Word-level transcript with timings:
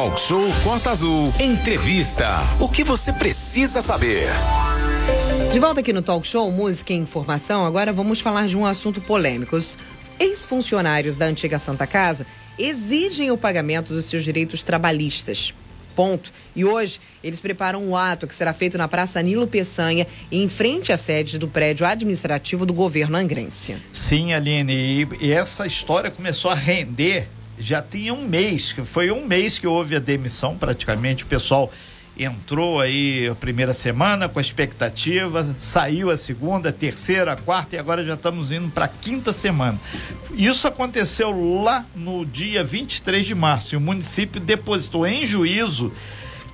Talk 0.00 0.18
Show 0.18 0.48
Costa 0.64 0.92
Azul. 0.92 1.30
Entrevista. 1.38 2.38
O 2.58 2.66
que 2.70 2.82
você 2.82 3.12
precisa 3.12 3.82
saber? 3.82 4.30
De 5.52 5.60
volta 5.60 5.80
aqui 5.80 5.92
no 5.92 6.00
Talk 6.00 6.26
Show 6.26 6.50
Música 6.50 6.94
e 6.94 6.96
Informação, 6.96 7.66
agora 7.66 7.92
vamos 7.92 8.18
falar 8.18 8.48
de 8.48 8.56
um 8.56 8.64
assunto 8.64 9.02
polêmico. 9.02 9.54
Os 9.56 9.78
ex-funcionários 10.18 11.16
da 11.16 11.26
antiga 11.26 11.58
Santa 11.58 11.86
Casa 11.86 12.26
exigem 12.58 13.30
o 13.30 13.36
pagamento 13.36 13.92
dos 13.92 14.06
seus 14.06 14.24
direitos 14.24 14.62
trabalhistas. 14.62 15.52
Ponto. 15.94 16.32
E 16.56 16.64
hoje 16.64 16.98
eles 17.22 17.38
preparam 17.38 17.84
um 17.84 17.94
ato 17.94 18.26
que 18.26 18.34
será 18.34 18.54
feito 18.54 18.78
na 18.78 18.88
Praça 18.88 19.20
Nilo 19.20 19.46
Peçanha, 19.46 20.06
em 20.32 20.48
frente 20.48 20.94
à 20.94 20.96
sede 20.96 21.38
do 21.38 21.46
prédio 21.46 21.84
administrativo 21.84 22.64
do 22.64 22.72
governo 22.72 23.18
angrense. 23.18 23.76
Sim, 23.92 24.32
Aline, 24.32 24.72
e, 24.72 25.08
e 25.26 25.30
essa 25.30 25.66
história 25.66 26.10
começou 26.10 26.50
a 26.50 26.54
render 26.54 27.28
já 27.60 27.82
tinha 27.82 28.12
um 28.14 28.26
mês, 28.26 28.74
foi 28.84 29.10
um 29.10 29.26
mês 29.26 29.58
que 29.58 29.66
houve 29.66 29.94
a 29.94 29.98
demissão 29.98 30.56
praticamente, 30.56 31.24
o 31.24 31.26
pessoal 31.26 31.70
entrou 32.18 32.80
aí 32.80 33.28
a 33.28 33.34
primeira 33.34 33.72
semana 33.72 34.28
com 34.28 34.38
a 34.38 34.42
expectativa, 34.42 35.54
saiu 35.58 36.10
a 36.10 36.16
segunda, 36.16 36.72
terceira, 36.72 37.36
quarta 37.36 37.76
e 37.76 37.78
agora 37.78 38.04
já 38.04 38.14
estamos 38.14 38.52
indo 38.52 38.68
para 38.70 38.86
a 38.86 38.88
quinta 38.88 39.32
semana. 39.32 39.78
Isso 40.32 40.66
aconteceu 40.66 41.30
lá 41.62 41.84
no 41.94 42.26
dia 42.26 42.64
23 42.64 43.24
de 43.24 43.34
março 43.34 43.74
e 43.74 43.76
o 43.76 43.80
município 43.80 44.40
depositou 44.40 45.06
em 45.06 45.26
juízo 45.26 45.92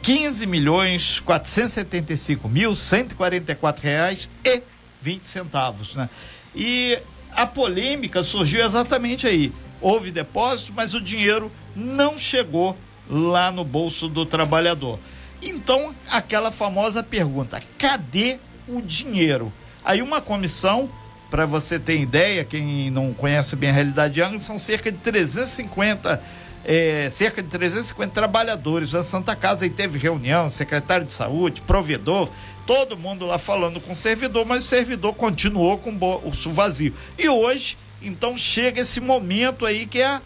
15 0.03 0.47
milhões 0.47 1.21
475 1.21 2.49
mil 2.49 2.75
144 2.77 3.83
reais 3.83 4.29
e 4.45 4.63
20 5.03 5.29
centavos, 5.29 5.95
né? 5.95 6.09
E 6.55 6.99
a 7.33 7.45
polêmica 7.45 8.23
surgiu 8.23 8.65
exatamente 8.65 9.27
aí. 9.27 9.53
Houve 9.87 10.11
depósito, 10.11 10.73
mas 10.75 10.95
o 10.95 11.01
dinheiro 11.01 11.49
não 11.77 12.19
chegou 12.19 12.77
lá 13.09 13.53
no 13.53 13.63
bolso 13.63 14.09
do 14.09 14.27
trabalhador. 14.27 14.99
Então, 15.41 15.95
aquela 16.11 16.51
famosa 16.51 17.05
pergunta: 17.05 17.63
cadê 17.79 18.37
o 18.67 18.83
dinheiro? 18.83 19.53
Aí, 19.85 20.03
uma 20.03 20.21
comissão, 20.21 20.91
para 21.31 21.47
você 21.47 21.79
ter 21.79 22.01
ideia, 22.01 22.45
quem 22.45 22.91
não 22.91 23.15
conhece 23.15 23.55
bem 23.55 23.71
a 23.71 23.73
realidade 23.73 24.15
de 24.15 24.23
Angra, 24.23 24.41
são 24.41 24.59
cerca 24.59 24.91
de 24.91 24.99
350. 24.99 26.21
É, 26.65 27.09
cerca 27.09 27.41
de 27.41 27.49
350 27.49 28.13
trabalhadores 28.13 28.91
da 28.91 29.05
Santa 29.05 29.37
Casa 29.37 29.65
e 29.67 29.71
teve 29.71 30.01
reunião, 30.01 30.51
secretário 30.51 31.07
de 31.07 31.13
saúde, 31.13 31.61
provedor, 31.61 32.29
todo 32.67 32.99
mundo 32.99 33.25
lá 33.25 33.39
falando 33.39 33.81
com 33.81 33.93
o 33.93 33.95
servidor, 33.95 34.45
mas 34.45 34.65
o 34.65 34.67
servidor 34.67 35.15
continuou 35.15 35.79
com 35.79 35.91
o 35.91 35.93
bolso 35.93 36.51
vazio. 36.51 36.93
E 37.17 37.29
hoje, 37.29 37.77
então, 38.03 38.37
chega 38.37 38.81
esse 38.81 39.01
momento 39.01 39.65
aí 39.67 39.87
que 39.87 40.01
é, 40.01 40.21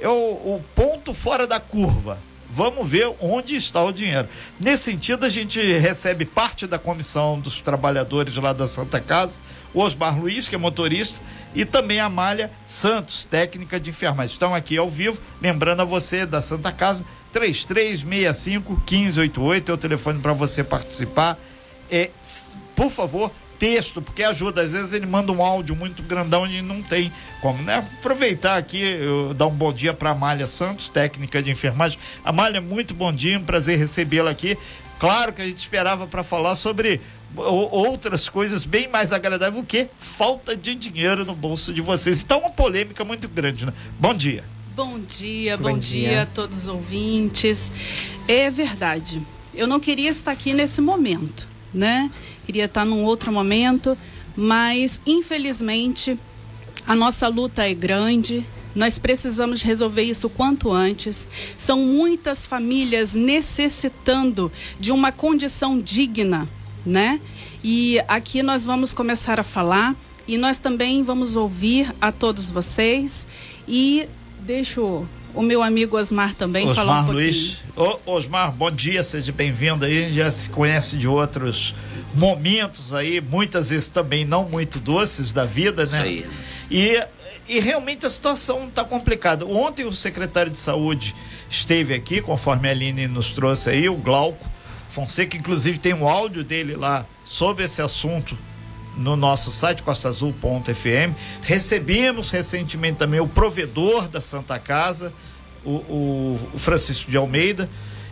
é 0.00 0.08
o, 0.08 0.12
o 0.12 0.64
ponto 0.74 1.14
fora 1.14 1.46
da 1.46 1.60
curva 1.60 2.18
vamos 2.50 2.88
ver 2.88 3.14
onde 3.20 3.54
está 3.56 3.84
o 3.84 3.92
dinheiro. 3.92 4.28
Nesse 4.58 4.84
sentido, 4.84 5.24
a 5.24 5.28
gente 5.28 5.60
recebe 5.60 6.24
parte 6.24 6.66
da 6.66 6.78
comissão 6.78 7.38
dos 7.38 7.60
trabalhadores 7.60 8.36
lá 8.36 8.52
da 8.52 8.66
Santa 8.66 9.00
Casa, 9.00 9.38
o 9.74 9.80
Osmar 9.80 10.18
Luiz, 10.18 10.48
que 10.48 10.54
é 10.54 10.58
motorista, 10.58 11.20
e 11.54 11.64
também 11.64 12.00
a 12.00 12.08
Malha 12.08 12.50
Santos, 12.64 13.24
técnica 13.24 13.78
de 13.78 13.90
enfermagem. 13.90 14.32
Estão 14.32 14.54
aqui 14.54 14.76
ao 14.76 14.88
vivo, 14.88 15.20
lembrando 15.40 15.82
a 15.82 15.84
você 15.84 16.24
da 16.24 16.40
Santa 16.40 16.72
Casa, 16.72 17.04
3365 17.32 18.72
1588 18.72 19.70
é 19.70 19.74
o 19.74 19.78
telefone 19.78 20.18
para 20.20 20.32
você 20.32 20.64
participar. 20.64 21.38
É, 21.90 22.10
por 22.74 22.90
favor, 22.90 23.30
texto, 23.58 24.00
porque 24.00 24.22
ajuda. 24.22 24.62
Às 24.62 24.72
vezes 24.72 24.92
ele 24.92 25.06
manda 25.06 25.32
um 25.32 25.42
áudio 25.42 25.74
muito 25.74 26.02
grandão 26.02 26.46
e 26.46 26.62
não 26.62 26.82
tem 26.82 27.12
como, 27.40 27.62
né? 27.62 27.76
Aproveitar 27.98 28.56
aqui, 28.56 28.98
dar 29.36 29.46
um 29.46 29.54
bom 29.54 29.72
dia 29.72 29.92
para 29.92 30.10
Amália 30.10 30.46
Santos, 30.46 30.88
técnica 30.88 31.42
de 31.42 31.50
enfermagem. 31.50 31.98
Amália, 32.24 32.60
muito 32.60 32.94
bom 32.94 33.12
dia, 33.12 33.38
um 33.38 33.44
prazer 33.44 33.78
recebê-la 33.78 34.30
aqui. 34.30 34.56
Claro 34.98 35.32
que 35.32 35.42
a 35.42 35.44
gente 35.44 35.58
esperava 35.58 36.06
para 36.06 36.24
falar 36.24 36.56
sobre 36.56 37.00
outras 37.36 38.28
coisas 38.28 38.64
bem 38.64 38.88
mais 38.88 39.12
agradáveis, 39.12 39.62
o 39.62 39.66
que 39.66 39.88
falta 39.98 40.56
de 40.56 40.74
dinheiro 40.74 41.24
no 41.24 41.34
bolso 41.34 41.72
de 41.72 41.80
vocês. 41.80 42.22
Então, 42.22 42.40
uma 42.40 42.50
polêmica 42.50 43.04
muito 43.04 43.28
grande, 43.28 43.66
né? 43.66 43.72
Bom 43.98 44.14
dia. 44.14 44.42
Bom 44.74 44.98
dia, 44.98 45.56
bom, 45.56 45.70
bom 45.70 45.78
dia. 45.78 46.08
dia 46.08 46.22
a 46.22 46.26
todos 46.26 46.58
os 46.58 46.68
ouvintes. 46.68 47.72
É 48.26 48.50
verdade. 48.50 49.20
Eu 49.54 49.66
não 49.66 49.78
queria 49.78 50.08
estar 50.08 50.30
aqui 50.30 50.52
nesse 50.52 50.80
momento, 50.80 51.46
né? 51.74 52.10
Queria 52.48 52.64
estar 52.64 52.86
num 52.86 53.04
outro 53.04 53.30
momento, 53.30 53.96
mas 54.34 55.02
infelizmente 55.06 56.18
a 56.86 56.96
nossa 56.96 57.28
luta 57.28 57.68
é 57.68 57.74
grande. 57.74 58.42
Nós 58.74 58.96
precisamos 58.96 59.60
resolver 59.60 60.02
isso 60.02 60.30
quanto 60.30 60.72
antes. 60.72 61.28
São 61.58 61.80
muitas 61.80 62.46
famílias 62.46 63.12
necessitando 63.12 64.50
de 64.80 64.90
uma 64.90 65.12
condição 65.12 65.78
digna, 65.78 66.48
né? 66.86 67.20
E 67.62 68.00
aqui 68.08 68.42
nós 68.42 68.64
vamos 68.64 68.94
começar 68.94 69.38
a 69.38 69.44
falar 69.44 69.94
e 70.26 70.38
nós 70.38 70.58
também 70.58 71.02
vamos 71.02 71.36
ouvir 71.36 71.94
a 72.00 72.10
todos 72.10 72.50
vocês 72.50 73.26
e 73.66 74.08
deixo 74.40 75.06
o 75.34 75.42
meu 75.42 75.62
amigo 75.62 75.98
Osmar 75.98 76.34
também 76.34 76.66
Osmar 76.66 76.76
falar 76.76 77.00
um 77.02 77.04
pouquinho. 77.04 77.24
Luiz. 77.26 77.58
Ô, 77.76 78.14
Osmar, 78.14 78.52
bom 78.52 78.70
dia, 78.70 79.02
seja 79.02 79.32
bem-vindo 79.32 79.84
aí. 79.84 79.98
A 79.98 80.06
gente 80.06 80.16
já 80.16 80.30
se 80.30 80.48
conhece 80.48 80.96
de 80.96 81.06
outros 81.06 81.74
momentos 82.14 82.92
aí, 82.92 83.20
muitas 83.20 83.70
vezes 83.70 83.88
também 83.88 84.24
não 84.24 84.48
muito 84.48 84.78
doces 84.78 85.32
da 85.32 85.44
vida, 85.44 85.84
né? 85.86 85.86
Isso 85.86 85.96
aí. 85.96 86.26
E, 86.70 87.04
e 87.48 87.60
realmente 87.60 88.06
a 88.06 88.10
situação 88.10 88.68
está 88.68 88.84
complicada. 88.84 89.46
Ontem 89.46 89.84
o 89.84 89.92
secretário 89.92 90.50
de 90.50 90.58
saúde 90.58 91.14
esteve 91.48 91.94
aqui, 91.94 92.20
conforme 92.20 92.68
a 92.68 92.72
Aline 92.72 93.06
nos 93.06 93.30
trouxe 93.30 93.70
aí, 93.70 93.88
o 93.88 93.94
Glauco 93.94 94.46
Fonseca, 94.88 95.36
inclusive 95.36 95.78
tem 95.78 95.94
um 95.94 96.08
áudio 96.08 96.42
dele 96.42 96.74
lá 96.74 97.04
sobre 97.22 97.64
esse 97.64 97.80
assunto 97.82 98.36
no 98.96 99.16
nosso 99.16 99.50
site 99.50 99.82
costaazul.fm. 99.82 101.14
Recebemos 101.42 102.30
recentemente 102.30 102.98
também 102.98 103.20
o 103.20 103.28
provedor 103.28 104.08
da 104.08 104.20
Santa 104.20 104.58
Casa, 104.58 105.12
o, 105.64 105.70
o, 105.70 106.50
o 106.54 106.58
Francisco 106.58 107.10
de 107.10 107.16
Almeida 107.16 107.68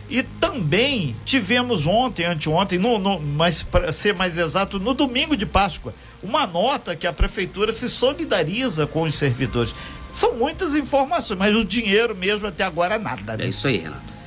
e 0.09 0.23
também 0.23 1.15
tivemos 1.25 1.85
ontem, 1.85 2.25
anteontem, 2.25 2.79
no, 2.79 2.97
no, 2.97 3.19
mas 3.19 3.63
para 3.63 3.91
ser 3.91 4.13
mais 4.13 4.37
exato, 4.37 4.79
no 4.79 4.93
domingo 4.93 5.35
de 5.35 5.45
Páscoa, 5.45 5.93
uma 6.23 6.47
nota 6.47 6.95
que 6.95 7.05
a 7.05 7.13
prefeitura 7.13 7.71
se 7.71 7.89
solidariza 7.89 8.87
com 8.87 9.03
os 9.03 9.15
servidores. 9.15 9.75
São 10.11 10.35
muitas 10.35 10.75
informações, 10.75 11.37
mas 11.37 11.55
o 11.55 11.63
dinheiro 11.63 12.15
mesmo 12.15 12.47
até 12.47 12.63
agora 12.63 12.97
nada. 12.97 13.35
Né? 13.37 13.45
É 13.45 13.49
isso 13.49 13.67
aí, 13.67 13.77
Renato. 13.77 14.17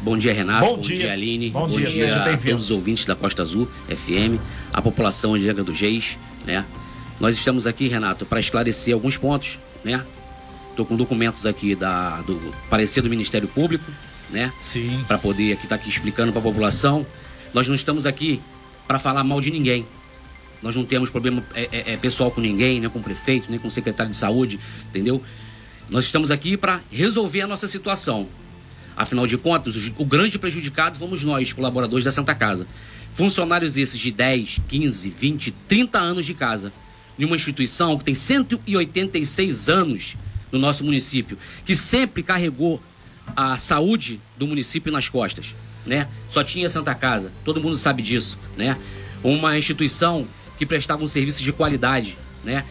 Bom 0.00 0.16
dia, 0.16 0.32
Renato. 0.32 0.64
Bom, 0.64 0.74
bom 0.76 0.80
dia. 0.80 0.96
dia. 0.96 1.12
Aline. 1.12 1.50
Bom, 1.50 1.60
bom 1.60 1.66
dia, 1.66 1.86
dia 1.86 2.06
seja 2.06 2.22
a 2.22 2.36
todos 2.36 2.64
os 2.64 2.70
ouvintes 2.70 3.04
da 3.04 3.14
Costa 3.14 3.42
Azul 3.42 3.68
FM, 3.88 4.40
a 4.72 4.80
população 4.80 5.36
de 5.36 5.48
Angra 5.50 5.64
do 5.64 5.72
Reis, 5.72 6.18
né? 6.44 6.64
Nós 7.18 7.36
estamos 7.36 7.66
aqui, 7.66 7.88
Renato, 7.88 8.24
para 8.24 8.38
esclarecer 8.40 8.94
alguns 8.94 9.16
pontos, 9.16 9.58
né? 9.84 10.04
Estou 10.70 10.84
com 10.84 10.96
documentos 10.96 11.46
aqui 11.46 11.74
da, 11.74 12.20
do 12.22 12.52
parecer 12.68 13.00
do 13.00 13.08
Ministério 13.08 13.48
Público, 13.48 13.90
né? 14.30 14.52
Sim. 14.58 15.04
Para 15.06 15.18
poder 15.18 15.52
aqui 15.52 15.64
estar 15.64 15.76
tá 15.76 15.82
aqui 15.82 15.88
explicando 15.88 16.32
para 16.32 16.40
a 16.40 16.44
população. 16.44 17.06
Nós 17.52 17.68
não 17.68 17.74
estamos 17.74 18.06
aqui 18.06 18.40
para 18.86 18.98
falar 18.98 19.24
mal 19.24 19.40
de 19.40 19.50
ninguém. 19.50 19.86
Nós 20.62 20.74
não 20.74 20.84
temos 20.84 21.10
problema 21.10 21.42
é, 21.54 21.68
é, 21.70 21.92
é, 21.92 21.96
pessoal 21.96 22.30
com 22.30 22.40
ninguém, 22.40 22.80
nem 22.80 22.88
com 22.88 22.98
o 22.98 23.02
prefeito, 23.02 23.50
nem 23.50 23.58
com 23.58 23.68
o 23.68 23.70
secretário 23.70 24.10
de 24.10 24.16
saúde, 24.16 24.58
entendeu? 24.88 25.22
Nós 25.90 26.04
estamos 26.04 26.30
aqui 26.30 26.56
para 26.56 26.80
resolver 26.90 27.42
a 27.42 27.46
nossa 27.46 27.68
situação. 27.68 28.28
Afinal 28.96 29.26
de 29.26 29.36
contas, 29.36 29.76
o 29.98 30.04
grande 30.04 30.38
prejudicado 30.38 30.98
fomos 30.98 31.22
nós, 31.22 31.52
colaboradores 31.52 32.04
da 32.04 32.10
Santa 32.10 32.34
Casa. 32.34 32.66
Funcionários 33.12 33.76
esses 33.76 34.00
de 34.00 34.10
10, 34.10 34.60
15, 34.66 35.10
20, 35.10 35.50
30 35.68 35.98
anos 35.98 36.26
de 36.26 36.34
casa. 36.34 36.72
Em 37.18 37.24
uma 37.24 37.36
instituição 37.36 37.96
que 37.96 38.04
tem 38.04 38.14
186 38.14 39.68
anos 39.68 40.16
no 40.50 40.58
nosso 40.58 40.84
município, 40.84 41.38
que 41.64 41.74
sempre 41.76 42.22
carregou 42.22 42.82
a 43.34 43.56
saúde 43.56 44.20
do 44.36 44.46
município 44.46 44.92
nas 44.92 45.08
costas, 45.08 45.54
né? 45.84 46.08
Só 46.30 46.44
tinha 46.44 46.68
Santa 46.68 46.94
Casa, 46.94 47.32
todo 47.44 47.60
mundo 47.60 47.76
sabe 47.76 48.02
disso, 48.02 48.38
né? 48.56 48.76
Uma 49.22 49.58
instituição 49.58 50.26
que 50.58 50.66
prestava 50.66 51.02
um 51.02 51.08
serviço 51.08 51.42
de 51.42 51.52
qualidade, 51.52 52.16
né? 52.44 52.64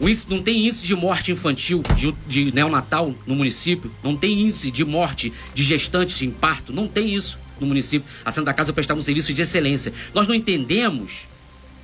Índice, 0.00 0.30
não 0.30 0.40
tem 0.40 0.66
índice 0.66 0.84
de 0.84 0.94
morte 0.94 1.32
infantil, 1.32 1.82
de, 1.96 2.14
de 2.26 2.52
neonatal 2.52 3.14
no 3.26 3.34
município, 3.34 3.90
não 4.02 4.16
tem 4.16 4.40
índice 4.42 4.70
de 4.70 4.84
morte 4.84 5.32
de 5.54 5.62
gestantes 5.62 6.22
em 6.22 6.30
parto, 6.30 6.72
não 6.72 6.86
tem 6.86 7.14
isso 7.14 7.38
no 7.58 7.66
município. 7.66 8.08
A 8.24 8.30
Santa 8.30 8.54
Casa 8.54 8.72
prestava 8.72 8.98
um 8.98 9.02
serviço 9.02 9.32
de 9.32 9.42
excelência. 9.42 9.92
Nós 10.14 10.28
não 10.28 10.34
entendemos, 10.34 11.26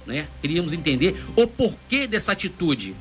né? 0.06 0.28
Queríamos 0.40 0.72
entender 0.72 1.25
o 1.34 1.46
porquê 1.46 2.06
dessa 2.06 2.32
atitude 2.32 2.94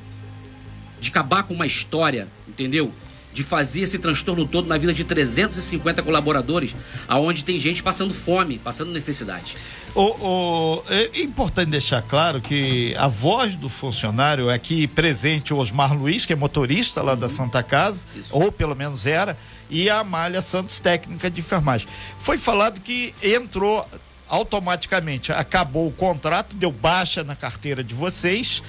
de 1.00 1.10
acabar 1.10 1.44
com 1.44 1.54
uma 1.54 1.66
história, 1.66 2.26
entendeu? 2.48 2.92
De 3.34 3.42
fazer 3.42 3.80
esse 3.80 3.98
transtorno 3.98 4.46
todo 4.46 4.68
na 4.68 4.78
vida 4.78 4.94
de 4.94 5.02
350 5.02 6.02
colaboradores, 6.02 6.74
aonde 7.08 7.42
tem 7.42 7.58
gente 7.58 7.82
passando 7.82 8.14
fome, 8.14 8.58
passando 8.58 8.92
necessidade. 8.92 9.56
O, 9.94 10.02
o, 10.02 10.84
é 10.88 11.20
importante 11.20 11.70
deixar 11.70 12.00
claro 12.02 12.40
que 12.40 12.94
a 12.96 13.08
voz 13.08 13.54
do 13.54 13.68
funcionário 13.68 14.48
é 14.48 14.54
aqui 14.54 14.86
presente 14.86 15.52
o 15.52 15.58
Osmar 15.58 15.96
Luiz, 15.96 16.24
que 16.24 16.32
é 16.32 16.36
motorista 16.36 17.02
lá 17.02 17.12
uhum. 17.12 17.18
da 17.18 17.28
Santa 17.28 17.62
Casa, 17.62 18.06
Isso. 18.14 18.28
ou 18.30 18.52
pelo 18.52 18.74
menos 18.74 19.04
era, 19.04 19.36
e 19.68 19.90
a 19.90 19.98
Amália 19.98 20.40
Santos, 20.40 20.78
técnica 20.78 21.28
de 21.28 21.40
enfermagem. 21.40 21.88
Foi 22.18 22.38
falado 22.38 22.80
que 22.80 23.14
entrou 23.22 23.84
automaticamente, 24.28 25.32
acabou 25.32 25.88
o 25.88 25.92
contrato, 25.92 26.56
deu 26.56 26.70
baixa 26.70 27.24
na 27.24 27.34
carteira 27.34 27.82
de 27.82 27.94
vocês 27.94 28.62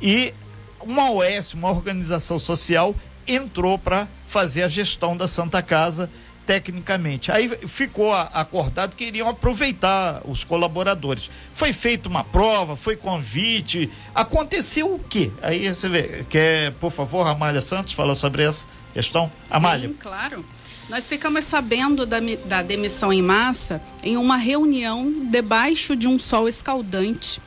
e 0.00 0.32
uma 0.80 1.10
OS, 1.12 1.54
uma 1.54 1.70
organização 1.70 2.38
social, 2.38 2.94
entrou 3.26 3.78
para 3.78 4.08
fazer 4.26 4.62
a 4.62 4.68
gestão 4.68 5.16
da 5.16 5.28
Santa 5.28 5.62
Casa 5.62 6.10
tecnicamente. 6.46 7.30
Aí 7.30 7.48
ficou 7.68 8.12
acordado 8.12 8.96
que 8.96 9.04
iriam 9.04 9.28
aproveitar 9.28 10.22
os 10.24 10.44
colaboradores. 10.44 11.30
Foi 11.52 11.72
feita 11.72 12.08
uma 12.08 12.24
prova, 12.24 12.76
foi 12.76 12.96
convite. 12.96 13.90
Aconteceu 14.14 14.94
o 14.94 14.98
quê? 14.98 15.30
Aí 15.40 15.68
você 15.68 15.88
vê, 15.88 16.24
quer, 16.28 16.72
por 16.72 16.90
favor, 16.90 17.26
Amália 17.26 17.60
Santos, 17.60 17.92
falar 17.92 18.14
sobre 18.14 18.42
essa 18.42 18.66
questão? 18.92 19.30
Amália. 19.50 19.88
Sim, 19.88 19.94
claro. 19.94 20.44
Nós 20.88 21.08
ficamos 21.08 21.44
sabendo 21.44 22.04
da, 22.04 22.18
da 22.44 22.60
demissão 22.60 23.12
em 23.12 23.22
massa 23.22 23.80
em 24.02 24.16
uma 24.16 24.36
reunião 24.36 25.12
debaixo 25.30 25.94
de 25.94 26.08
um 26.08 26.18
sol 26.18 26.48
escaldante 26.48 27.40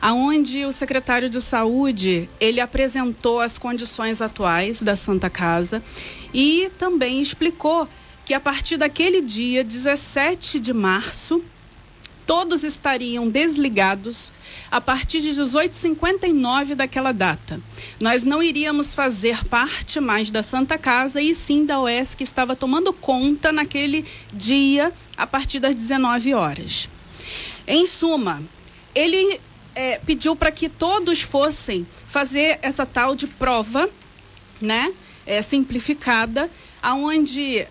aonde 0.00 0.64
o 0.64 0.72
secretário 0.72 1.28
de 1.28 1.40
Saúde 1.40 2.28
ele 2.40 2.60
apresentou 2.60 3.40
as 3.40 3.58
condições 3.58 4.20
atuais 4.20 4.82
da 4.82 4.96
Santa 4.96 5.30
Casa 5.30 5.82
e 6.32 6.70
também 6.78 7.20
explicou 7.20 7.88
que 8.24 8.34
a 8.34 8.40
partir 8.40 8.76
daquele 8.76 9.20
dia, 9.20 9.62
17 9.62 10.58
de 10.58 10.72
março, 10.72 11.42
todos 12.26 12.64
estariam 12.64 13.28
desligados 13.28 14.34
a 14.68 14.80
partir 14.80 15.20
de 15.20 15.28
1859 15.28 16.74
daquela 16.74 17.12
data. 17.12 17.60
Nós 18.00 18.24
não 18.24 18.42
iríamos 18.42 18.94
fazer 18.94 19.44
parte 19.44 20.00
mais 20.00 20.30
da 20.30 20.42
Santa 20.42 20.76
Casa 20.76 21.22
e 21.22 21.34
sim 21.34 21.64
da 21.64 21.78
OS 21.78 22.16
que 22.16 22.24
estava 22.24 22.56
tomando 22.56 22.92
conta 22.92 23.52
naquele 23.52 24.04
dia 24.32 24.92
a 25.16 25.26
partir 25.26 25.60
das 25.60 25.74
19 25.74 26.34
horas. 26.34 26.88
Em 27.64 27.86
suma, 27.86 28.42
ele 28.92 29.40
é, 29.76 30.00
pediu 30.04 30.34
para 30.34 30.50
que 30.50 30.70
todos 30.70 31.20
fossem 31.20 31.86
fazer 32.08 32.58
essa 32.62 32.86
tal 32.86 33.14
de 33.14 33.26
prova, 33.26 33.88
né, 34.60 34.92
é, 35.26 35.42
simplificada, 35.42 36.50
aonde 36.82 37.66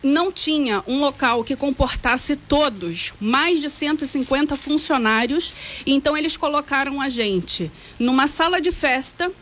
não 0.00 0.30
tinha 0.30 0.84
um 0.86 1.00
local 1.00 1.42
que 1.42 1.56
comportasse 1.56 2.36
todos, 2.36 3.12
mais 3.20 3.60
de 3.60 3.68
150 3.68 4.54
funcionários, 4.54 5.52
então 5.84 6.16
eles 6.16 6.36
colocaram 6.36 7.00
a 7.00 7.08
gente 7.08 7.70
numa 7.98 8.28
sala 8.28 8.60
de 8.60 8.70
festa 8.70 9.32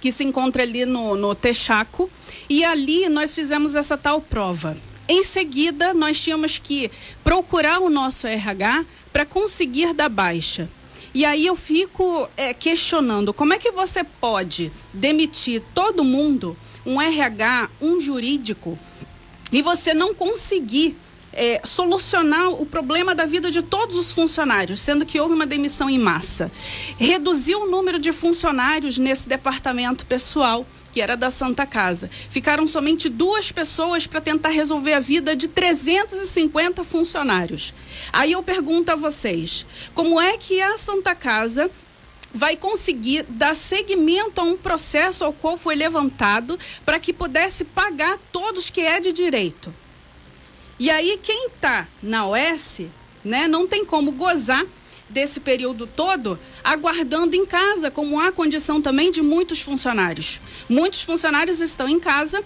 que 0.00 0.12
se 0.12 0.22
encontra 0.22 0.62
ali 0.62 0.84
no, 0.84 1.16
no 1.16 1.34
Texaco, 1.34 2.10
e 2.48 2.62
ali 2.62 3.08
nós 3.08 3.32
fizemos 3.32 3.74
essa 3.74 3.96
tal 3.96 4.20
prova. 4.20 4.76
Em 5.08 5.24
seguida, 5.24 5.94
nós 5.94 6.20
tínhamos 6.20 6.58
que 6.58 6.90
procurar 7.24 7.78
o 7.78 7.88
nosso 7.88 8.26
RH 8.26 8.84
para 9.12 9.24
conseguir 9.24 9.94
dar 9.94 10.08
baixa. 10.08 10.68
E 11.16 11.24
aí 11.24 11.46
eu 11.46 11.56
fico 11.56 12.28
é, 12.36 12.52
questionando 12.52 13.32
como 13.32 13.54
é 13.54 13.58
que 13.58 13.70
você 13.70 14.04
pode 14.04 14.70
demitir 14.92 15.62
todo 15.74 16.04
mundo, 16.04 16.54
um 16.84 17.00
RH, 17.00 17.70
um 17.80 17.98
jurídico, 17.98 18.78
e 19.50 19.62
você 19.62 19.94
não 19.94 20.14
conseguir 20.14 20.94
é, 21.32 21.62
solucionar 21.64 22.50
o 22.50 22.66
problema 22.66 23.14
da 23.14 23.24
vida 23.24 23.50
de 23.50 23.62
todos 23.62 23.96
os 23.96 24.12
funcionários, 24.12 24.78
sendo 24.78 25.06
que 25.06 25.18
houve 25.18 25.32
uma 25.32 25.46
demissão 25.46 25.88
em 25.88 25.98
massa. 25.98 26.52
Reduzir 26.98 27.54
o 27.54 27.64
número 27.64 27.98
de 27.98 28.12
funcionários 28.12 28.98
nesse 28.98 29.26
departamento 29.26 30.04
pessoal, 30.04 30.66
que 30.96 31.00
era 31.02 31.14
da 31.14 31.28
Santa 31.28 31.66
Casa. 31.66 32.08
Ficaram 32.30 32.66
somente 32.66 33.10
duas 33.10 33.52
pessoas 33.52 34.06
para 34.06 34.18
tentar 34.18 34.48
resolver 34.48 34.94
a 34.94 35.00
vida 35.00 35.36
de 35.36 35.46
350 35.46 36.82
funcionários. 36.84 37.74
Aí 38.10 38.32
eu 38.32 38.42
pergunto 38.42 38.90
a 38.90 38.96
vocês: 38.96 39.66
como 39.92 40.18
é 40.18 40.38
que 40.38 40.58
a 40.62 40.78
Santa 40.78 41.14
Casa 41.14 41.70
vai 42.32 42.56
conseguir 42.56 43.26
dar 43.28 43.54
seguimento 43.54 44.40
a 44.40 44.44
um 44.44 44.56
processo 44.56 45.22
ao 45.22 45.34
qual 45.34 45.58
foi 45.58 45.74
levantado 45.74 46.58
para 46.82 46.98
que 46.98 47.12
pudesse 47.12 47.62
pagar 47.62 48.18
todos 48.32 48.70
que 48.70 48.80
é 48.80 48.98
de 48.98 49.12
direito. 49.12 49.72
E 50.78 50.88
aí 50.88 51.20
quem 51.22 51.48
está 51.48 51.86
na 52.02 52.26
OS, 52.26 52.80
né, 53.22 53.46
não 53.46 53.66
tem 53.66 53.84
como 53.84 54.12
gozar 54.12 54.64
desse 55.08 55.40
período 55.40 55.86
todo 55.86 56.38
aguardando 56.62 57.36
em 57.36 57.46
casa, 57.46 57.90
como 57.90 58.20
há 58.20 58.32
condição 58.32 58.80
também 58.82 59.10
de 59.10 59.22
muitos 59.22 59.60
funcionários. 59.60 60.40
Muitos 60.68 61.02
funcionários 61.02 61.60
estão 61.60 61.88
em 61.88 62.00
casa 62.00 62.42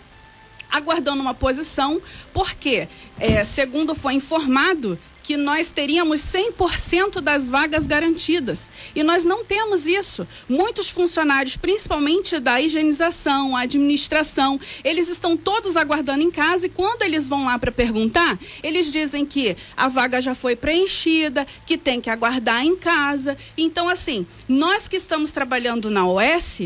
aguardando 0.71 1.21
uma 1.21 1.35
posição, 1.35 2.01
porque, 2.33 2.87
é, 3.19 3.43
segundo 3.45 3.95
foi 3.95 4.15
informado, 4.15 4.99
que 5.31 5.37
nós 5.37 5.71
teríamos 5.71 6.23
100% 6.23 7.21
das 7.21 7.49
vagas 7.49 7.87
garantidas. 7.87 8.69
E 8.97 9.05
nós 9.05 9.25
não 9.25 9.45
temos 9.45 9.87
isso. 9.87 10.27
Muitos 10.49 10.91
funcionários, 10.91 11.57
principalmente 11.57 12.41
da 12.41 12.61
higienização, 12.61 13.57
administração, 13.57 14.59
eles 14.83 15.09
estão 15.09 15.37
todos 15.37 15.77
aguardando 15.77 16.25
em 16.25 16.33
casa 16.33 16.67
e 16.67 16.69
quando 16.69 17.03
eles 17.03 17.29
vão 17.29 17.45
lá 17.45 17.57
para 17.61 17.71
perguntar, 17.71 18.41
eles 18.61 18.91
dizem 18.91 19.25
que 19.25 19.57
a 19.77 19.87
vaga 19.87 20.21
já 20.21 20.35
foi 20.35 20.57
preenchida, 20.57 21.47
que 21.65 21.79
tem 21.79 22.01
que 22.01 22.11
aguardar 22.11 22.65
em 22.65 22.75
casa. 22.75 23.39
Então, 23.57 23.89
assim, 23.89 24.27
nós 24.49 24.89
que 24.89 24.97
estamos 24.97 25.31
trabalhando 25.31 25.89
na 25.91 26.09
OS, 26.09 26.63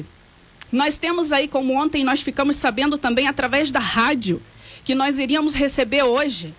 nós 0.73 0.97
temos 0.97 1.35
aí, 1.35 1.47
como 1.49 1.75
ontem 1.75 2.03
nós 2.03 2.23
ficamos 2.23 2.57
sabendo 2.57 2.97
também 2.97 3.29
através 3.29 3.71
da 3.71 3.81
rádio, 3.81 4.41
que 4.83 4.95
nós 4.95 5.19
iríamos 5.19 5.53
receber 5.53 6.03
hoje 6.05 6.55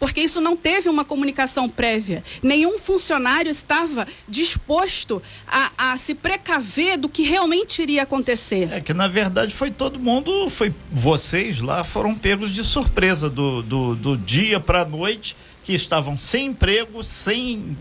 porque 0.00 0.22
isso 0.22 0.40
não 0.40 0.56
teve 0.56 0.88
uma 0.88 1.04
comunicação 1.04 1.68
prévia. 1.68 2.24
Nenhum 2.42 2.78
funcionário 2.78 3.50
estava 3.50 4.08
disposto 4.26 5.22
a, 5.46 5.70
a, 5.76 5.96
se 5.98 6.14
precaver 6.14 6.96
do 6.96 7.08
que 7.08 7.22
realmente 7.22 7.82
iria 7.82 8.02
acontecer. 8.02 8.72
É 8.72 8.80
que 8.80 8.94
na 8.94 9.06
verdade 9.06 9.54
foi 9.54 9.70
todo 9.70 10.00
mundo, 10.00 10.48
foi 10.48 10.74
vocês 10.90 11.60
lá 11.60 11.84
foram 11.84 12.14
pegos 12.14 12.50
de 12.50 12.64
surpresa 12.64 13.28
do, 13.28 13.62
do, 13.62 13.94
do 13.94 14.16
dia 14.16 14.58
para 14.58 14.82
a 14.82 14.84
noite, 14.86 15.36
que 15.62 15.74
estavam 15.74 16.16
sem 16.16 16.46
emprego, 16.46 17.04
sem 17.04 17.76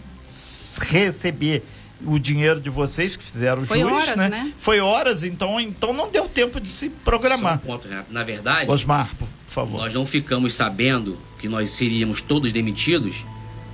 receber 0.81 1.63
o 2.06 2.19
dinheiro 2.19 2.60
de 2.60 2.69
vocês 2.69 3.16
que 3.16 3.24
fizeram 3.24 3.66
Foi 3.66 3.80
juiz, 3.80 3.94
horas, 3.94 4.18
né? 4.18 4.30
né? 4.30 4.54
Foi 4.57 4.80
horas, 4.80 5.24
então, 5.24 5.60
então 5.60 5.94
não 5.94 6.10
deu 6.10 6.27
tempo 6.27 6.60
de 6.60 6.69
se 6.69 6.89
programar. 6.89 7.56
Um 7.56 7.57
ponto, 7.57 7.88
Renato. 7.88 8.12
Na 8.12 8.24
verdade, 8.24 8.69
Osmar, 8.69 9.10
por 9.16 9.27
favor. 9.45 9.81
nós 9.81 9.94
não 9.94 10.06
ficamos 10.06 10.54
sabendo 10.54 11.18
que 11.39 11.47
nós 11.47 11.71
seríamos 11.71 12.21
todos 12.21 12.51
demitidos 12.51 13.25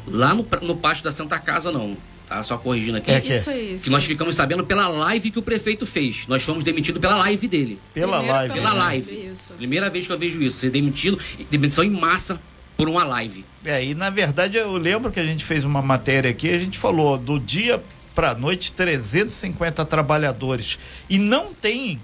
lá 0.07 0.33
no, 0.33 0.47
no 0.61 0.75
pátio 0.75 1.03
da 1.03 1.11
Santa 1.11 1.39
Casa, 1.39 1.71
não. 1.71 1.97
Tá? 2.27 2.41
Só 2.41 2.57
corrigindo 2.57 2.97
aqui. 2.97 3.11
É 3.11 3.21
que- 3.21 3.33
Isso 3.33 3.49
é 3.49 3.59
isso. 3.59 3.83
Que 3.85 3.89
nós 3.89 4.03
ficamos 4.05 4.35
sabendo 4.35 4.63
pela 4.63 4.87
live 4.87 5.29
que 5.31 5.39
o 5.39 5.41
prefeito 5.41 5.85
fez. 5.85 6.23
Nós 6.27 6.43
fomos 6.43 6.63
demitidos 6.63 6.99
pela 6.99 7.15
live 7.17 7.47
dele. 7.47 7.79
Pela 7.93 8.17
Primeiro 8.17 8.33
live. 8.37 8.53
Pela 8.53 8.73
né? 8.73 8.79
live. 8.79 9.27
Isso. 9.31 9.53
Primeira 9.53 9.89
vez 9.89 10.07
que 10.07 10.11
eu 10.13 10.17
vejo 10.17 10.41
isso. 10.41 10.57
Ser 10.57 10.71
demitido, 10.71 11.19
demissão 11.51 11.83
em 11.83 11.89
massa 11.89 12.39
por 12.77 12.89
uma 12.89 13.03
live. 13.03 13.45
É, 13.63 13.83
e 13.85 13.93
na 13.95 14.09
verdade 14.09 14.57
eu 14.57 14.75
lembro 14.77 15.11
que 15.11 15.19
a 15.19 15.25
gente 15.25 15.45
fez 15.45 15.63
uma 15.63 15.81
matéria 15.81 16.29
aqui, 16.29 16.49
a 16.49 16.59
gente 16.59 16.77
falou 16.77 17.17
do 17.17 17.39
dia 17.39 17.81
para 18.13 18.33
noite 18.33 18.71
350 18.71 19.83
trabalhadores 19.85 20.79
e 21.09 21.17
não 21.19 21.53
tem 21.53 21.99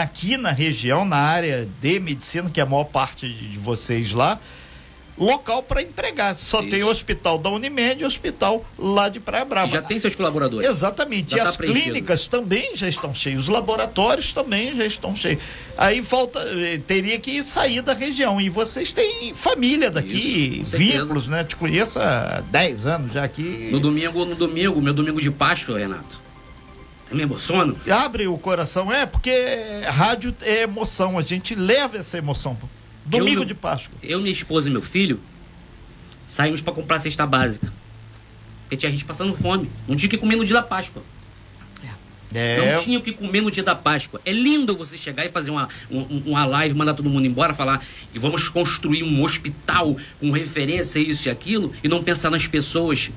aqui 0.00 0.36
na 0.36 0.50
região, 0.50 1.04
na 1.04 1.16
área 1.16 1.68
de 1.80 2.00
medicina, 2.00 2.50
que 2.50 2.60
é 2.60 2.62
a 2.62 2.66
maior 2.66 2.84
parte 2.84 3.28
de 3.28 3.58
vocês 3.58 4.12
lá, 4.12 4.38
local 5.16 5.62
para 5.62 5.82
empregar. 5.82 6.34
Só 6.34 6.60
Isso. 6.60 6.70
tem 6.70 6.82
o 6.82 6.88
hospital 6.88 7.38
da 7.38 7.50
Unimed 7.50 8.02
e 8.02 8.04
o 8.04 8.06
hospital 8.06 8.64
lá 8.78 9.08
de 9.08 9.20
Praia 9.20 9.44
Brava. 9.44 9.70
Já 9.70 9.82
tem 9.82 9.98
seus 9.98 10.14
colaboradores. 10.14 10.68
Exatamente. 10.68 11.32
Já 11.32 11.36
e 11.36 11.40
tá 11.42 11.48
as 11.48 11.56
preenchido. 11.56 11.84
clínicas 11.84 12.26
também 12.26 12.74
já 12.74 12.88
estão 12.88 13.14
cheias, 13.14 13.40
os 13.40 13.48
laboratórios 13.48 14.32
também 14.32 14.74
já 14.74 14.84
estão 14.84 15.14
cheios. 15.14 15.42
Aí 15.76 16.02
falta, 16.02 16.40
eh, 16.40 16.80
teria 16.86 17.18
que 17.18 17.42
sair 17.42 17.82
da 17.82 17.94
região. 17.94 18.40
E 18.40 18.48
vocês 18.48 18.92
têm 18.92 19.34
família 19.34 19.90
daqui, 19.90 20.62
Isso, 20.62 20.76
vínculos, 20.76 21.26
né? 21.26 21.44
Te 21.44 21.56
conheço 21.56 21.98
há 21.98 22.42
10 22.50 22.86
anos 22.86 23.12
já 23.12 23.24
aqui. 23.24 23.68
No 23.70 23.80
domingo, 23.80 24.24
no 24.24 24.34
domingo, 24.34 24.80
meu 24.80 24.92
domingo 24.92 25.20
de 25.20 25.30
Páscoa, 25.30 25.78
Renato. 25.78 26.22
Eu 27.10 27.16
me 27.16 27.22
emociono. 27.22 27.76
Abre 27.90 28.26
o 28.26 28.38
coração, 28.38 28.92
é, 28.92 29.04
porque 29.04 29.30
rádio 29.86 30.34
é 30.42 30.62
emoção, 30.62 31.18
a 31.18 31.22
gente 31.22 31.54
leva 31.54 31.98
essa 31.98 32.18
emoção. 32.18 32.56
Domingo 33.04 33.42
Eu- 33.42 33.44
de 33.44 33.54
Páscoa. 33.54 33.96
Eu, 34.02 34.20
minha 34.20 34.32
esposa 34.32 34.68
e 34.68 34.72
meu 34.72 34.82
filho 34.82 35.20
saímos 36.26 36.60
para 36.60 36.72
comprar 36.72 37.00
cesta 37.00 37.26
básica. 37.26 37.72
Porque 38.62 38.76
tinha 38.76 38.90
gente 38.90 39.04
passando 39.04 39.36
fome. 39.36 39.70
Não 39.86 39.94
tinha 39.96 40.06
o 40.08 40.10
que 40.10 40.16
comer 40.18 40.36
no 40.36 40.44
dia 40.44 40.54
da 40.54 40.62
Páscoa. 40.62 41.02
É, 42.36 42.74
Não 42.74 42.82
tinha 42.82 42.98
o 42.98 43.02
que 43.02 43.12
comer 43.12 43.42
no 43.42 43.50
dia 43.50 43.62
da 43.62 43.76
Páscoa. 43.76 44.20
É 44.24 44.32
lindo 44.32 44.76
você 44.76 44.98
chegar 44.98 45.24
e 45.24 45.28
fazer 45.28 45.50
uma, 45.52 45.68
um- 45.88 46.22
uma 46.26 46.44
live, 46.44 46.74
mandar 46.74 46.94
todo 46.94 47.08
mundo 47.08 47.24
embora, 47.26 47.54
falar 47.54 47.80
que 48.12 48.18
vamos 48.18 48.48
construir 48.48 49.04
um 49.04 49.22
hospital 49.22 49.96
com 50.18 50.32
referência 50.32 51.00
a 51.00 51.04
isso 51.04 51.28
e 51.28 51.30
aquilo, 51.30 51.72
e 51.84 51.86
não 51.86 52.02
pensar 52.02 52.30
nas 52.30 52.44
pessoas. 52.46 53.10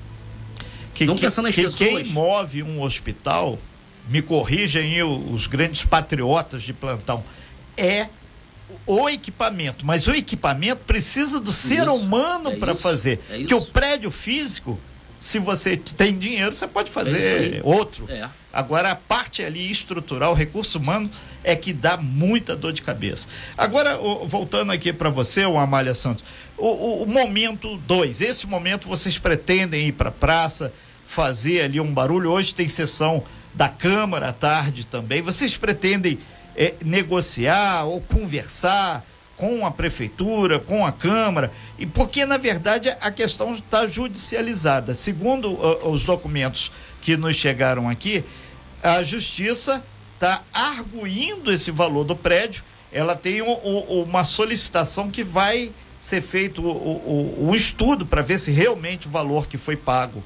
que, 0.94 1.04
não 1.06 1.16
que- 1.16 1.22
pensar 1.22 1.42
nas 1.42 1.56
que 1.56 1.64
pessoas. 1.64 1.80
quem 1.80 2.06
move 2.14 2.62
um 2.62 2.82
hospital, 2.84 3.58
me 4.08 4.22
corrigem 4.22 4.84
aí 4.84 5.02
os 5.04 5.48
grandes 5.48 5.84
patriotas 5.84 6.62
de 6.62 6.74
plantão, 6.74 7.24
é 7.76 8.08
o 8.86 9.10
equipamento, 9.10 9.86
mas 9.86 10.08
o 10.08 10.12
equipamento 10.14 10.84
precisa 10.86 11.40
do 11.40 11.52
ser 11.52 11.84
isso, 11.84 11.94
humano 11.94 12.52
é 12.52 12.56
para 12.56 12.76
fazer. 12.76 13.20
É 13.30 13.44
que 13.44 13.54
o 13.54 13.62
prédio 13.62 14.12
físico, 14.12 14.80
se 15.20 15.40
você 15.40 15.78
tem 15.78 16.18
dinheiro, 16.18 16.54
você 16.54 16.68
pode 16.68 16.92
fazer 16.92 17.58
é 17.58 17.62
outro. 17.64 18.06
É. 18.10 18.30
Agora, 18.52 18.92
a 18.92 18.96
parte 18.96 19.44
ali 19.44 19.70
estrutural, 19.70 20.32
o 20.32 20.36
recurso 20.36 20.80
humano, 20.80 21.10
é 21.44 21.56
que 21.56 21.72
dá 21.72 21.96
muita 21.96 22.56
dor 22.56 22.74
de 22.74 22.82
cabeça. 22.82 23.28
Agora, 23.58 23.98
voltando 24.26 24.72
aqui 24.72 24.92
para 24.92 25.10
você, 25.10 25.46
o 25.46 25.58
Amália 25.58 25.94
Santos, 25.94 26.24
o, 26.58 26.68
o, 26.68 27.04
o 27.04 27.08
momento 27.08 27.78
2, 27.78 28.22
esse 28.22 28.48
momento 28.48 28.88
vocês 28.88 29.18
pretendem 29.18 29.88
ir 29.88 29.92
para 29.92 30.10
a 30.10 30.12
praça, 30.12 30.74
fazer 31.06 31.62
ali 31.62 31.80
um 31.80 31.94
barulho. 31.94 32.32
Hoje 32.32 32.54
tem 32.54 32.68
sessão 32.68 33.24
da 33.54 33.70
Câmara 33.70 34.30
à 34.30 34.34
tarde 34.34 34.86
também. 34.86 35.22
Vocês 35.22 35.56
pretendem 35.56 36.20
é, 36.58 36.74
negociar 36.84 37.86
ou 37.86 38.02
conversar 38.02 39.06
com 39.38 39.66
a 39.66 39.72
prefeitura, 39.72 40.60
com 40.60 40.84
a 40.84 40.92
Câmara, 40.92 41.52
e 41.78 41.86
porque 41.86 42.26
na 42.26 42.38
verdade 42.38 42.90
a 43.00 43.12
questão 43.12 43.54
está 43.54 43.88
judicializada. 43.88 44.96
Segundo 44.96 45.52
uh, 45.52 45.90
os 45.90 46.04
documentos 46.04 46.72
que 47.02 47.16
nos 47.16 47.36
chegaram 47.36 47.88
aqui, 47.88 48.24
a 48.82 49.04
Justiça 49.04 49.84
está 50.16 50.42
arguindo 50.52 51.52
esse 51.52 51.70
valor 51.70 52.04
do 52.04 52.16
prédio. 52.16 52.64
Ela 52.92 53.16
tem 53.16 53.44
um, 53.44 53.52
um, 53.52 54.02
uma 54.02 54.24
solicitação 54.24 55.12
que 55.12 55.24
vai 55.24 55.72
ser 56.00 56.22
feito 56.22 56.62
um, 56.62 57.50
um 57.50 57.56
estudo 57.56 58.06
para 58.06 58.24
ver 58.24 58.40
se 58.40 58.52
realmente 58.52 59.08
o 59.08 59.12
valor 59.12 59.48
que 59.48 59.58
foi 59.58 59.76
pago 59.76 60.24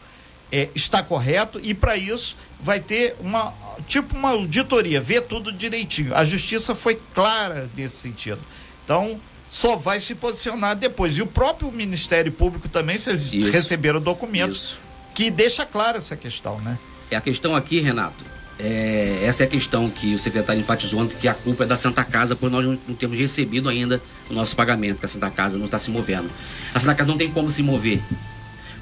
é, 0.51 0.69
está 0.75 1.01
correto 1.01 1.59
e 1.63 1.73
para 1.73 1.95
isso 1.95 2.35
vai 2.59 2.79
ter 2.79 3.15
uma 3.19 3.53
tipo 3.87 4.15
uma 4.15 4.29
auditoria, 4.29 4.99
ver 4.99 5.21
tudo 5.21 5.51
direitinho. 5.51 6.13
A 6.15 6.25
justiça 6.25 6.75
foi 6.75 6.99
clara 7.13 7.69
nesse 7.75 7.97
sentido. 7.97 8.39
Então, 8.83 9.19
só 9.47 9.75
vai 9.75 9.99
se 9.99 10.15
posicionar 10.15 10.75
depois. 10.75 11.17
E 11.17 11.21
o 11.21 11.27
próprio 11.27 11.71
Ministério 11.71 12.31
Público 12.31 12.69
também, 12.69 12.97
vocês 12.97 13.33
isso, 13.33 13.49
receberam 13.49 13.99
documentos 13.99 14.57
isso. 14.57 14.79
que 15.13 15.29
deixa 15.29 15.65
clara 15.65 15.97
essa 15.97 16.15
questão, 16.15 16.59
né? 16.59 16.77
É 17.09 17.15
a 17.15 17.21
questão 17.21 17.55
aqui, 17.55 17.79
Renato. 17.79 18.23
É, 18.57 19.23
essa 19.23 19.43
é 19.43 19.45
a 19.47 19.49
questão 19.49 19.89
que 19.89 20.13
o 20.13 20.19
secretário 20.19 20.59
enfatizou 20.59 21.01
ontem, 21.01 21.17
que 21.17 21.27
a 21.27 21.33
culpa 21.33 21.63
é 21.63 21.67
da 21.67 21.75
Santa 21.75 22.03
Casa, 22.03 22.35
pois 22.35 22.51
nós 22.51 22.63
não, 22.63 22.77
não 22.87 22.95
temos 22.95 23.17
recebido 23.17 23.67
ainda 23.67 24.01
o 24.29 24.33
nosso 24.33 24.55
pagamento, 24.55 24.99
que 24.99 25.05
a 25.05 25.09
Santa 25.09 25.29
Casa 25.31 25.57
não 25.57 25.65
está 25.65 25.79
se 25.79 25.89
movendo. 25.89 26.29
A 26.73 26.79
Santa 26.79 26.95
Casa 26.95 27.09
não 27.09 27.17
tem 27.17 27.31
como 27.31 27.49
se 27.49 27.63
mover. 27.63 28.01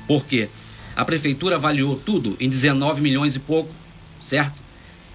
Por 0.06 0.26
quê? 0.26 0.50
A 1.00 1.06
prefeitura 1.06 1.56
avaliou 1.56 1.96
tudo 1.96 2.36
em 2.42 2.50
19 2.50 3.00
milhões 3.00 3.34
e 3.34 3.40
pouco, 3.40 3.74
certo? 4.22 4.62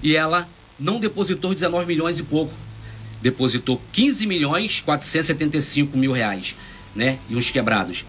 E 0.03 0.17
ela 0.17 0.49
não 0.81 0.99
depositou 0.99 1.53
19 1.53 1.85
milhões 1.85 2.19
e 2.19 2.23
pouco. 2.23 2.55
Depositou 3.21 3.79
15 3.93 4.27
milhões 4.27 4.81
475 4.81 5.95
mil 5.99 6.11
reais, 6.11 6.57
né? 6.97 7.19
E 7.29 7.37
uns 7.37 7.51
quebrados. 7.51 8.07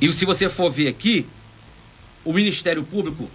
E 0.00 0.10
se 0.10 0.24
você 0.24 0.48
for 0.48 0.70
ver 0.70 0.88
aqui, 0.88 1.26
o 2.24 2.32
Ministério 2.32 2.82
Público 2.82 3.28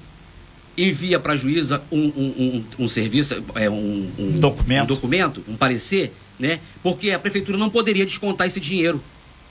envia 0.75 1.19
para 1.19 1.33
a 1.33 1.35
juíza 1.35 1.83
um, 1.91 1.99
um, 1.99 2.65
um, 2.79 2.85
um, 2.85 2.87
serviço, 2.87 3.43
é, 3.53 3.69
um, 3.69 4.11
um, 4.17 4.31
documento. 4.39 4.83
um 4.85 4.87
documento, 4.87 5.43
um 5.47 5.55
parecer, 5.55 6.11
né? 6.39 6.59
Porque 6.81 7.11
a 7.11 7.19
prefeitura 7.19 7.59
não 7.59 7.69
poderia 7.69 8.07
descontar 8.07 8.47
esse 8.47 8.59
dinheiro, 8.59 8.99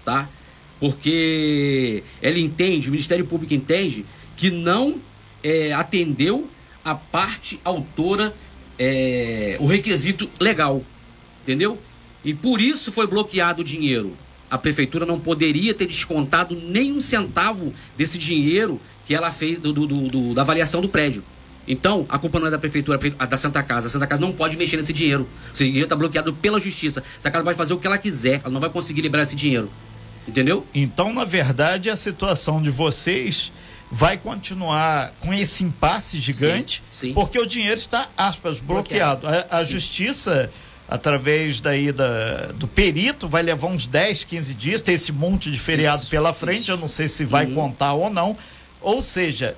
tá? 0.04 0.28
Porque 0.80 2.02
ela 2.22 2.38
entende, 2.38 2.88
o 2.88 2.90
Ministério 2.90 3.26
Público 3.26 3.52
entende 3.52 4.04
que 4.36 4.50
não 4.50 4.96
é, 5.44 5.72
atendeu 5.72 6.48
a 6.82 6.94
parte 6.94 7.60
autora 7.62 8.34
é, 8.78 9.58
o 9.60 9.66
requisito 9.66 10.28
legal, 10.40 10.82
entendeu? 11.42 11.78
E 12.24 12.32
por 12.32 12.60
isso 12.60 12.90
foi 12.90 13.06
bloqueado 13.06 13.60
o 13.60 13.64
dinheiro. 13.64 14.16
A 14.50 14.56
prefeitura 14.56 15.04
não 15.04 15.20
poderia 15.20 15.74
ter 15.74 15.86
descontado 15.86 16.56
nem 16.56 16.92
um 16.92 17.00
centavo 17.00 17.72
desse 17.96 18.16
dinheiro 18.16 18.80
que 19.06 19.14
ela 19.14 19.30
fez 19.30 19.58
do, 19.58 19.72
do, 19.72 19.86
do, 19.86 20.34
da 20.34 20.42
avaliação 20.42 20.80
do 20.80 20.88
prédio. 20.88 21.22
Então, 21.68 22.06
a 22.08 22.18
culpa 22.18 22.40
não 22.40 22.46
é 22.46 22.50
da 22.50 22.58
prefeitura, 22.58 22.98
é 23.18 23.26
da 23.26 23.36
Santa 23.36 23.62
Casa. 23.62 23.86
A 23.86 23.90
Santa 23.90 24.06
Casa 24.06 24.20
não 24.20 24.32
pode 24.32 24.56
mexer 24.56 24.76
nesse 24.76 24.92
dinheiro. 24.92 25.28
Esse 25.54 25.64
dinheiro 25.64 25.84
está 25.84 25.94
bloqueado 25.94 26.32
pela 26.32 26.58
justiça. 26.58 27.00
A 27.00 27.16
Santa 27.16 27.30
Casa 27.30 27.44
vai 27.44 27.54
fazer 27.54 27.74
o 27.74 27.78
que 27.78 27.86
ela 27.86 27.98
quiser, 27.98 28.40
ela 28.42 28.50
não 28.50 28.60
vai 28.60 28.70
conseguir 28.70 29.02
liberar 29.02 29.22
esse 29.22 29.36
dinheiro. 29.36 29.70
Entendeu? 30.26 30.66
Então, 30.74 31.12
na 31.12 31.24
verdade, 31.24 31.90
a 31.90 31.96
situação 31.96 32.62
de 32.62 32.70
vocês 32.70 33.52
vai 33.90 34.16
continuar 34.16 35.12
com 35.18 35.34
esse 35.34 35.64
impasse 35.64 36.20
gigante, 36.20 36.82
sim, 36.92 37.08
sim. 37.08 37.14
porque 37.14 37.38
o 37.38 37.46
dinheiro 37.46 37.78
está, 37.78 38.08
aspas, 38.16 38.60
bloqueado. 38.60 39.22
bloqueado. 39.22 39.48
A, 39.50 39.58
a 39.58 39.64
justiça, 39.64 40.50
através 40.88 41.60
daí 41.60 41.90
da, 41.90 42.52
do 42.54 42.68
perito, 42.68 43.28
vai 43.28 43.42
levar 43.42 43.66
uns 43.66 43.86
10, 43.86 44.24
15 44.24 44.54
dias, 44.54 44.80
tem 44.80 44.94
esse 44.94 45.10
monte 45.10 45.50
de 45.50 45.58
feriado 45.58 46.02
isso, 46.02 46.10
pela 46.10 46.32
frente, 46.32 46.62
isso. 46.62 46.70
eu 46.70 46.76
não 46.76 46.86
sei 46.86 47.08
se 47.08 47.24
vai 47.24 47.46
uhum. 47.46 47.54
contar 47.54 47.94
ou 47.94 48.08
não. 48.08 48.36
Ou 48.80 49.02
seja, 49.02 49.56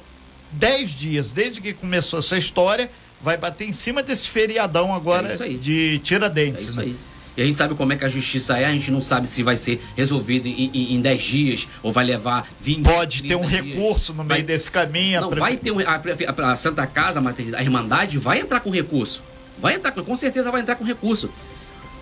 10 0.53 0.91
dias 0.91 1.33
desde 1.33 1.61
que 1.61 1.75
começou 1.75 2.19
essa 2.19 2.39
história, 2.39 2.91
vai 3.21 3.37
bater 3.37 3.69
em 3.69 3.73
cima 3.73 4.03
desse 4.03 4.29
feriadão 4.29 4.95
agora 4.95 5.33
é 5.33 5.49
de 5.49 5.99
Tiradentes. 6.01 6.69
É 6.69 6.71
isso 6.71 6.77
né? 6.79 6.85
aí. 6.85 6.97
E 7.37 7.43
a 7.43 7.47
gente 7.47 7.57
sabe 7.57 7.75
como 7.75 7.93
é 7.93 7.97
que 7.97 8.05
a 8.05 8.09
justiça 8.09 8.59
é, 8.59 8.67
a 8.67 8.71
gente 8.71 8.91
não 8.91 9.01
sabe 9.01 9.27
se 9.27 9.43
vai 9.43 9.57
ser 9.57 9.81
resolvido 9.97 10.47
em, 10.47 11.01
10 11.01 11.23
dias 11.23 11.69
ou 11.83 11.91
vai 11.91 12.05
levar 12.05 12.47
20 12.61 12.83
Pode 12.83 13.23
ter 13.23 13.37
um 13.37 13.47
dias. 13.47 13.65
recurso 13.65 14.13
no 14.13 14.19
meio 14.23 14.29
vai, 14.29 14.43
desse 14.43 14.71
caminho. 14.71 15.21
Não, 15.23 15.31
vai 15.31 15.57
ter 15.57 15.71
um, 15.71 15.79
a, 15.81 16.53
a, 16.53 16.57
Santa 16.57 16.87
Casa, 16.87 17.21
a, 17.21 17.59
a 17.59 17.63
Irmandade, 17.63 18.19
vai 18.19 18.41
entrar 18.41 18.61
com 18.61 18.71
recurso. 18.71 19.23
Vai 19.59 19.75
entrar, 19.75 19.93
com 19.93 20.17
certeza 20.17 20.51
vai 20.51 20.61
entrar 20.61 20.77
com 20.77 20.85
recurso. 20.85 21.31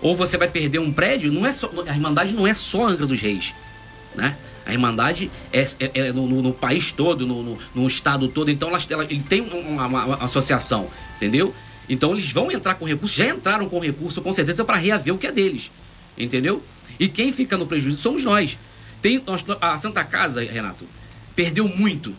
Ou 0.01 0.15
você 0.15 0.37
vai 0.37 0.47
perder 0.47 0.79
um 0.79 0.91
prédio, 0.91 1.31
não 1.31 1.45
é 1.45 1.53
só, 1.53 1.71
a 1.87 1.93
Irmandade 1.93 2.33
não 2.33 2.45
é 2.47 2.53
só 2.53 2.87
Angra 2.87 3.05
dos 3.05 3.21
Reis, 3.21 3.53
né? 4.15 4.35
A 4.65 4.73
Irmandade 4.73 5.31
é, 5.53 5.67
é, 5.79 5.91
é 5.93 6.13
no, 6.13 6.27
no, 6.27 6.41
no, 6.41 6.53
país 6.53 6.91
todo, 6.91 7.25
no, 7.25 7.43
no, 7.43 7.57
no, 7.73 7.87
estado 7.87 8.27
todo, 8.27 8.49
então 8.49 8.69
ela, 8.69 8.79
ela, 8.89 9.03
ele 9.03 9.21
tem 9.21 9.41
uma, 9.41 9.85
uma, 9.85 10.05
uma 10.05 10.15
associação, 10.23 10.87
entendeu? 11.17 11.53
Então 11.91 12.13
eles 12.13 12.31
vão 12.31 12.49
entrar 12.49 12.75
com 12.75 12.85
recurso, 12.85 13.17
já 13.17 13.27
entraram 13.27 13.67
com 13.67 13.77
recurso 13.77 14.21
com 14.21 14.31
certeza 14.31 14.63
para 14.63 14.77
reaver 14.77 15.13
o 15.13 15.17
que 15.17 15.27
é 15.27 15.31
deles. 15.31 15.69
Entendeu? 16.17 16.63
E 16.97 17.09
quem 17.09 17.33
fica 17.33 17.57
no 17.57 17.67
prejuízo 17.67 17.97
somos 17.97 18.23
nós. 18.23 18.57
Tem, 19.01 19.21
nós 19.27 19.43
a 19.59 19.77
Santa 19.77 20.01
Casa, 20.05 20.41
Renato, 20.41 20.85
perdeu 21.35 21.67
muito 21.67 22.15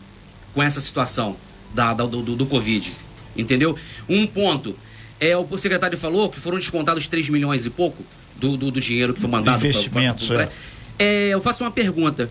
com 0.53 0.63
essa 0.63 0.79
situação 0.79 1.39
da, 1.73 1.95
da 1.95 2.05
do, 2.05 2.21
do, 2.23 2.45
Covid. 2.45 2.93
Entendeu? 3.35 3.75
Um 4.07 4.27
ponto. 4.27 4.77
É, 5.19 5.35
o 5.35 5.57
secretário 5.57 5.97
falou 5.97 6.29
que 6.29 6.39
foram 6.39 6.59
descontados 6.59 7.07
3 7.07 7.31
milhões 7.31 7.65
e 7.65 7.71
pouco 7.71 8.05
do, 8.37 8.59
do, 8.59 8.71
do 8.71 8.81
dinheiro 8.81 9.15
que 9.15 9.23
foi 9.23 9.31
mandado. 9.31 9.57
Investimentos, 9.57 10.27
pra, 10.27 10.37
pra, 10.37 10.47
pra, 10.49 10.55
é. 10.99 11.29
é. 11.29 11.29
Eu 11.31 11.41
faço 11.41 11.65
uma 11.65 11.71
pergunta. 11.71 12.31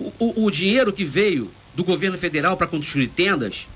O, 0.00 0.12
o, 0.18 0.44
o 0.46 0.50
dinheiro 0.50 0.94
que 0.94 1.04
veio 1.04 1.50
do 1.74 1.84
governo 1.84 2.16
federal 2.16 2.56
para 2.56 2.66
construir 2.66 3.08
tendas, 3.08 3.68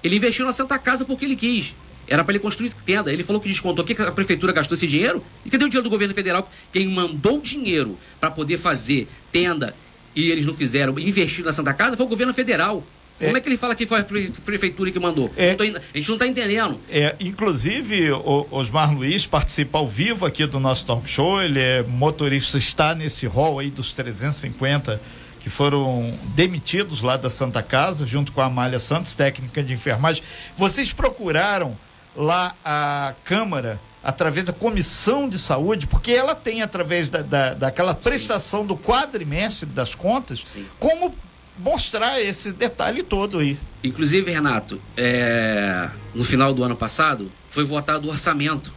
ele 0.00 0.14
investiu 0.14 0.46
na 0.46 0.52
Santa 0.52 0.78
Casa 0.78 1.04
porque 1.04 1.24
ele 1.24 1.34
quis. 1.34 1.74
Era 2.10 2.24
para 2.24 2.32
ele 2.32 2.40
construir 2.40 2.74
tenda. 2.84 3.12
Ele 3.12 3.22
falou 3.22 3.40
que 3.40 3.48
descontou. 3.48 3.84
O 3.84 3.86
que 3.86 4.00
a 4.02 4.10
prefeitura 4.10 4.52
gastou 4.52 4.74
esse 4.74 4.86
dinheiro? 4.86 5.24
E 5.46 5.48
cadê 5.48 5.64
o 5.64 5.68
dinheiro 5.68 5.84
do 5.84 5.90
governo 5.90 6.12
federal? 6.12 6.50
Quem 6.72 6.88
mandou 6.88 7.40
dinheiro 7.40 7.96
para 8.18 8.32
poder 8.32 8.58
fazer 8.58 9.06
tenda 9.30 9.74
e 10.14 10.30
eles 10.30 10.44
não 10.44 10.52
fizeram, 10.52 10.98
investir 10.98 11.44
na 11.44 11.52
Santa 11.52 11.72
Casa, 11.72 11.96
foi 11.96 12.04
o 12.04 12.08
governo 12.08 12.34
federal. 12.34 12.84
É. 13.20 13.26
Como 13.26 13.36
é 13.36 13.40
que 13.40 13.48
ele 13.48 13.56
fala 13.56 13.74
que 13.74 13.86
foi 13.86 14.00
a 14.00 14.06
prefeitura 14.44 14.90
que 14.90 14.98
mandou? 14.98 15.30
É. 15.36 15.54
Tô, 15.54 15.62
a 15.62 15.66
gente 15.66 16.08
não 16.08 16.16
está 16.16 16.26
entendendo. 16.26 16.80
É, 16.90 17.14
inclusive, 17.20 18.10
o 18.10 18.46
Osmar 18.50 18.92
Luiz 18.92 19.26
participa 19.26 19.78
ao 19.78 19.86
vivo 19.86 20.26
aqui 20.26 20.46
do 20.46 20.58
nosso 20.58 20.86
talk 20.86 21.08
show. 21.08 21.40
Ele 21.40 21.60
é 21.60 21.82
motorista, 21.82 22.56
está 22.56 22.94
nesse 22.94 23.26
rol 23.26 23.58
aí 23.58 23.70
dos 23.70 23.92
350 23.92 25.00
que 25.38 25.48
foram 25.48 26.12
demitidos 26.34 27.00
lá 27.00 27.16
da 27.16 27.30
Santa 27.30 27.62
Casa, 27.62 28.06
junto 28.06 28.30
com 28.30 28.42
a 28.42 28.46
Amália 28.46 28.78
Santos, 28.78 29.14
técnica 29.14 29.62
de 29.62 29.72
enfermagem. 29.72 30.22
Vocês 30.56 30.92
procuraram 30.92 31.76
lá 32.16 32.54
a 32.64 33.14
Câmara 33.24 33.80
através 34.02 34.44
da 34.46 34.52
Comissão 34.52 35.28
de 35.28 35.38
Saúde, 35.38 35.86
porque 35.86 36.12
ela 36.12 36.34
tem, 36.34 36.62
através 36.62 37.10
da, 37.10 37.22
da, 37.22 37.54
daquela 37.54 37.94
prestação 37.94 38.62
Sim. 38.62 38.66
do 38.68 38.76
quadrimestre 38.76 39.66
das 39.66 39.94
contas, 39.94 40.42
Sim. 40.46 40.66
como 40.78 41.14
mostrar 41.58 42.20
esse 42.20 42.52
detalhe 42.52 43.02
todo 43.02 43.38
aí. 43.38 43.58
Inclusive, 43.84 44.30
Renato, 44.30 44.80
é, 44.96 45.90
no 46.14 46.24
final 46.24 46.54
do 46.54 46.64
ano 46.64 46.74
passado, 46.74 47.30
foi 47.50 47.64
votado 47.64 48.08
o 48.08 48.10
orçamento 48.10 48.72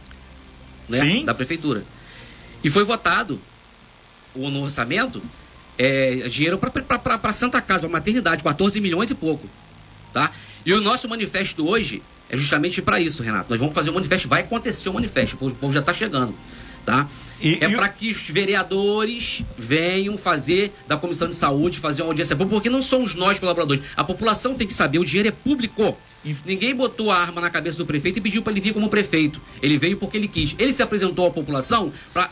né, 0.88 1.22
da 1.24 1.34
Prefeitura. 1.34 1.84
E 2.62 2.68
foi 2.68 2.84
votado 2.84 3.40
o, 4.34 4.50
no 4.50 4.62
orçamento 4.62 5.22
é, 5.78 6.28
dinheiro 6.28 6.58
para 6.58 7.32
Santa 7.32 7.60
Casa, 7.60 7.80
para 7.80 7.88
maternidade, 7.88 8.42
14 8.42 8.80
milhões 8.80 9.10
e 9.10 9.14
pouco. 9.14 9.48
Tá? 10.12 10.30
E 10.64 10.72
o 10.72 10.80
nosso 10.80 11.08
manifesto 11.08 11.66
hoje 11.66 12.02
é 12.34 12.36
justamente 12.36 12.82
para 12.82 13.00
isso, 13.00 13.22
Renato. 13.22 13.48
Nós 13.48 13.58
vamos 13.58 13.74
fazer 13.74 13.90
o 13.90 13.94
manifesto, 13.94 14.28
vai 14.28 14.42
acontecer 14.42 14.88
o 14.88 14.94
manifesto, 14.94 15.36
o 15.40 15.54
povo 15.54 15.72
já 15.72 15.80
está 15.80 15.94
chegando. 15.94 16.34
Tá? 16.84 17.08
E, 17.40 17.56
é 17.62 17.68
para 17.70 17.88
que 17.88 18.10
os 18.10 18.28
vereadores 18.28 19.42
venham 19.56 20.18
fazer 20.18 20.70
da 20.86 20.98
Comissão 20.98 21.26
de 21.26 21.34
Saúde, 21.34 21.78
fazer 21.78 22.02
uma 22.02 22.08
audiência 22.08 22.36
pública, 22.36 22.56
porque 22.56 22.68
não 22.68 22.82
somos 22.82 23.14
nós 23.14 23.38
colaboradores. 23.38 23.82
A 23.96 24.04
população 24.04 24.54
tem 24.54 24.66
que 24.66 24.74
saber, 24.74 24.98
o 24.98 25.04
dinheiro 25.04 25.28
é 25.28 25.32
público. 25.32 25.96
E... 26.24 26.36
Ninguém 26.44 26.74
botou 26.74 27.10
a 27.10 27.16
arma 27.16 27.40
na 27.40 27.48
cabeça 27.48 27.78
do 27.78 27.86
prefeito 27.86 28.18
e 28.18 28.20
pediu 28.20 28.42
para 28.42 28.52
ele 28.52 28.60
vir 28.60 28.74
como 28.74 28.90
prefeito. 28.90 29.40
Ele 29.62 29.78
veio 29.78 29.96
porque 29.96 30.18
ele 30.18 30.28
quis. 30.28 30.54
Ele 30.58 30.72
se 30.72 30.82
apresentou 30.82 31.26
à 31.26 31.30
população 31.30 31.90
para 32.12 32.30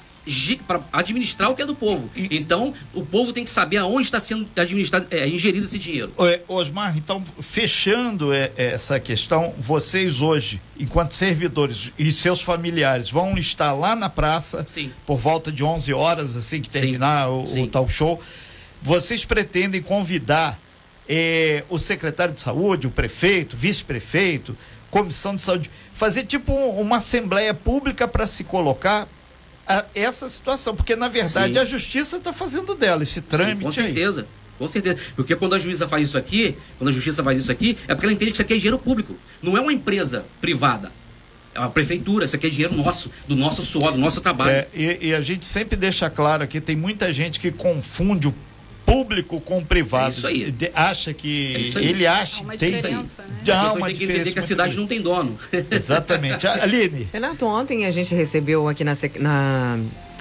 para 0.66 0.80
administrar 0.92 1.50
o 1.50 1.56
que 1.56 1.62
é 1.62 1.66
do 1.66 1.74
povo. 1.74 2.08
E, 2.14 2.36
então, 2.36 2.72
o 2.94 3.04
povo 3.04 3.32
tem 3.32 3.44
que 3.44 3.50
saber 3.50 3.78
aonde 3.78 4.06
está 4.06 4.20
sendo 4.20 4.48
administrado, 4.56 5.06
é, 5.10 5.28
ingerido 5.28 5.66
esse 5.66 5.78
dinheiro. 5.78 6.12
Osmar, 6.48 6.96
então, 6.96 7.24
fechando 7.40 8.32
é, 8.32 8.52
é, 8.56 8.66
essa 8.72 9.00
questão, 9.00 9.52
vocês 9.58 10.20
hoje, 10.20 10.60
enquanto 10.78 11.12
servidores 11.12 11.92
e 11.98 12.12
seus 12.12 12.40
familiares, 12.40 13.10
vão 13.10 13.36
estar 13.38 13.72
lá 13.72 13.96
na 13.96 14.08
praça 14.08 14.64
Sim. 14.66 14.90
por 15.06 15.18
volta 15.18 15.50
de 15.50 15.64
11 15.64 15.92
horas, 15.92 16.36
assim 16.36 16.60
que 16.60 16.70
terminar 16.70 17.26
Sim. 17.46 17.62
o, 17.62 17.64
o 17.64 17.66
tal 17.68 17.88
show. 17.88 18.20
Vocês 18.80 19.24
pretendem 19.24 19.80
convidar 19.80 20.58
eh, 21.08 21.64
o 21.68 21.78
secretário 21.78 22.34
de 22.34 22.40
saúde, 22.40 22.86
o 22.86 22.90
prefeito, 22.90 23.56
vice-prefeito, 23.56 24.56
comissão 24.90 25.34
de 25.34 25.42
saúde, 25.42 25.70
fazer 25.92 26.24
tipo 26.24 26.52
um, 26.52 26.80
uma 26.80 26.96
assembleia 26.96 27.54
pública 27.54 28.06
para 28.06 28.26
se 28.26 28.44
colocar 28.44 29.08
a, 29.78 29.84
essa 29.94 30.28
situação, 30.28 30.74
porque 30.74 30.96
na 30.96 31.08
verdade 31.08 31.54
Sim. 31.54 31.60
a 31.60 31.64
justiça 31.64 32.16
está 32.16 32.32
fazendo 32.32 32.74
dela 32.74 33.02
esse 33.02 33.20
trâmite 33.20 33.58
Sim, 33.58 33.62
com 33.62 33.72
certeza. 33.72 34.20
Aí. 34.22 34.26
Com 34.58 34.68
certeza. 34.68 34.98
Porque 35.16 35.34
quando 35.34 35.54
a 35.54 35.58
juíza 35.58 35.88
faz 35.88 36.08
isso 36.08 36.18
aqui, 36.18 36.56
quando 36.78 36.88
a 36.88 36.92
justiça 36.92 37.22
faz 37.22 37.40
isso 37.40 37.50
aqui, 37.50 37.76
é 37.88 37.94
porque 37.94 38.06
ela 38.06 38.12
entende 38.12 38.30
que 38.30 38.36
isso 38.36 38.42
aqui 38.42 38.54
é 38.54 38.56
dinheiro 38.56 38.78
público. 38.78 39.16
Não 39.42 39.56
é 39.56 39.60
uma 39.60 39.72
empresa 39.72 40.24
privada. 40.40 40.92
É 41.54 41.58
uma 41.58 41.70
prefeitura, 41.70 42.24
isso 42.24 42.36
aqui 42.36 42.46
é 42.46 42.50
dinheiro 42.50 42.74
nosso, 42.74 43.10
do 43.26 43.36
nosso 43.36 43.62
suor, 43.62 43.92
do 43.92 43.98
nosso 43.98 44.20
trabalho. 44.20 44.52
É, 44.52 44.68
e, 44.74 45.08
e, 45.08 45.14
a 45.14 45.20
gente 45.20 45.44
sempre 45.44 45.76
deixa 45.76 46.08
claro 46.08 46.46
que 46.46 46.60
tem 46.60 46.74
muita 46.74 47.12
gente 47.12 47.38
que 47.38 47.50
confunde 47.50 48.28
o 48.28 48.34
público 48.92 49.40
com 49.40 49.58
o 49.58 49.64
privado. 49.64 50.06
É 50.06 50.10
isso 50.10 50.26
aí. 50.26 50.50
De, 50.50 50.70
acha 50.74 51.14
que. 51.14 51.72
É 51.76 51.78
ele 51.78 52.06
acha. 52.06 52.40
Há 52.40 52.44
uma 52.44 52.56
tem, 52.56 52.72
diferença, 52.72 53.22
né? 53.22 53.28
Já 53.42 53.72
uma 53.72 53.86
tem 53.86 53.96
que 53.96 54.04
entender 54.04 54.32
que 54.32 54.38
a 54.38 54.42
cidade 54.42 54.76
não 54.76 54.86
tem 54.86 55.00
dono. 55.00 55.38
Exatamente. 55.70 56.46
Aline. 56.46 57.08
Renato, 57.12 57.46
ontem 57.46 57.86
a 57.86 57.90
gente 57.90 58.14
recebeu 58.14 58.68
aqui 58.68 58.84
na, 58.84 58.92
na 59.18 59.78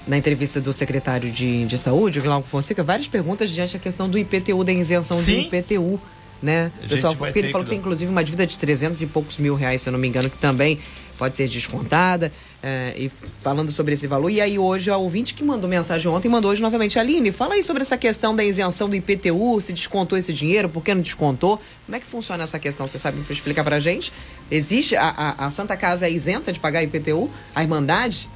na 0.07 0.17
entrevista 0.17 0.59
do 0.59 0.73
secretário 0.73 1.29
de, 1.29 1.65
de 1.65 1.77
Saúde, 1.77 2.19
o 2.19 2.23
Glauco 2.23 2.47
Fonseca, 2.47 2.83
várias 2.83 3.07
perguntas 3.07 3.51
diante 3.51 3.73
da 3.73 3.79
questão 3.79 4.09
do 4.09 4.17
IPTU, 4.17 4.63
da 4.63 4.73
isenção 4.73 5.15
Sim. 5.15 5.47
do 5.47 5.55
IPTU. 5.55 6.01
Né? 6.41 6.71
Pessoal, 6.89 7.15
porque 7.15 7.37
ele 7.37 7.51
falou 7.51 7.63
que 7.63 7.69
tem 7.69 7.77
inclusive 7.77 8.09
uma 8.09 8.23
dívida 8.23 8.47
de 8.47 8.57
300 8.57 8.99
e 8.99 9.05
poucos 9.05 9.37
mil 9.37 9.53
reais, 9.53 9.81
se 9.81 9.89
eu 9.89 9.91
não 9.91 9.99
me 9.99 10.07
engano, 10.07 10.27
que 10.27 10.37
também 10.37 10.79
pode 11.21 11.37
ser 11.37 11.47
descontada. 11.47 12.31
É, 12.63 12.95
e 12.97 13.11
falando 13.41 13.71
sobre 13.71 13.93
esse 13.93 14.07
valor. 14.07 14.31
E 14.31 14.41
aí 14.41 14.57
hoje 14.57 14.89
a 14.89 14.97
ouvinte 14.97 15.35
que 15.35 15.43
mandou 15.43 15.69
mensagem 15.69 16.11
ontem 16.11 16.27
mandou 16.27 16.49
hoje 16.49 16.63
novamente. 16.63 16.97
Aline, 16.97 17.31
fala 17.31 17.53
aí 17.53 17.61
sobre 17.61 17.83
essa 17.83 17.95
questão 17.95 18.35
da 18.35 18.43
isenção 18.43 18.89
do 18.89 18.95
IPTU, 18.95 19.61
se 19.61 19.71
descontou 19.71 20.17
esse 20.17 20.33
dinheiro, 20.33 20.67
por 20.67 20.83
que 20.83 20.95
não 20.95 21.01
descontou? 21.01 21.61
Como 21.85 21.95
é 21.95 21.99
que 21.99 22.07
funciona 22.07 22.41
essa 22.41 22.57
questão? 22.57 22.87
Você 22.87 22.97
sabe 22.97 23.19
explicar 23.29 23.63
pra 23.63 23.79
gente? 23.79 24.11
Existe, 24.49 24.95
a, 24.95 25.09
a, 25.09 25.45
a 25.45 25.49
Santa 25.51 25.77
Casa 25.77 26.07
é 26.07 26.11
isenta 26.11 26.51
de 26.51 26.59
pagar 26.59 26.83
IPTU? 26.83 27.29
A 27.53 27.61
Irmandade? 27.61 28.27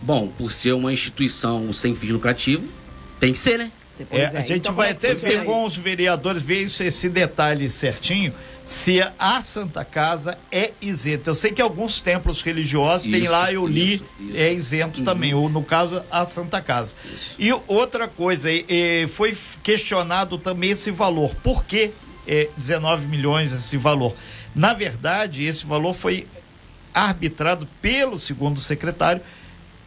Bom, 0.00 0.26
por 0.26 0.50
ser 0.50 0.72
uma 0.72 0.92
instituição 0.92 1.72
sem 1.72 1.94
fins 1.94 2.10
lucrativo, 2.10 2.66
tem 3.20 3.32
que 3.32 3.38
ser, 3.38 3.56
né? 3.56 3.70
É, 4.10 4.20
é, 4.20 4.26
a 4.26 4.40
gente 4.40 4.52
então, 4.52 4.74
vai 4.74 4.88
é 4.88 4.92
até 4.92 5.14
ver 5.14 5.44
com 5.44 5.64
os 5.64 5.76
vereadores, 5.76 6.42
ver 6.42 6.62
esse 6.62 7.08
detalhe 7.08 7.68
certinho 7.68 8.32
se 8.64 9.00
a 9.18 9.40
Santa 9.40 9.84
Casa 9.84 10.38
é 10.50 10.72
isenta. 10.80 11.30
Eu 11.30 11.34
sei 11.34 11.50
que 11.52 11.60
alguns 11.60 12.00
templos 12.00 12.42
religiosos 12.42 13.06
isso, 13.06 13.18
tem 13.18 13.28
lá, 13.28 13.52
eu 13.52 13.66
li, 13.66 13.94
isso, 13.94 14.04
isso. 14.20 14.36
é 14.36 14.52
isento 14.52 15.00
uhum. 15.00 15.04
também, 15.04 15.34
ou 15.34 15.48
no 15.48 15.62
caso 15.62 16.02
a 16.10 16.24
Santa 16.24 16.60
Casa. 16.60 16.94
E 17.38 17.52
outra 17.66 18.06
coisa, 18.06 18.48
foi 19.08 19.36
questionado 19.62 20.38
também 20.38 20.70
esse 20.70 20.90
valor. 20.90 21.34
Por 21.42 21.64
que 21.64 21.90
é, 22.26 22.48
19 22.56 23.08
milhões 23.08 23.52
esse 23.52 23.76
valor? 23.76 24.14
Na 24.54 24.72
verdade, 24.72 25.44
esse 25.44 25.66
valor 25.66 25.94
foi 25.94 26.26
arbitrado 26.94 27.66
pelo 27.80 28.18
segundo 28.18 28.60
secretário 28.60 29.22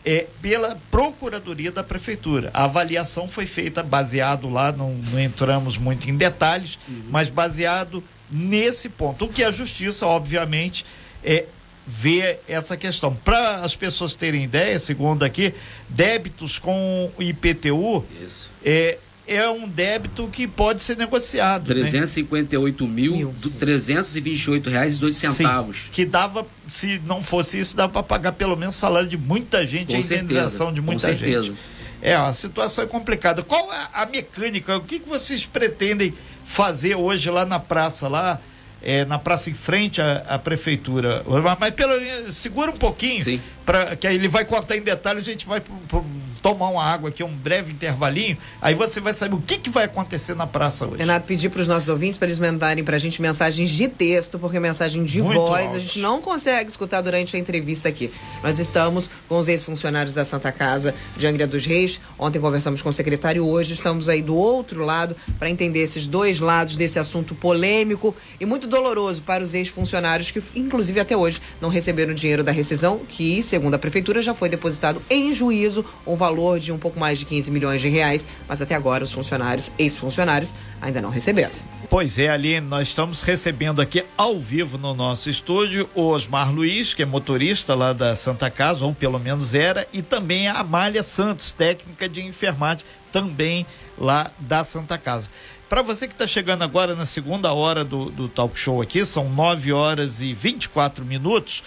é, 0.06 0.28
pela 0.42 0.78
Procuradoria 0.92 1.72
da 1.72 1.84
Prefeitura. 1.84 2.52
A 2.54 2.66
avaliação 2.66 3.28
foi 3.28 3.46
feita 3.46 3.82
baseado 3.82 4.50
lá, 4.50 4.72
não, 4.72 4.94
não 4.94 5.20
entramos 5.20 5.78
muito 5.78 6.10
em 6.10 6.16
detalhes, 6.16 6.78
uhum. 6.88 7.06
mas 7.10 7.30
baseado 7.30 8.04
nesse 8.30 8.88
ponto. 8.88 9.26
O 9.26 9.30
que 9.30 9.44
a 9.44 9.52
justiça, 9.52 10.06
obviamente, 10.06 10.86
é 11.24 11.46
vê 11.88 12.40
essa 12.48 12.76
questão. 12.76 13.14
Para 13.14 13.58
as 13.58 13.76
pessoas 13.76 14.16
terem 14.16 14.44
ideia, 14.44 14.78
segundo 14.80 15.24
aqui, 15.24 15.54
débitos 15.88 16.58
com 16.58 17.12
IPTU 17.20 18.04
Isso. 18.24 18.50
é 18.64 18.98
é 19.28 19.50
um 19.50 19.68
débito 19.68 20.28
que 20.28 20.48
pode 20.48 20.84
ser 20.84 20.98
negociado. 20.98 21.68
358 21.68 22.84
né? 22.86 22.90
mil, 22.92 23.16
mil. 23.16 23.36
328 23.60 24.70
reais 24.70 24.96
e 24.96 24.98
dois 24.98 25.18
centavos. 25.18 25.78
Sim, 25.78 25.90
que 25.92 26.06
dava, 26.06 26.46
se 26.72 27.02
não 27.06 27.22
fosse 27.22 27.60
isso, 27.60 27.76
dava 27.76 27.92
para 27.92 28.04
pagar 28.04 28.32
pelo 28.34 28.56
menos 28.56 28.76
o 28.76 28.80
salário 28.80 29.08
de 29.08 29.18
muita 29.18 29.66
gente, 29.66 29.88
com 29.88 29.96
a 29.96 30.00
indenização 30.00 30.68
certeza, 30.68 30.72
de 30.74 30.82
muita 30.82 31.16
gente. 31.16 31.54
É, 32.02 32.16
a 32.16 32.32
situação 32.34 32.84
é 32.84 32.88
complicada. 32.88 33.42
Qual 33.42 33.74
é 33.74 33.88
a 33.94 34.06
mecânica? 34.06 34.78
O 34.78 34.82
que, 34.82 35.00
que 35.00 35.10
vocês 35.10 35.46
pretendem 35.46 36.14
fazer 36.46 36.96
hoje 36.96 37.30
lá 37.30 37.46
na 37.46 37.60
praça, 37.60 38.08
lá 38.08 38.40
é, 38.86 39.04
na 39.04 39.18
praça 39.18 39.50
em 39.50 39.54
frente 39.54 40.00
à, 40.00 40.18
à 40.30 40.40
prefeitura. 40.40 41.26
Mas 41.60 41.72
pelo 41.72 41.94
segura 42.32 42.70
um 42.70 42.78
pouquinho, 42.78 43.42
para 43.66 43.96
que 43.96 44.06
aí 44.06 44.16
ele 44.16 44.28
vai 44.28 44.46
contar 44.46 44.78
em 44.78 44.82
detalhes, 44.82 45.22
a 45.22 45.32
gente 45.32 45.48
vai 45.48 45.60
pro, 45.60 45.76
pro, 45.88 46.06
tomar 46.46 46.70
uma 46.70 46.84
água 46.84 47.10
aqui, 47.10 47.24
um 47.24 47.36
breve 47.36 47.74
intervalinho, 47.74 48.38
aí 48.62 48.76
você 48.76 49.02
vai 49.02 49.16
saber 49.16 49.34
o 49.34 49.42
que, 49.42 49.58
que 49.58 49.72
vai 49.72 49.86
acontecer 49.86 50.36
na 50.36 50.46
praça 50.46 50.86
hoje. 50.86 50.98
Renato, 50.98 51.26
pedir 51.26 51.50
para 51.50 51.60
os 51.60 51.68
nossos 51.68 51.90
ouvintes 51.90 52.20
para 52.20 52.28
eles 52.28 52.38
mandarem 52.38 52.84
para 52.84 52.98
a 52.98 53.00
gente 53.00 53.20
mensagens 53.20 53.68
de 53.72 53.88
texto, 53.88 54.38
porque 54.38 54.60
mensagem 54.60 55.04
de 55.04 55.24
Muito 55.24 55.40
voz 55.40 55.66
alto. 55.66 55.78
a 55.78 55.80
gente 55.80 55.98
não 55.98 56.22
consegue 56.22 56.70
escutar 56.70 57.02
durante 57.02 57.36
a 57.36 57.40
entrevista 57.40 57.90
aqui. 57.90 58.12
Nós 58.44 58.60
estamos 58.60 59.10
com 59.28 59.40
os 59.40 59.48
ex-funcionários 59.48 60.14
da 60.14 60.24
Santa 60.24 60.52
Casa 60.52 60.94
de 61.18 61.26
Angra 61.26 61.48
dos 61.48 61.66
Reis. 61.66 62.00
Ontem 62.20 62.40
conversamos 62.40 62.80
com 62.80 62.90
o 62.90 62.94
secretário, 62.94 63.44
hoje 63.44 63.74
estamos 63.74 64.08
aí 64.08 64.22
do 64.22 64.36
outro 64.36 64.86
lado 64.86 65.16
para 65.40 65.50
entender 65.50 65.80
esses 65.80 66.08
dois 66.08 66.40
lados 66.40 66.76
desse 66.76 67.00
assunto 67.00 67.34
polêmico 67.34 68.16
e 68.40 68.46
muito 68.46 68.68
doloroso 68.68 69.24
para 69.24 69.44
os 69.44 69.56
ex-funcionários 69.56 70.30
que, 70.30 70.44
inclusive, 70.56 71.00
até 71.00 71.18
hoje 71.18 71.42
não 71.60 71.70
receberam 71.70 72.14
dinheiro 72.14 72.44
da 72.44 72.52
rescisão, 72.52 73.00
que, 73.00 73.42
segundo 73.42 73.74
a 73.74 73.80
prefeitura, 73.80 74.22
já 74.22 74.36
foi 74.36 74.48
depositado 74.48 75.02
em 75.10 75.34
juízo 75.34 75.84
um 76.06 76.16
valor 76.16 76.35
valor 76.36 76.60
de 76.60 76.72
um 76.72 76.78
pouco 76.78 77.00
mais 77.00 77.20
de 77.20 77.26
15 77.26 77.50
milhões 77.50 77.82
de 77.82 77.88
reais, 77.88 78.28
mas 78.48 78.62
até 78.62 78.76
agora 78.76 79.04
os 79.04 79.14
funcionários, 79.14 79.72
ex-funcionários, 79.80 80.54
ainda 80.82 81.02
não 81.02 81.10
receberam. 81.10 81.54
Pois 81.90 82.20
é, 82.20 82.30
Aline, 82.30 82.68
nós 82.68 82.90
estamos 82.90 83.22
recebendo 83.22 83.82
aqui 83.82 84.04
ao 84.18 84.38
vivo 84.38 84.78
no 84.78 84.94
nosso 84.94 85.30
estúdio 85.30 85.90
o 85.96 86.02
Osmar 86.02 86.52
Luiz, 86.52 86.94
que 86.94 87.04
é 87.04 87.06
motorista 87.06 87.74
lá 87.74 87.94
da 87.94 88.16
Santa 88.16 88.50
Casa, 88.50 88.84
ou 88.84 88.94
pelo 88.94 89.20
menos 89.20 89.56
era, 89.56 89.88
e 89.94 90.02
também 90.02 90.48
a 90.48 90.60
Amália 90.60 91.04
Santos, 91.04 91.54
técnica 91.54 92.10
de 92.10 92.22
enfermagem, 92.22 92.86
também 93.12 93.66
lá 93.98 94.30
da 94.40 94.64
Santa 94.64 94.98
Casa. 94.98 95.30
Para 95.70 95.82
você 95.82 96.08
que 96.08 96.14
está 96.14 96.28
chegando 96.28 96.64
agora 96.64 96.96
na 96.96 97.06
segunda 97.06 97.54
hora 97.54 97.84
do, 97.84 98.10
do 98.10 98.28
talk 98.28 98.58
show 98.60 98.82
aqui, 98.82 99.06
são 99.06 99.30
9 99.30 99.72
horas 99.72 100.22
e 100.22 100.34
24 100.34 101.06
minutos 101.06 101.64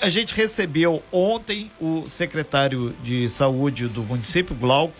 a 0.00 0.08
gente 0.08 0.34
recebeu 0.34 1.02
ontem 1.12 1.70
o 1.80 2.06
secretário 2.08 2.94
de 3.02 3.28
saúde 3.28 3.86
do 3.86 4.02
município, 4.02 4.56
Glauco 4.56 4.94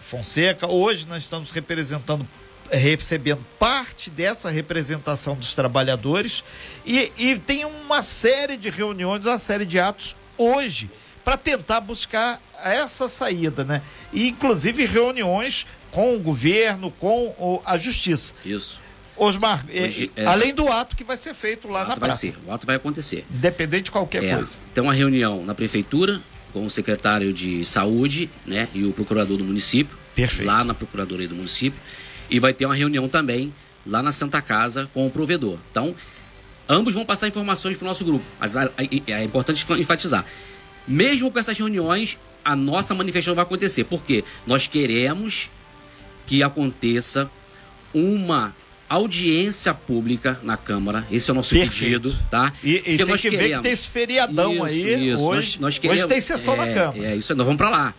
Fonseca. 0.00 0.70
Hoje 0.70 1.06
nós 1.06 1.22
estamos 1.24 1.50
representando 1.50 2.26
recebendo 2.70 3.44
parte 3.60 4.10
dessa 4.10 4.50
representação 4.50 5.36
dos 5.36 5.54
trabalhadores 5.54 6.42
e, 6.84 7.12
e 7.16 7.38
tem 7.38 7.64
uma 7.64 8.02
série 8.02 8.56
de 8.56 8.70
reuniões, 8.70 9.24
uma 9.24 9.38
série 9.38 9.64
de 9.64 9.78
atos 9.78 10.16
hoje 10.36 10.90
para 11.24 11.36
tentar 11.36 11.80
buscar 11.80 12.40
essa 12.64 13.08
saída, 13.08 13.64
né? 13.64 13.82
E 14.12 14.28
inclusive 14.28 14.84
reuniões 14.84 15.64
com 15.92 16.16
o 16.16 16.18
governo, 16.18 16.90
com 16.90 17.62
a 17.64 17.78
justiça. 17.78 18.34
Isso. 18.44 18.80
Osmar, 19.16 19.64
Hoje, 19.66 20.10
é, 20.14 20.26
além 20.26 20.54
do 20.54 20.68
ato 20.68 20.94
que 20.94 21.02
vai 21.02 21.16
ser 21.16 21.34
feito 21.34 21.68
lá 21.68 21.84
na 21.86 21.96
praça. 21.96 22.18
Ser, 22.18 22.36
o 22.46 22.52
ato 22.52 22.66
vai 22.66 22.76
acontecer. 22.76 23.24
Independente 23.30 23.84
de 23.84 23.90
qualquer 23.90 24.22
é, 24.22 24.34
coisa. 24.34 24.56
Tem 24.74 24.82
uma 24.82 24.92
reunião 24.92 25.44
na 25.44 25.54
prefeitura 25.54 26.20
com 26.52 26.64
o 26.64 26.70
secretário 26.70 27.32
de 27.32 27.64
saúde, 27.64 28.30
né, 28.44 28.68
e 28.74 28.84
o 28.84 28.92
procurador 28.92 29.36
do 29.38 29.44
município. 29.44 29.96
Perfeito. 30.14 30.46
Lá 30.46 30.64
na 30.64 30.74
procuradoria 30.74 31.28
do 31.28 31.34
município. 31.34 31.78
E 32.30 32.38
vai 32.38 32.52
ter 32.52 32.66
uma 32.66 32.74
reunião 32.74 33.08
também 33.08 33.52
lá 33.86 34.02
na 34.02 34.12
Santa 34.12 34.40
Casa 34.42 34.88
com 34.92 35.06
o 35.06 35.10
provedor. 35.10 35.58
Então, 35.70 35.94
ambos 36.68 36.94
vão 36.94 37.04
passar 37.04 37.28
informações 37.28 37.76
para 37.76 37.84
o 37.84 37.88
nosso 37.88 38.04
grupo. 38.04 38.24
Mas 38.40 38.54
é 38.56 39.24
importante 39.24 39.64
enfatizar. 39.78 40.24
Mesmo 40.88 41.30
com 41.30 41.38
essas 41.38 41.56
reuniões, 41.56 42.18
a 42.44 42.56
nossa 42.56 42.94
manifestação 42.94 43.34
vai 43.34 43.44
acontecer. 43.44 43.84
Porque 43.84 44.24
nós 44.46 44.66
queremos 44.66 45.50
que 46.26 46.42
aconteça 46.42 47.30
uma 47.94 48.54
audiência 48.88 49.74
pública 49.74 50.38
na 50.42 50.56
Câmara. 50.56 51.06
Esse 51.10 51.30
é 51.30 51.32
o 51.32 51.36
nosso 51.36 51.54
Perfeito. 51.54 52.02
pedido, 52.02 52.18
tá? 52.30 52.52
E, 52.62 52.76
e 52.76 52.82
tem 52.96 53.06
nós 53.06 53.20
que 53.20 53.30
queremos. 53.30 53.48
ver 53.48 53.56
que 53.56 53.62
tem 53.62 53.72
esse 53.72 53.88
feriadão 53.88 54.52
isso, 54.52 54.64
aí 54.64 55.10
isso. 55.10 55.22
hoje. 55.22 55.36
Nós, 55.36 55.58
nós 55.58 55.78
queremos, 55.78 56.04
hoje 56.04 56.08
tem 56.08 56.20
sessão 56.20 56.54
é, 56.54 56.56
na 56.56 56.74
Câmara. 56.74 57.04
É 57.04 57.16
isso, 57.16 57.34
nós 57.34 57.46
vamos 57.46 57.58
para 57.58 57.70
lá. 57.70 57.94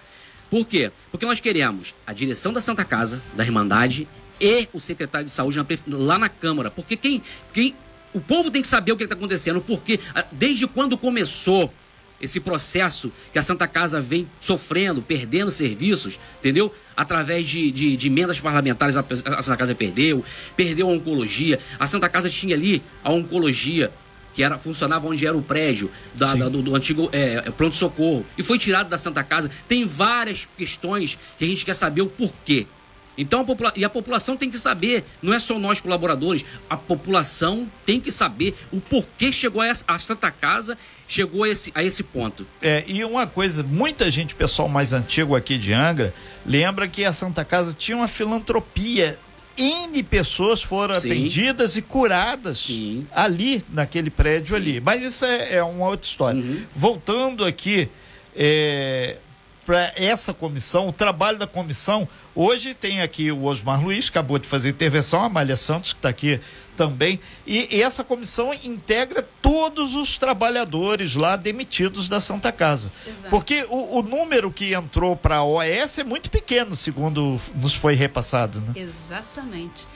Por 0.50 0.65
quê? 0.65 0.91
Porque 1.12 1.26
nós 1.26 1.39
queremos 1.39 1.93
a 2.06 2.13
direção 2.13 2.54
da 2.54 2.62
Santa 2.62 2.86
Casa, 2.86 3.21
da 3.34 3.43
Irmandade 3.43 4.08
e 4.39 4.67
o 4.71 4.80
secretário 4.80 5.26
de 5.26 5.32
saúde 5.32 5.60
lá 5.88 6.17
na 6.17 6.30
Câmara. 6.30 6.71
Porque 6.71 6.95
quem, 6.95 7.21
quem 7.54 7.76
o 8.13 8.19
povo 8.19 8.50
tem 8.50 8.62
que 8.62 8.67
saber 8.67 8.91
o 8.91 8.97
que 8.97 9.04
está 9.04 9.15
acontecendo, 9.15 9.62
porque 9.62 10.00
ah, 10.15 10.26
desde 10.32 10.65
quando 10.67 10.97
começou 10.97 11.71
esse 12.21 12.39
processo 12.39 13.12
que 13.32 13.39
a 13.39 13.43
Santa 13.43 13.67
Casa 13.67 14.01
vem 14.01 14.27
sofrendo, 14.39 15.01
perdendo 15.01 15.51
serviços, 15.51 16.19
entendeu? 16.39 16.73
Através 16.95 17.47
de, 17.47 17.71
de, 17.71 17.95
de 17.95 18.08
emendas 18.08 18.39
parlamentares, 18.39 18.97
a, 18.97 19.06
a 19.38 19.41
Santa 19.41 19.58
Casa 19.58 19.75
perdeu, 19.75 20.23
perdeu 20.56 20.89
a 20.89 20.91
oncologia. 20.91 21.60
A 21.80 21.88
Santa 21.88 22.10
Casa 22.10 22.30
tinha 22.30 22.56
ali 22.56 22.82
a 23.03 23.12
oncologia, 23.12 23.91
que 24.34 24.43
era, 24.43 24.58
funcionava 24.58 25.08
onde 25.08 25.25
era 25.25 25.38
o 25.38 25.41
prédio 25.41 25.91
da, 26.15 26.34
da, 26.36 26.49
do, 26.49 26.62
do, 26.62 26.75
antigo 26.75 27.10
é, 27.12 27.43
é, 27.45 27.51
pronto-socorro, 27.51 28.25
e 28.38 28.43
foi 28.43 28.58
tirado 28.58 28.89
da 28.89 28.97
Santa 28.97 29.23
Casa. 29.23 29.49
Tem 29.67 29.86
várias 29.86 30.47
questões 30.58 31.17
que 31.38 31.45
a 31.45 31.47
gente 31.47 31.63
quer 31.65 31.73
saber 31.73 32.01
o 32.01 32.08
porquê. 32.08 32.65
Então, 33.17 33.41
a 33.41 33.43
popula 33.43 33.73
e 33.75 33.84
a 33.84 33.89
população 33.89 34.38
tem 34.38 34.49
que 34.49 34.60
saber, 34.60 35.03
não 35.21 35.34
é 35.34 35.39
só 35.39 35.58
nós 35.58 35.82
colaboradores, 35.82 36.45
a 36.69 36.77
população 36.77 37.67
tem 37.86 37.99
que 37.99 38.12
saber 38.12 38.56
o 38.71 38.80
porquê 38.80 39.32
chegou 39.32 39.62
a, 39.62 39.67
essa, 39.67 39.84
a 39.88 39.97
Santa 39.97 40.30
Casa, 40.30 40.77
chegou 41.08 41.43
a 41.43 41.49
esse, 41.49 41.71
a 41.73 41.84
esse 41.84 42.03
ponto. 42.03 42.45
É, 42.62 42.84
e 42.88 43.03
uma 43.03 43.25
coisa, 43.25 43.63
muita 43.63 44.12
gente, 44.12 44.36
pessoal 44.36 44.69
mais 44.69 44.93
antigo 44.93 45.36
aqui 45.36 45.58
de 45.58 45.73
Angra, 45.73 46.13
lembra 46.45 46.88
que 46.88 47.03
a 47.03 47.12
Santa 47.13 47.43
Casa 47.43 47.73
tinha 47.73 47.97
uma 47.97 48.08
filantropia. 48.08 49.17
N 49.58 50.03
pessoas 50.03 50.62
foram 50.62 50.93
Sim. 50.99 51.10
atendidas 51.10 51.75
e 51.75 51.82
curadas 51.82 52.60
Sim. 52.60 53.08
ali, 53.12 53.65
naquele 53.73 54.12
prédio 54.12 54.49
Sim. 54.49 54.56
ali. 54.56 54.80
Mas 54.80 55.03
isso 55.03 55.25
é, 55.25 55.56
é, 55.56 55.63
uma 55.63 55.88
outra 55.88 56.08
história. 56.08 56.39
Uhum. 56.39 56.62
Voltando 56.75 57.43
aqui 57.43 57.89
é, 58.36 59.17
para 59.67 59.91
essa 59.97 60.34
comissão, 60.34 60.88
o 60.88 60.93
trabalho 60.93 61.38
da 61.38 61.45
comissão, 61.45 62.08
Hoje 62.39 62.75
tem 62.75 63.01
aqui 63.01 63.32
o 63.32 63.45
Osmar 63.45 63.84
Luiz, 63.84 64.12
que 64.12 64.17
acabou 64.19 64.38
de 64.38 64.45
fazer 64.45 64.69
intervenção, 64.69 65.23
a 65.23 65.25
Amália 65.25 65.58
Santos, 65.58 65.91
que 65.91 65.97
está 65.97 66.10
aqui 66.10 66.39
também. 66.77 67.19
E, 67.47 67.67
e, 67.75 67.82
essa 67.82 68.03
comissão 68.03 68.53
integra 68.63 69.27
todos 69.41 69.95
os 69.95 70.19
trabalhadores 70.19 71.15
lá 71.15 71.36
demitidos 71.36 72.08
da 72.08 72.21
Santa 72.21 72.51
Casa. 72.51 72.91
Exato. 73.08 73.30
Porque 73.32 73.65
o, 73.69 73.97
o, 73.97 74.03
número 74.03 74.51
que 74.51 74.75
entrou 74.75 75.15
para 75.15 75.38
a 75.38 75.43
OAS 75.43 75.97
é 75.97 76.03
muito 76.03 76.30
pequeno, 76.30 76.75
segundo 76.75 77.41
nos 77.56 77.73
foi 77.73 77.95
repassado. 77.95 78.62
Né? 78.62 78.73
Exatamente 78.75 79.88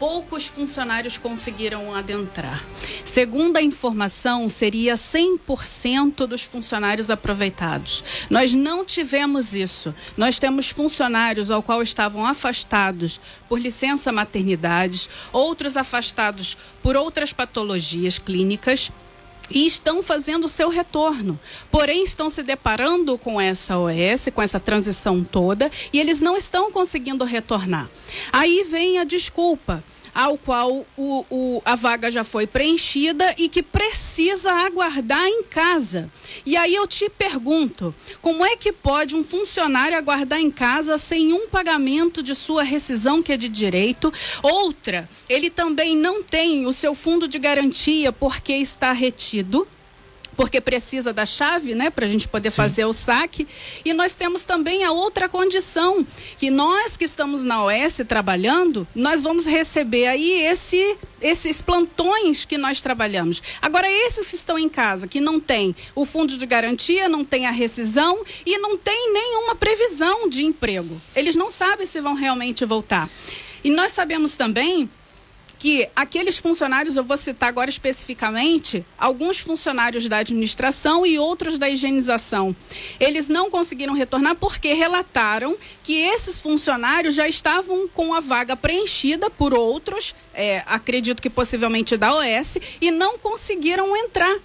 poucos 0.00 0.46
funcionários 0.46 1.18
conseguiram 1.18 1.94
adentrar. 1.94 2.64
Segundo 3.04 3.58
a 3.58 3.62
informação, 3.62 4.48
seria 4.48 4.94
100% 4.94 6.26
dos 6.26 6.42
funcionários 6.42 7.10
aproveitados. 7.10 8.02
Nós 8.30 8.54
não 8.54 8.82
tivemos 8.82 9.54
isso. 9.54 9.94
Nós 10.16 10.38
temos 10.38 10.70
funcionários 10.70 11.50
ao 11.50 11.62
qual 11.62 11.82
estavam 11.82 12.24
afastados 12.24 13.20
por 13.46 13.60
licença 13.60 14.10
maternidade, 14.10 15.10
outros 15.30 15.76
afastados 15.76 16.56
por 16.82 16.96
outras 16.96 17.34
patologias 17.34 18.18
clínicas 18.18 18.90
e 19.50 19.66
estão 19.66 20.02
fazendo 20.02 20.44
o 20.44 20.48
seu 20.48 20.70
retorno. 20.70 21.38
Porém, 21.70 22.04
estão 22.04 22.30
se 22.30 22.42
deparando 22.42 23.18
com 23.18 23.40
essa 23.40 23.76
OS, 23.78 24.28
com 24.34 24.40
essa 24.40 24.60
transição 24.60 25.22
toda, 25.24 25.70
e 25.92 26.00
eles 26.00 26.22
não 26.22 26.36
estão 26.36 26.70
conseguindo 26.72 27.24
retornar. 27.24 27.88
Aí 28.32 28.64
vem 28.70 28.98
a 28.98 29.04
desculpa 29.04 29.82
ao 30.14 30.36
qual 30.36 30.86
o, 30.96 31.24
o, 31.30 31.62
a 31.64 31.74
vaga 31.74 32.10
já 32.10 32.24
foi 32.24 32.46
preenchida 32.46 33.34
e 33.38 33.48
que 33.48 33.62
precisa 33.62 34.52
aguardar 34.52 35.26
em 35.26 35.42
casa. 35.42 36.10
E 36.44 36.56
aí 36.56 36.74
eu 36.74 36.86
te 36.86 37.08
pergunto, 37.08 37.94
como 38.20 38.44
é 38.44 38.56
que 38.56 38.72
pode 38.72 39.14
um 39.14 39.24
funcionário 39.24 39.96
aguardar 39.96 40.40
em 40.40 40.50
casa 40.50 40.98
sem 40.98 41.32
um 41.32 41.48
pagamento 41.48 42.22
de 42.22 42.34
sua 42.34 42.62
rescisão 42.62 43.22
que 43.22 43.32
é 43.32 43.36
de 43.36 43.48
direito? 43.48 44.12
Outra, 44.42 45.08
ele 45.28 45.50
também 45.50 45.96
não 45.96 46.22
tem 46.22 46.66
o 46.66 46.72
seu 46.72 46.94
fundo 46.94 47.28
de 47.28 47.38
garantia 47.38 48.12
porque 48.12 48.52
está 48.52 48.92
retido 48.92 49.66
porque 50.40 50.58
precisa 50.58 51.12
da 51.12 51.26
chave, 51.26 51.74
né, 51.74 51.90
para 51.90 52.06
a 52.06 52.08
gente 52.08 52.26
poder 52.26 52.48
Sim. 52.48 52.56
fazer 52.56 52.86
o 52.86 52.94
saque. 52.94 53.46
E 53.84 53.92
nós 53.92 54.14
temos 54.14 54.42
também 54.42 54.84
a 54.84 54.90
outra 54.90 55.28
condição, 55.28 56.02
que 56.38 56.50
nós 56.50 56.96
que 56.96 57.04
estamos 57.04 57.44
na 57.44 57.62
OS 57.62 58.00
trabalhando, 58.08 58.88
nós 58.94 59.22
vamos 59.22 59.44
receber 59.44 60.06
aí 60.06 60.40
esse, 60.40 60.96
esses 61.20 61.60
plantões 61.60 62.46
que 62.46 62.56
nós 62.56 62.80
trabalhamos. 62.80 63.42
Agora, 63.60 63.86
esses 63.86 64.30
que 64.30 64.34
estão 64.34 64.58
em 64.58 64.70
casa, 64.70 65.06
que 65.06 65.20
não 65.20 65.38
tem 65.38 65.76
o 65.94 66.06
fundo 66.06 66.38
de 66.38 66.46
garantia, 66.46 67.06
não 67.06 67.22
tem 67.22 67.44
a 67.44 67.50
rescisão 67.50 68.24
e 68.46 68.56
não 68.56 68.78
tem 68.78 69.12
nenhuma 69.12 69.54
previsão 69.54 70.26
de 70.26 70.42
emprego. 70.42 70.98
Eles 71.14 71.36
não 71.36 71.50
sabem 71.50 71.84
se 71.84 72.00
vão 72.00 72.14
realmente 72.14 72.64
voltar. 72.64 73.10
E 73.62 73.68
nós 73.68 73.92
sabemos 73.92 74.32
também 74.32 74.88
que 75.60 75.86
aqueles 75.94 76.38
funcionários, 76.38 76.96
eu 76.96 77.04
vou 77.04 77.18
citar 77.18 77.50
agora 77.50 77.68
especificamente, 77.68 78.82
alguns 78.98 79.40
funcionários 79.40 80.08
da 80.08 80.16
administração 80.16 81.04
e 81.04 81.18
outros 81.18 81.58
da 81.58 81.68
higienização, 81.68 82.56
eles 82.98 83.28
não 83.28 83.50
conseguiram 83.50 83.92
retornar 83.92 84.34
porque 84.36 84.72
relataram 84.72 85.54
que 85.82 86.00
esses 86.00 86.40
funcionários 86.40 87.14
já 87.14 87.28
estavam 87.28 87.86
com 87.88 88.14
a 88.14 88.20
vaga 88.20 88.56
preenchida 88.56 89.28
por 89.28 89.52
outros, 89.52 90.14
é, 90.32 90.62
acredito 90.64 91.20
que 91.20 91.28
possivelmente 91.28 91.94
da 91.94 92.14
OS, 92.14 92.56
e 92.80 92.90
não 92.90 93.18
conseguiram 93.18 93.94
entrar. 93.94 94.38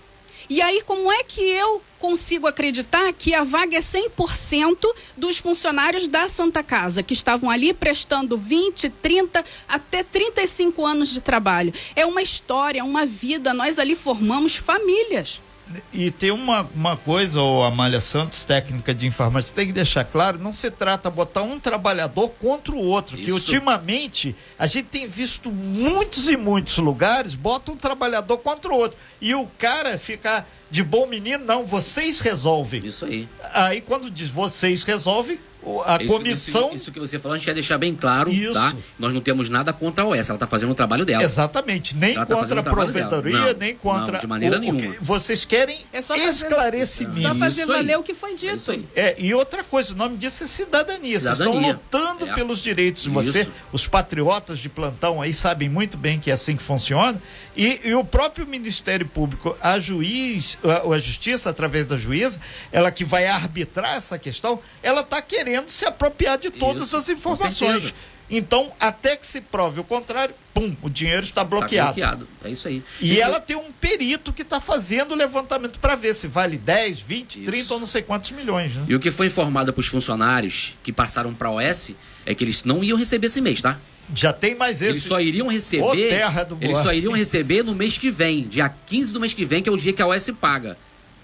E 0.49 0.61
aí, 0.61 0.81
como 0.81 1.11
é 1.11 1.23
que 1.23 1.41
eu 1.41 1.81
consigo 1.99 2.45
acreditar 2.45 3.11
que 3.13 3.33
a 3.33 3.43
vaga 3.43 3.77
é 3.77 3.79
100% 3.79 4.77
dos 5.17 5.37
funcionários 5.37 6.07
da 6.07 6.27
Santa 6.27 6.61
Casa, 6.61 7.01
que 7.01 7.13
estavam 7.13 7.49
ali 7.49 7.73
prestando 7.73 8.37
20, 8.37 8.89
30, 8.89 9.43
até 9.67 10.03
35 10.03 10.85
anos 10.85 11.09
de 11.09 11.21
trabalho? 11.21 11.73
É 11.95 12.05
uma 12.05 12.21
história, 12.21 12.83
uma 12.83 13.05
vida, 13.05 13.53
nós 13.53 13.79
ali 13.79 13.95
formamos 13.95 14.55
famílias. 14.55 15.41
E 15.91 16.11
tem 16.11 16.31
uma, 16.31 16.69
uma 16.75 16.95
coisa, 16.95 17.41
o 17.41 17.63
Amália 17.63 17.99
Santos, 17.99 18.45
técnica 18.45 18.93
de 18.93 19.07
informática, 19.07 19.55
tem 19.55 19.67
que 19.67 19.73
deixar 19.73 20.03
claro, 20.03 20.37
não 20.37 20.53
se 20.53 20.69
trata 20.69 21.09
de 21.09 21.15
botar 21.15 21.41
um 21.41 21.59
trabalhador 21.59 22.29
contra 22.29 22.73
o 22.73 22.77
outro, 22.77 23.15
Isso. 23.15 23.25
que 23.25 23.31
ultimamente 23.31 24.35
a 24.59 24.67
gente 24.67 24.85
tem 24.85 25.07
visto 25.07 25.51
muitos 25.51 26.29
e 26.29 26.37
muitos 26.37 26.77
lugares, 26.77 27.33
bota 27.33 27.71
um 27.71 27.77
trabalhador 27.77 28.37
contra 28.37 28.71
o 28.71 28.75
outro. 28.75 28.97
E 29.19 29.33
o 29.33 29.47
cara 29.57 29.97
fica 29.97 30.45
de 30.69 30.83
bom 30.83 31.07
menino, 31.07 31.45
não, 31.45 31.65
vocês 31.65 32.19
resolvem. 32.19 32.85
Isso 32.85 33.05
aí. 33.05 33.27
Aí 33.53 33.81
quando 33.81 34.11
diz 34.11 34.29
vocês 34.29 34.83
resolvem, 34.83 35.39
a 35.85 35.97
isso, 36.01 36.13
comissão. 36.13 36.67
Isso, 36.67 36.75
isso, 36.75 36.91
que 36.91 36.99
você 36.99 37.17
falou, 37.19 37.35
a 37.35 37.37
gente 37.37 37.45
quer 37.45 37.53
deixar 37.53 37.77
bem 37.77 37.95
claro, 37.95 38.29
isso. 38.29 38.53
tá? 38.53 38.73
Nós 38.99 39.13
não 39.13 39.21
temos 39.21 39.49
nada 39.49 39.73
contra 39.73 40.03
a 40.03 40.07
OS, 40.07 40.29
ela 40.29 40.35
está 40.35 40.47
fazendo 40.47 40.71
o 40.71 40.75
trabalho 40.75 41.05
dela. 41.05 41.23
Exatamente, 41.23 41.95
nem 41.95 42.15
ela 42.15 42.25
tá 42.25 42.35
contra 42.35 42.63
tá 42.63 42.69
a 42.69 42.73
provedoria, 42.73 43.53
nem 43.53 43.75
contra. 43.75 44.13
Não, 44.13 44.19
de 44.19 44.27
maneira 44.27 44.57
o, 44.57 44.59
nenhuma. 44.59 44.95
O 45.01 45.03
vocês 45.03 45.45
querem 45.45 45.77
é 45.91 46.01
só 46.01 46.15
esclarecimento. 46.15 47.21
Só 47.21 47.35
fazer 47.35 47.65
valer 47.65 47.97
o 47.97 48.03
que 48.03 48.13
foi 48.13 48.35
dito. 48.35 48.85
É, 48.95 49.15
e 49.17 49.33
outra 49.33 49.63
coisa, 49.63 49.93
o 49.93 49.95
nome 49.95 50.17
disso 50.17 50.43
é 50.43 50.47
cidadania. 50.47 51.19
cidadania. 51.19 51.19
Vocês 51.19 51.39
estão 51.39 51.59
lutando 51.59 52.27
é. 52.29 52.33
pelos 52.33 52.59
direitos 52.59 53.03
de 53.03 53.09
você. 53.09 53.47
Os 53.71 53.87
patriotas 53.87 54.59
de 54.59 54.69
plantão 54.69 55.21
aí 55.21 55.33
sabem 55.33 55.69
muito 55.69 55.97
bem 55.97 56.19
que 56.19 56.29
é 56.29 56.33
assim 56.33 56.55
que 56.55 56.63
funciona. 56.63 57.21
E, 57.55 57.79
e 57.85 57.95
o 57.95 58.03
próprio 58.03 58.45
Ministério 58.45 59.05
Público, 59.05 59.57
a 59.61 59.79
juiz, 59.79 60.57
a, 60.63 60.93
a 60.93 60.97
justiça, 60.97 61.49
através 61.49 61.85
da 61.85 61.97
juíza, 61.97 62.39
ela 62.71 62.91
que 62.91 63.05
vai 63.05 63.27
arbitrar 63.27 63.95
essa 63.95 64.19
questão, 64.19 64.59
ela 64.83 65.01
está 65.01 65.21
querendo 65.21 65.54
se 65.67 65.85
apropriar 65.85 66.37
de 66.37 66.49
todas 66.49 66.87
Isso, 66.87 66.97
as 66.97 67.09
informações. 67.09 67.93
Então, 68.29 68.71
até 68.79 69.15
que 69.15 69.25
se 69.25 69.39
prove 69.39 69.79
o 69.79 69.83
contrário, 69.83 70.33
pum, 70.53 70.75
o 70.81 70.89
dinheiro 70.89 71.23
está 71.23 71.43
bloqueado. 71.43 71.91
Está 71.91 72.15
bloqueado, 72.15 72.27
é 72.43 72.49
isso 72.49 72.67
aí. 72.67 72.83
E, 72.99 73.19
ela 73.19 73.39
tem 73.39 73.55
um 73.55 73.71
perito 73.71 74.33
que 74.33 74.41
está 74.41 74.59
fazendo 74.59 75.11
o 75.11 75.15
levantamento 75.15 75.79
para 75.79 75.95
ver 75.95 76.13
se 76.15 76.27
vale 76.27 76.57
10, 76.57 77.01
20, 77.01 77.35
isso. 77.35 77.45
30 77.45 77.73
ou 77.75 77.79
não 77.79 77.87
sei 77.87 78.01
quantos 78.01 78.31
milhões. 78.31 78.75
Né? 78.75 78.85
E 78.87 78.95
o 78.95 78.99
que 78.99 79.11
foi 79.11 79.27
informado 79.27 79.71
para 79.71 79.79
os 79.79 79.87
funcionários 79.87 80.73
que 80.81 80.91
passaram 80.91 81.33
para 81.33 81.49
a 81.49 81.51
OS 81.51 81.91
é 82.25 82.33
que 82.33 82.43
eles 82.43 82.63
não 82.63 82.83
iam 82.83 82.97
receber 82.97 83.27
esse 83.27 83.41
mês, 83.41 83.61
tá? 83.61 83.77
Já 84.13 84.33
tem 84.33 84.55
mais 84.55 84.81
esse. 84.81 84.91
Eles 84.91 85.03
só 85.03 85.19
iriam 85.19 85.47
receber. 85.47 86.19
eles 86.61 86.77
só 86.77 86.93
iriam 86.93 87.13
receber 87.13 87.63
no 87.63 87.75
mês 87.75 87.97
que 87.97 88.09
vem, 88.09 88.47
dia 88.47 88.69
15 88.69 89.13
do 89.13 89.19
mês 89.19 89.33
que 89.33 89.45
vem, 89.45 89.61
que 89.61 89.69
é 89.69 89.71
o 89.71 89.77
dia 89.77 89.93
que 89.93 90.01
a 90.01 90.07
OS 90.07 90.29
paga. 90.39 90.77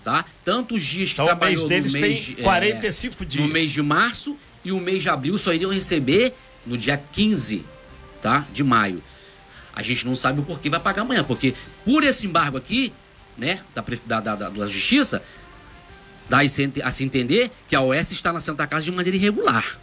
Tá? 0.03 0.25
Tanto 0.43 0.75
os 0.75 0.83
dias 0.83 1.09
que 1.09 1.13
então, 1.13 1.25
trabalhou 1.27 1.65
o 1.65 1.69
mês 1.69 1.93
deles 1.93 1.93
no 1.93 1.99
mês, 1.99 2.25
tem 2.25 2.43
45 2.43 3.23
é, 3.23 3.25
dias. 3.25 3.45
No 3.45 3.53
mês 3.53 3.71
de 3.71 3.81
março 3.81 4.37
e 4.63 4.71
o 4.71 4.79
mês 4.79 5.03
de 5.03 5.09
abril 5.09 5.37
só 5.37 5.53
iriam 5.53 5.71
receber 5.71 6.33
no 6.65 6.77
dia 6.77 6.97
15 7.11 7.63
tá? 8.21 8.45
de 8.51 8.63
maio. 8.63 9.03
A 9.73 9.81
gente 9.83 10.05
não 10.05 10.15
sabe 10.15 10.39
o 10.39 10.43
porquê 10.43 10.69
vai 10.69 10.79
pagar 10.79 11.03
amanhã, 11.03 11.23
porque 11.23 11.53
por 11.85 12.03
esse 12.03 12.25
embargo 12.25 12.57
aqui, 12.57 12.91
né, 13.37 13.61
da, 13.73 13.83
da, 14.19 14.35
da, 14.35 14.49
da 14.49 14.67
Justiça, 14.67 15.21
dá 16.29 16.39
a 16.41 16.91
se 16.91 17.03
entender 17.03 17.51
que 17.67 17.75
a 17.75 17.81
OS 17.81 18.11
está 18.11 18.33
na 18.33 18.39
Santa 18.39 18.65
Casa 18.67 18.85
de 18.85 18.91
maneira 18.91 19.15
irregular. 19.15 19.79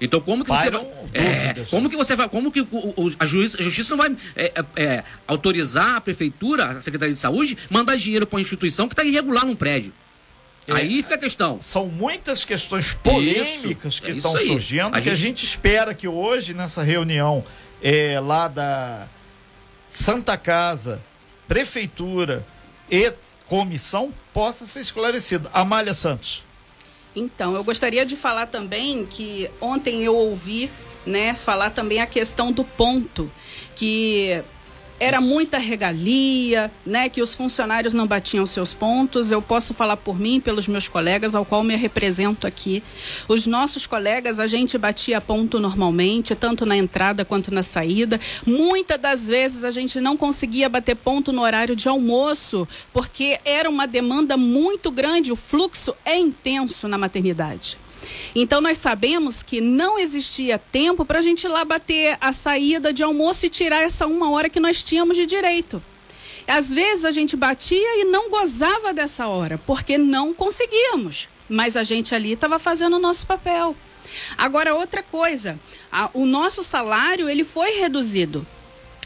Então 0.00 0.20
como 0.20 0.44
que 0.44 0.50
você 0.50 0.70
vai, 0.70 0.86
é, 1.12 1.54
como 1.68 1.90
que 1.90 1.96
você 1.96 2.16
vai, 2.16 2.28
como 2.28 2.50
que 2.50 2.62
o, 2.62 2.66
o, 2.70 3.12
a, 3.18 3.26
justiça, 3.26 3.60
a, 3.60 3.62
justiça, 3.62 3.90
não 3.90 3.98
vai 3.98 4.16
é, 4.34 4.52
é, 4.76 4.82
é, 4.82 5.04
autorizar 5.26 5.96
a 5.96 6.00
prefeitura, 6.00 6.70
a 6.70 6.80
Secretaria 6.80 7.12
de 7.12 7.20
Saúde, 7.20 7.58
mandar 7.68 7.96
dinheiro 7.96 8.26
para 8.26 8.36
uma 8.36 8.40
instituição 8.40 8.88
que 8.88 8.94
está 8.94 9.04
irregular 9.04 9.44
num 9.44 9.54
prédio? 9.54 9.92
É, 10.66 10.72
aí 10.72 11.02
fica 11.02 11.16
a 11.16 11.18
questão. 11.18 11.60
São 11.60 11.86
muitas 11.86 12.44
questões 12.44 12.94
polêmicas 12.94 13.94
isso, 13.94 14.02
que 14.02 14.10
estão 14.12 14.36
surgindo, 14.38 14.86
a 14.86 15.00
que 15.00 15.02
gente... 15.02 15.10
a 15.10 15.14
gente 15.14 15.44
espera 15.44 15.94
que 15.94 16.08
hoje, 16.08 16.54
nessa 16.54 16.82
reunião 16.82 17.44
é, 17.82 18.18
lá 18.20 18.48
da 18.48 19.06
Santa 19.88 20.36
Casa, 20.36 21.00
Prefeitura 21.46 22.46
e 22.88 23.12
comissão 23.46 24.14
possa 24.32 24.64
ser 24.64 24.80
esclarecida. 24.80 25.50
Amália 25.52 25.92
Santos. 25.92 26.44
Então, 27.14 27.54
eu 27.54 27.64
gostaria 27.64 28.06
de 28.06 28.16
falar 28.16 28.46
também 28.46 29.04
que 29.04 29.50
ontem 29.60 30.02
eu 30.02 30.14
ouvi, 30.14 30.70
né, 31.04 31.34
falar 31.34 31.70
também 31.70 32.00
a 32.00 32.06
questão 32.06 32.52
do 32.52 32.62
ponto, 32.62 33.30
que 33.74 34.42
era 35.00 35.18
muita 35.18 35.56
regalia, 35.56 36.70
né, 36.84 37.08
que 37.08 37.22
os 37.22 37.34
funcionários 37.34 37.94
não 37.94 38.06
batiam 38.06 38.46
seus 38.46 38.74
pontos. 38.74 39.32
Eu 39.32 39.40
posso 39.40 39.72
falar 39.72 39.96
por 39.96 40.20
mim, 40.20 40.38
pelos 40.38 40.68
meus 40.68 40.86
colegas, 40.88 41.34
ao 41.34 41.44
qual 41.44 41.64
me 41.64 41.74
represento 41.74 42.46
aqui. 42.46 42.82
Os 43.26 43.46
nossos 43.46 43.86
colegas, 43.86 44.38
a 44.38 44.46
gente 44.46 44.76
batia 44.76 45.18
ponto 45.18 45.58
normalmente, 45.58 46.34
tanto 46.34 46.66
na 46.66 46.76
entrada 46.76 47.24
quanto 47.24 47.52
na 47.52 47.62
saída. 47.62 48.20
Muitas 48.46 49.00
das 49.00 49.26
vezes 49.26 49.64
a 49.64 49.70
gente 49.70 49.98
não 50.00 50.18
conseguia 50.18 50.68
bater 50.68 50.94
ponto 50.94 51.32
no 51.32 51.40
horário 51.40 51.74
de 51.74 51.88
almoço, 51.88 52.68
porque 52.92 53.40
era 53.42 53.70
uma 53.70 53.86
demanda 53.86 54.36
muito 54.36 54.90
grande, 54.90 55.32
o 55.32 55.36
fluxo 55.36 55.94
é 56.04 56.18
intenso 56.18 56.86
na 56.86 56.98
maternidade. 56.98 57.78
Então 58.34 58.60
nós 58.60 58.78
sabemos 58.78 59.42
que 59.42 59.60
não 59.60 59.98
existia 59.98 60.58
tempo 60.58 61.04
para 61.04 61.18
a 61.18 61.22
gente 61.22 61.44
ir 61.44 61.48
lá 61.48 61.64
bater 61.64 62.16
a 62.20 62.32
saída 62.32 62.92
de 62.92 63.02
almoço 63.02 63.46
e 63.46 63.50
tirar 63.50 63.82
essa 63.82 64.06
uma 64.06 64.30
hora 64.30 64.48
que 64.48 64.60
nós 64.60 64.84
tínhamos 64.84 65.16
de 65.16 65.26
direito. 65.26 65.82
Às 66.46 66.72
vezes 66.72 67.04
a 67.04 67.10
gente 67.10 67.36
batia 67.36 68.00
e 68.00 68.04
não 68.04 68.30
gozava 68.30 68.92
dessa 68.92 69.26
hora, 69.28 69.58
porque 69.66 69.96
não 69.98 70.34
conseguíamos. 70.34 71.28
Mas 71.48 71.76
a 71.76 71.84
gente 71.84 72.14
ali 72.14 72.32
estava 72.32 72.58
fazendo 72.58 72.96
o 72.96 73.00
nosso 73.00 73.26
papel. 73.26 73.76
Agora, 74.36 74.74
outra 74.74 75.02
coisa, 75.02 75.58
a, 75.90 76.10
o 76.12 76.26
nosso 76.26 76.62
salário 76.62 77.28
ele 77.28 77.44
foi 77.44 77.78
reduzido. 77.78 78.46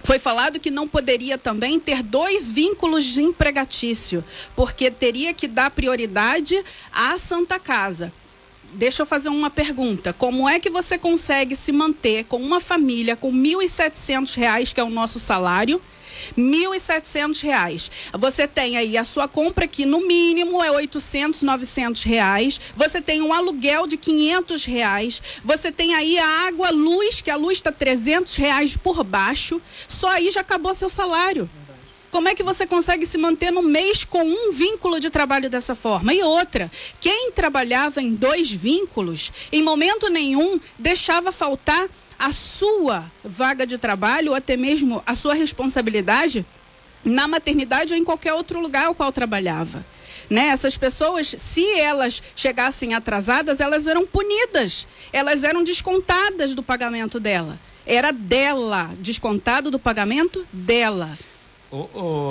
Foi 0.03 0.19
falado 0.19 0.61
que 0.61 0.71
não 0.71 0.87
poderia 0.87 1.39
também 1.39 1.81
ter 1.81 2.03
dois 2.03 2.53
vínculos 2.53 3.05
de 3.07 3.23
empregatício, 3.23 4.23
porque 4.55 4.91
teria 4.91 5.33
que 5.33 5.49
dar 5.49 5.71
prioridade 5.71 6.63
à 6.93 7.17
Santa 7.17 7.59
Casa 7.59 8.13
deixa 8.75 9.03
eu 9.03 9.07
fazer 9.07 9.29
uma 9.29 9.51
pergunta. 9.51 10.13
Como 10.13 10.49
é 10.49 10.59
que 10.61 10.71
você 10.71 10.99
consegue 10.99 11.57
se 11.57 11.73
manter 11.73 12.25
com 12.25 12.37
uma 12.37 12.61
família 12.61 13.17
com 13.17 13.31
R$ 13.31 13.39
1.700, 13.39 14.73
que 14.73 14.81
é 14.81 14.85
o 14.85 14.91
nosso 14.91 15.19
salário? 15.19 15.81
R$ 16.37 16.43
1.700. 16.43 17.91
Você 18.15 18.47
tem 18.47 18.77
aí 18.77 18.97
a 18.97 19.05
sua 19.05 19.29
compra 19.29 19.67
que 19.67 19.85
no 19.85 20.07
mínimo 20.07 20.63
é 20.63 20.71
800, 20.71 21.43
900 21.43 22.03
reais. 22.03 22.61
Você 22.77 23.01
tem 23.01 23.23
um 23.23 23.33
aluguel 23.33 23.87
de 23.87 23.97
500 23.97 24.65
reais. 24.65 25.23
Você 25.45 25.71
tem 25.71 25.95
aí 25.95 26.19
a 26.19 26.47
água, 26.47 26.71
luz, 26.71 27.21
que 27.21 27.31
a 27.31 27.37
luz 27.37 27.59
está 27.59 27.73
300 27.73 28.35
reais 28.37 28.77
por 28.77 29.03
baixo. 29.05 29.61
Só 29.89 30.09
aí 30.09 30.31
já 30.31 30.41
acabou 30.41 30.75
seu 30.75 30.89
salário. 30.89 31.49
Como 32.15 32.29
é 32.29 32.35
que 32.37 32.45
você 32.45 32.65
consegue 32.65 33.07
se 33.07 33.19
manter 33.19 33.51
no 33.51 33.61
mês 33.61 34.05
com 34.05 34.23
um 34.23 34.53
vínculo 34.53 35.01
de 35.01 35.11
trabalho 35.11 35.51
dessa 35.51 35.75
forma? 35.75 36.15
E 36.15 36.23
outra, 36.23 36.71
quem 37.01 37.33
trabalhava 37.33 38.01
em 38.01 38.15
dois 38.15 38.53
vínculos, 38.53 39.33
em 39.51 39.61
momento 39.61 40.09
nenhum 40.09 40.61
deixava 40.79 41.33
faltar 41.33 41.89
a 42.17 42.31
sua 42.31 43.05
vaga 43.25 43.67
de 43.67 43.79
trabalho 43.79 44.31
ou 44.31 44.37
até 44.37 44.57
mesmo 44.57 45.03
a 45.05 45.17
sua 45.17 45.35
responsabilidade 45.35 46.47
na 47.05 47.27
maternidade 47.27 47.93
ou 47.93 47.99
em 47.99 48.05
qualquer 48.05 48.33
outro 48.33 48.61
lugar 48.61 48.85
ao 48.85 48.95
qual 48.95 49.11
trabalhava. 49.11 49.85
Né? 50.31 50.51
Essas 50.51 50.79
pessoas, 50.79 51.35
se 51.37 51.69
elas 51.73 52.23
chegassem 52.37 52.95
atrasadas, 52.95 53.61
elas 53.61 53.89
eram 53.89 54.07
punidas, 54.07 54.87
elas 55.13 55.43
eram 55.43 55.65
descontadas 55.65 56.55
do 56.55 56.63
pagamento 56.63 57.19
dela. 57.19 57.59
Era 57.85 58.13
dela, 58.13 58.93
descontado 59.01 59.69
do 59.69 59.81
pagamento 59.81 60.47
dela. 60.53 61.19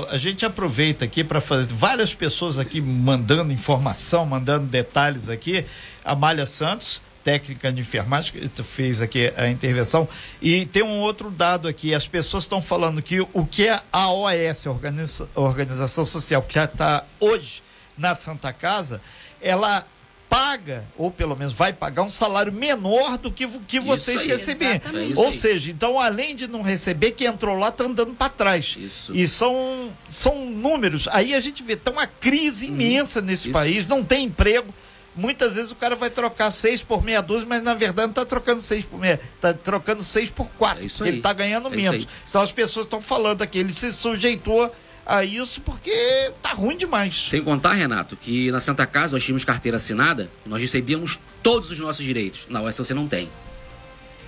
A 0.10 0.18
gente 0.18 0.46
aproveita 0.46 1.04
aqui 1.06 1.24
para 1.24 1.42
fazer 1.42 1.68
várias 1.74 2.14
pessoas 2.14 2.58
aqui 2.58 2.80
mandando 2.80 3.52
informação, 3.52 4.26
mandando 4.26 4.68
detalhes 4.68 5.28
aqui. 5.28 5.66
Amália 6.06 6.46
Santos, 6.46 7.02
técnica 7.24 7.72
de 7.72 7.82
enfermagem, 7.82 8.50
que 8.50 8.64
fez 8.64 9.02
aqui 9.02 9.34
a 9.36 9.50
intervenção. 9.50 10.08
E 10.42 10.66
tem 10.66 10.84
um 10.84 11.00
outro 11.00 11.32
dado 11.32 11.68
aqui: 11.68 11.94
as 11.94 12.08
pessoas 12.08 12.44
estão 12.44 12.62
falando 12.62 13.02
que 13.02 13.20
o 13.22 13.46
que 13.46 13.68
é 13.68 13.82
a 13.92 14.10
OS, 14.10 14.66
Organiza, 14.66 15.28
Organização 15.36 16.06
Social, 16.06 16.42
que 16.42 16.54
já 16.54 16.66
está 16.66 17.04
hoje 17.20 17.64
na 17.98 18.16
Santa 18.16 18.54
Casa, 18.54 19.02
ela 19.42 19.86
paga, 20.34 20.84
ou 20.98 21.12
pelo 21.12 21.36
menos 21.36 21.54
vai 21.54 21.72
pagar, 21.72 22.02
um 22.02 22.10
salário 22.10 22.52
menor 22.52 23.20
do 23.20 23.32
que, 23.32 23.48
que 23.48 23.80
vocês 23.80 24.22
aí, 24.22 24.28
receberam. 24.28 24.82
É 24.98 25.14
ou 25.16 25.32
seja, 25.32 25.70
então, 25.70 26.00
além 26.00 26.36
de 26.36 26.48
não 26.48 26.64
receber, 26.64 27.12
quem 27.12 27.28
entrou 27.28 27.56
lá 27.56 27.68
está 27.70 27.84
andando 27.84 28.16
para 28.16 28.30
trás. 28.30 28.76
Isso. 28.80 29.16
E 29.16 29.28
são, 29.28 29.92
são 30.10 30.46
números. 30.50 31.08
Aí 31.12 31.36
a 31.36 31.40
gente 31.40 31.62
vê, 31.62 31.76
tá 31.76 31.92
uma 31.92 32.08
crise 32.08 32.66
uhum. 32.66 32.74
imensa 32.74 33.22
nesse 33.22 33.50
Isso. 33.50 33.52
país, 33.52 33.86
não 33.86 34.04
tem 34.04 34.26
emprego. 34.26 34.74
Muitas 35.16 35.54
vezes 35.54 35.70
o 35.70 35.76
cara 35.76 35.96
vai 35.96 36.10
trocar 36.10 36.50
seis 36.50 36.82
por 36.82 37.04
meia 37.04 37.22
dúzia, 37.22 37.48
mas 37.48 37.62
na 37.62 37.76
verdade 37.76 38.08
não 38.08 38.12
está 38.12 38.26
trocando 38.26 38.60
seis 38.60 38.84
por 38.84 39.00
meia, 39.00 39.20
está 39.36 39.54
trocando 39.54 40.02
seis 40.02 40.32
por 40.32 40.50
quatro. 40.54 40.84
É 40.84 41.08
ele 41.08 41.18
está 41.18 41.32
ganhando 41.32 41.72
é 41.72 41.76
menos. 41.76 42.08
Então 42.28 42.42
as 42.42 42.52
pessoas 42.52 42.88
estão 42.88 43.00
falando 43.00 43.44
aqui, 43.44 43.60
ele 43.60 43.72
se 43.72 43.94
sujeitou 43.94 44.74
a 45.06 45.24
isso 45.24 45.62
porque 45.62 46.32
tá 46.42 46.54
ruim 46.54 46.78
demais. 46.78 47.30
Sem 47.30 47.44
contar, 47.44 47.74
Renato, 47.74 48.16
que 48.16 48.52
na 48.52 48.60
Santa 48.60 48.86
Casa 48.86 49.14
nós 49.14 49.24
tínhamos 49.24 49.44
carteira 49.44 49.78
assinada, 49.78 50.30
nós 50.46 50.62
recebíamos 50.62 51.20
todos 51.42 51.70
os 51.72 51.80
nossos 51.80 52.04
direitos. 52.04 52.46
Na 52.50 52.62
UES 52.62 52.78
você 52.78 52.94
não 52.94 53.08
tem. 53.08 53.30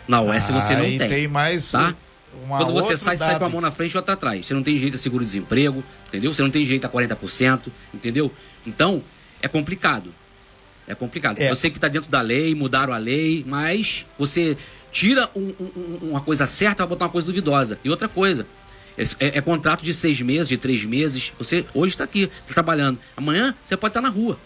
Na 0.08 0.22
UES 0.22 0.50
ah, 0.50 0.54
você 0.54 0.76
não 0.76 0.98
tem. 0.98 1.10
tem 1.10 1.28
mais 1.28 1.72
tá? 1.72 1.96
Quando 2.48 2.74
você 2.74 2.98
sai, 2.98 3.16
dado. 3.16 3.30
sai 3.30 3.40
com 3.40 3.46
a 3.46 3.50
mão 3.50 3.62
na 3.62 3.72
frente 3.72 3.94
e 3.94 3.98
outra 3.98 4.14
atrás. 4.14 4.46
Você 4.46 4.54
não 4.54 4.62
tem 4.62 4.76
direito 4.76 4.96
a 4.96 4.98
seguro-desemprego, 4.98 5.84
entendeu? 6.08 6.34
Você 6.34 6.42
não 6.42 6.50
tem 6.50 6.64
direito 6.64 6.86
a 6.86 6.90
40%, 6.90 7.72
entendeu? 7.94 8.32
Então, 8.68 9.02
é 9.42 9.48
complicado. 9.48 10.14
É 10.88 10.94
complicado. 10.94 11.40
É. 11.40 11.50
Você 11.50 11.70
que 11.70 11.78
está 11.78 11.88
dentro 11.88 12.10
da 12.10 12.22
lei, 12.22 12.54
mudaram 12.54 12.94
a 12.94 12.98
lei, 12.98 13.44
mas 13.48 14.06
você 14.20 14.58
tira 14.92 15.30
um, 15.36 15.54
um, 15.60 16.10
uma 16.10 16.22
coisa 16.22 16.46
certa 16.46 16.78
para 16.78 16.88
botar 16.88 17.06
uma 17.06 17.12
coisa 17.12 17.28
duvidosa. 17.28 17.80
E 17.84 17.90
outra 17.90 18.08
coisa, 18.08 18.46
é, 18.98 19.04
é, 19.28 19.38
é, 19.38 19.42
contrato 19.42 19.84
de 19.84 19.94
seis 19.94 20.22
meses, 20.22 20.48
de 20.48 20.58
três 20.58 20.84
meses. 20.84 21.32
Você 21.38 21.66
hoje 21.74 21.94
está 21.94 22.04
aqui 22.04 22.28
tá 22.28 22.54
trabalhando. 22.54 23.00
Amanhã 23.16 23.56
você 23.64 23.76
pode 23.76 23.92
estar 23.92 24.02
tá 24.02 24.08
na 24.08 24.14
rua. 24.14 24.38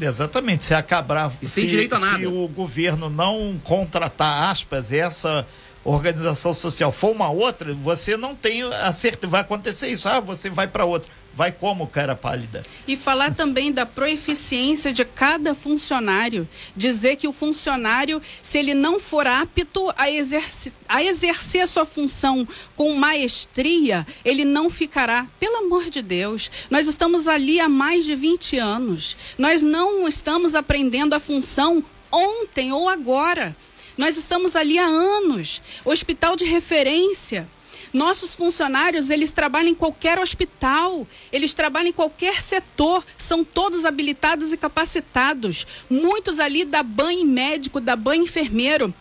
Exatamente. 0.00 0.64
Se 0.64 0.74
acabar. 0.74 1.32
E 1.42 1.48
sem 1.48 1.66
direito 1.66 1.94
a 1.94 1.98
nada. 1.98 2.18
Se 2.18 2.26
o 2.26 2.48
governo 2.48 3.10
não 3.10 3.60
contratar, 3.64 4.50
aspas, 4.50 4.92
essa 4.92 5.46
organização 5.84 6.52
social 6.52 6.92
for 6.92 7.10
uma 7.10 7.30
outra, 7.30 7.72
você 7.74 8.16
não 8.16 8.34
tem 8.34 8.62
a 8.62 8.92
certeza. 8.92 9.30
Vai 9.30 9.40
acontecer 9.40 9.88
isso. 9.88 10.08
Ah, 10.08 10.20
você 10.20 10.48
vai 10.48 10.66
para 10.66 10.84
outra 10.84 11.10
vai 11.34 11.52
como 11.52 11.86
cara 11.86 12.14
pálida. 12.14 12.62
E 12.86 12.96
falar 12.96 13.34
também 13.34 13.72
da 13.72 13.86
proeficiência 13.86 14.92
de 14.92 15.04
cada 15.04 15.54
funcionário. 15.54 16.48
Dizer 16.76 17.16
que 17.16 17.28
o 17.28 17.32
funcionário, 17.32 18.20
se 18.42 18.58
ele 18.58 18.74
não 18.74 18.98
for 18.98 19.26
apto 19.26 19.92
a 19.96 20.10
exercer, 20.10 20.72
a 20.88 21.02
exercer 21.02 21.66
sua 21.66 21.84
função 21.84 22.46
com 22.76 22.94
maestria, 22.94 24.06
ele 24.24 24.44
não 24.44 24.68
ficará. 24.68 25.26
Pelo 25.38 25.64
amor 25.64 25.88
de 25.88 26.02
Deus, 26.02 26.50
nós 26.68 26.88
estamos 26.88 27.28
ali 27.28 27.60
há 27.60 27.68
mais 27.68 28.04
de 28.04 28.14
20 28.14 28.58
anos. 28.58 29.16
Nós 29.38 29.62
não 29.62 30.08
estamos 30.08 30.54
aprendendo 30.54 31.14
a 31.14 31.20
função 31.20 31.82
ontem 32.10 32.72
ou 32.72 32.88
agora. 32.88 33.56
Nós 33.96 34.16
estamos 34.16 34.56
ali 34.56 34.78
há 34.78 34.86
anos. 34.86 35.62
Hospital 35.84 36.34
de 36.34 36.44
referência. 36.44 37.46
Nossos 37.92 38.34
funcionários, 38.34 39.10
eles 39.10 39.30
trabalham 39.30 39.70
em 39.70 39.74
qualquer 39.74 40.18
hospital, 40.18 41.06
eles 41.32 41.54
trabalham 41.54 41.88
em 41.88 41.92
qualquer 41.92 42.40
setor, 42.40 43.04
são 43.18 43.44
todos 43.44 43.84
habilitados 43.84 44.52
e 44.52 44.56
capacitados. 44.56 45.66
Muitos 45.88 46.38
ali 46.38 46.64
da 46.64 46.82
banho 46.82 47.26
médico, 47.26 47.80
da 47.80 47.96
banho 47.96 48.24
enfermeiro. 48.24 48.94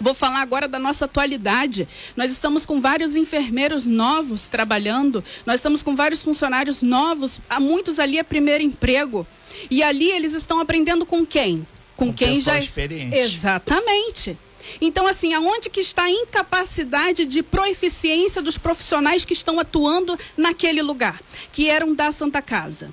Vou 0.00 0.14
falar 0.14 0.40
agora 0.40 0.66
da 0.66 0.78
nossa 0.78 1.04
atualidade. 1.04 1.86
Nós 2.16 2.32
estamos 2.32 2.64
com 2.64 2.80
vários 2.80 3.14
enfermeiros 3.16 3.84
novos 3.84 4.46
trabalhando, 4.46 5.22
nós 5.44 5.56
estamos 5.56 5.82
com 5.82 5.94
vários 5.94 6.22
funcionários 6.22 6.80
novos, 6.80 7.40
há 7.50 7.60
muitos 7.60 7.98
ali 7.98 8.18
é 8.18 8.22
primeiro 8.22 8.64
emprego. 8.64 9.26
E 9.70 9.82
ali 9.82 10.10
eles 10.10 10.32
estão 10.32 10.58
aprendendo 10.58 11.04
com 11.04 11.26
quem? 11.26 11.66
Com, 11.94 12.06
com 12.06 12.14
quem 12.14 12.40
já 12.40 12.58
experiente. 12.58 13.14
Exatamente. 13.14 14.38
Então, 14.80 15.06
assim, 15.06 15.34
aonde 15.34 15.70
que 15.70 15.80
está 15.80 16.04
a 16.04 16.10
incapacidade 16.10 17.24
de 17.24 17.42
proeficiência 17.42 18.42
dos 18.42 18.58
profissionais 18.58 19.24
que 19.24 19.32
estão 19.32 19.58
atuando 19.58 20.18
naquele 20.36 20.82
lugar, 20.82 21.20
que 21.52 21.68
eram 21.68 21.94
da 21.94 22.10
Santa 22.10 22.40
Casa? 22.42 22.92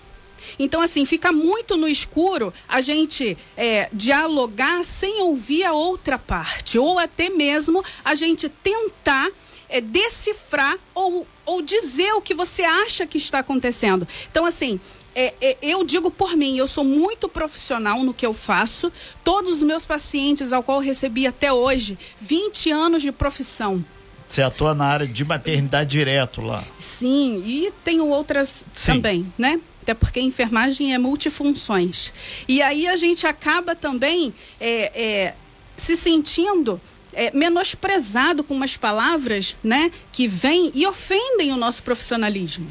Então, 0.60 0.82
assim, 0.82 1.06
fica 1.06 1.32
muito 1.32 1.76
no 1.76 1.88
escuro 1.88 2.54
a 2.68 2.82
gente 2.82 3.38
é, 3.56 3.90
dialogar 3.92 4.84
sem 4.84 5.22
ouvir 5.22 5.64
a 5.64 5.74
outra 5.74 6.18
parte, 6.18 6.80
ou 6.80 6.98
até 6.98 7.30
mesmo 7.30 7.84
a 8.04 8.16
gente 8.16 8.48
tentar 8.50 9.30
é, 9.70 9.82
decifrar 9.82 10.78
ou, 10.94 11.28
ou 11.46 11.62
dizer 11.62 12.12
o 12.14 12.22
que 12.22 12.34
você 12.34 12.64
acha 12.64 13.06
que 13.06 13.18
está 13.18 13.40
acontecendo. 13.40 14.08
Então, 14.32 14.46
assim, 14.46 14.80
é, 15.20 15.34
é, 15.42 15.58
eu 15.64 15.84
digo 15.84 16.12
por 16.12 16.36
mim, 16.38 16.58
eu 16.58 16.68
sou 16.68 16.84
muito 16.84 17.28
profissional 17.28 18.04
no 18.04 18.14
que 18.14 18.24
eu 18.24 18.34
faço. 18.36 18.94
Todos 19.24 19.58
os 19.58 19.64
meus 19.64 19.84
pacientes, 19.84 20.54
ao 20.54 20.62
qual 20.62 20.78
eu 20.78 20.86
recebi 20.86 21.26
até 21.26 21.52
hoje, 21.52 21.98
20 22.22 22.70
anos 22.70 23.02
de 23.02 23.12
profissão. 23.12 23.84
Você 24.28 24.44
atua 24.44 24.76
na 24.76 24.86
área 24.86 25.08
de 25.08 25.26
maternidade 25.26 25.90
direto 25.90 26.40
lá? 26.42 26.64
Sim, 26.78 27.42
e 27.44 27.74
tenho 27.84 28.06
outras 28.06 28.64
Sim. 28.72 28.94
também, 28.94 29.34
né? 29.36 29.60
até 29.82 29.94
porque 29.94 30.20
a 30.20 30.22
enfermagem 30.22 30.94
é 30.94 31.00
multifunções. 31.00 32.12
E 32.46 32.62
aí 32.62 32.88
a 32.88 32.98
gente 32.98 33.26
acaba 33.26 33.74
também 33.74 34.34
é, 34.60 34.92
é, 34.94 35.34
se 35.78 35.96
sentindo 35.96 36.80
é, 37.14 37.32
menosprezado 37.32 38.44
com 38.44 38.54
umas 38.54 38.76
palavras 38.76 39.56
né, 39.64 39.90
que 40.12 40.28
vêm 40.28 40.72
e 40.76 40.86
ofendem 40.86 41.54
o 41.54 41.56
nosso 41.56 41.82
profissionalismo 41.82 42.70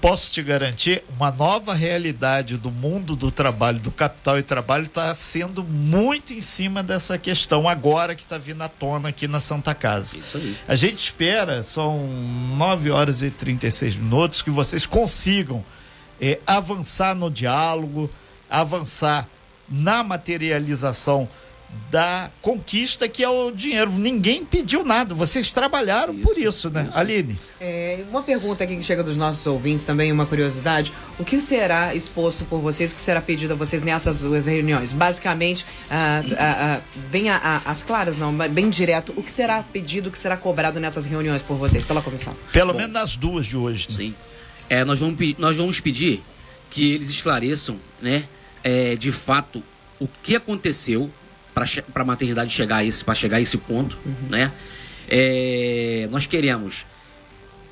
posso 0.00 0.30
te 0.30 0.42
garantir, 0.42 1.02
uma 1.16 1.30
nova 1.30 1.74
realidade 1.74 2.56
do 2.56 2.70
mundo 2.70 3.16
do 3.16 3.30
trabalho, 3.30 3.80
do 3.80 3.90
capital 3.90 4.38
e 4.38 4.42
trabalho, 4.42 4.84
está 4.84 5.14
sendo 5.14 5.64
muito 5.64 6.32
em 6.32 6.40
cima 6.40 6.82
dessa 6.82 7.18
questão 7.18 7.68
agora 7.68 8.14
que 8.14 8.22
está 8.22 8.38
vindo 8.38 8.62
à 8.62 8.68
tona 8.68 9.08
aqui 9.08 9.26
na 9.26 9.40
Santa 9.40 9.74
Casa. 9.74 10.18
Isso 10.18 10.36
aí. 10.36 10.56
A 10.66 10.74
gente 10.74 10.98
espera, 10.98 11.62
são 11.62 12.06
9 12.56 12.90
horas 12.90 13.22
e 13.22 13.30
36 13.30 13.96
minutos, 13.96 14.42
que 14.42 14.50
vocês 14.50 14.84
consigam 14.84 15.64
é, 16.20 16.38
avançar 16.46 17.14
no 17.14 17.30
diálogo, 17.30 18.10
avançar 18.50 19.26
na 19.68 20.02
materialização 20.02 21.28
da 21.90 22.30
conquista 22.42 23.08
que 23.08 23.22
é 23.22 23.28
o 23.28 23.50
dinheiro. 23.50 23.90
Ninguém 23.92 24.44
pediu 24.44 24.84
nada, 24.84 25.14
vocês 25.14 25.50
trabalharam 25.50 26.14
isso, 26.14 26.22
por 26.22 26.38
isso, 26.38 26.70
né? 26.70 26.86
Isso. 26.88 26.98
Aline. 26.98 27.38
É, 27.60 28.04
uma 28.10 28.22
pergunta 28.22 28.64
aqui 28.64 28.76
que 28.76 28.82
chega 28.82 29.02
dos 29.02 29.16
nossos 29.16 29.46
ouvintes 29.46 29.84
também, 29.84 30.12
uma 30.12 30.26
curiosidade. 30.26 30.92
O 31.18 31.24
que 31.24 31.40
será 31.40 31.94
exposto 31.94 32.44
por 32.44 32.60
vocês, 32.60 32.92
o 32.92 32.94
que 32.94 33.00
será 33.00 33.20
pedido 33.20 33.52
a 33.54 33.56
vocês 33.56 33.82
nessas 33.82 34.22
duas 34.22 34.46
reuniões? 34.46 34.92
Basicamente, 34.92 35.64
ah, 35.90 36.22
ah, 36.38 36.78
ah, 36.78 36.80
bem 37.10 37.30
as 37.30 37.82
claras, 37.82 38.18
não, 38.18 38.34
bem 38.34 38.68
direto, 38.68 39.12
o 39.16 39.22
que 39.22 39.32
será 39.32 39.62
pedido, 39.62 40.08
o 40.08 40.12
que 40.12 40.18
será 40.18 40.36
cobrado 40.36 40.78
nessas 40.78 41.04
reuniões 41.04 41.42
por 41.42 41.56
vocês, 41.56 41.84
pela 41.84 42.02
comissão? 42.02 42.36
Pelo 42.52 42.72
Bom, 42.72 42.78
menos 42.78 42.92
nas 42.92 43.16
duas 43.16 43.46
de 43.46 43.56
hoje. 43.56 43.88
Né? 43.88 43.96
Sim. 43.96 44.14
É, 44.68 44.84
nós, 44.84 44.98
vamos, 45.00 45.18
nós 45.38 45.56
vamos 45.56 45.80
pedir 45.80 46.22
que 46.70 46.92
eles 46.92 47.08
esclareçam, 47.08 47.78
né, 48.00 48.24
é, 48.62 48.94
de 48.94 49.10
fato, 49.10 49.62
o 49.98 50.06
que 50.22 50.36
aconteceu 50.36 51.10
para 51.92 52.02
a 52.02 52.06
maternidade 52.06 52.52
chegar 52.52 52.76
a 52.76 52.84
esse, 52.84 53.04
para 53.04 53.14
chegar 53.14 53.38
a 53.38 53.40
esse 53.40 53.56
ponto, 53.56 53.98
uhum. 54.04 54.28
né? 54.28 54.52
É, 55.08 56.06
nós 56.10 56.26
queremos 56.26 56.86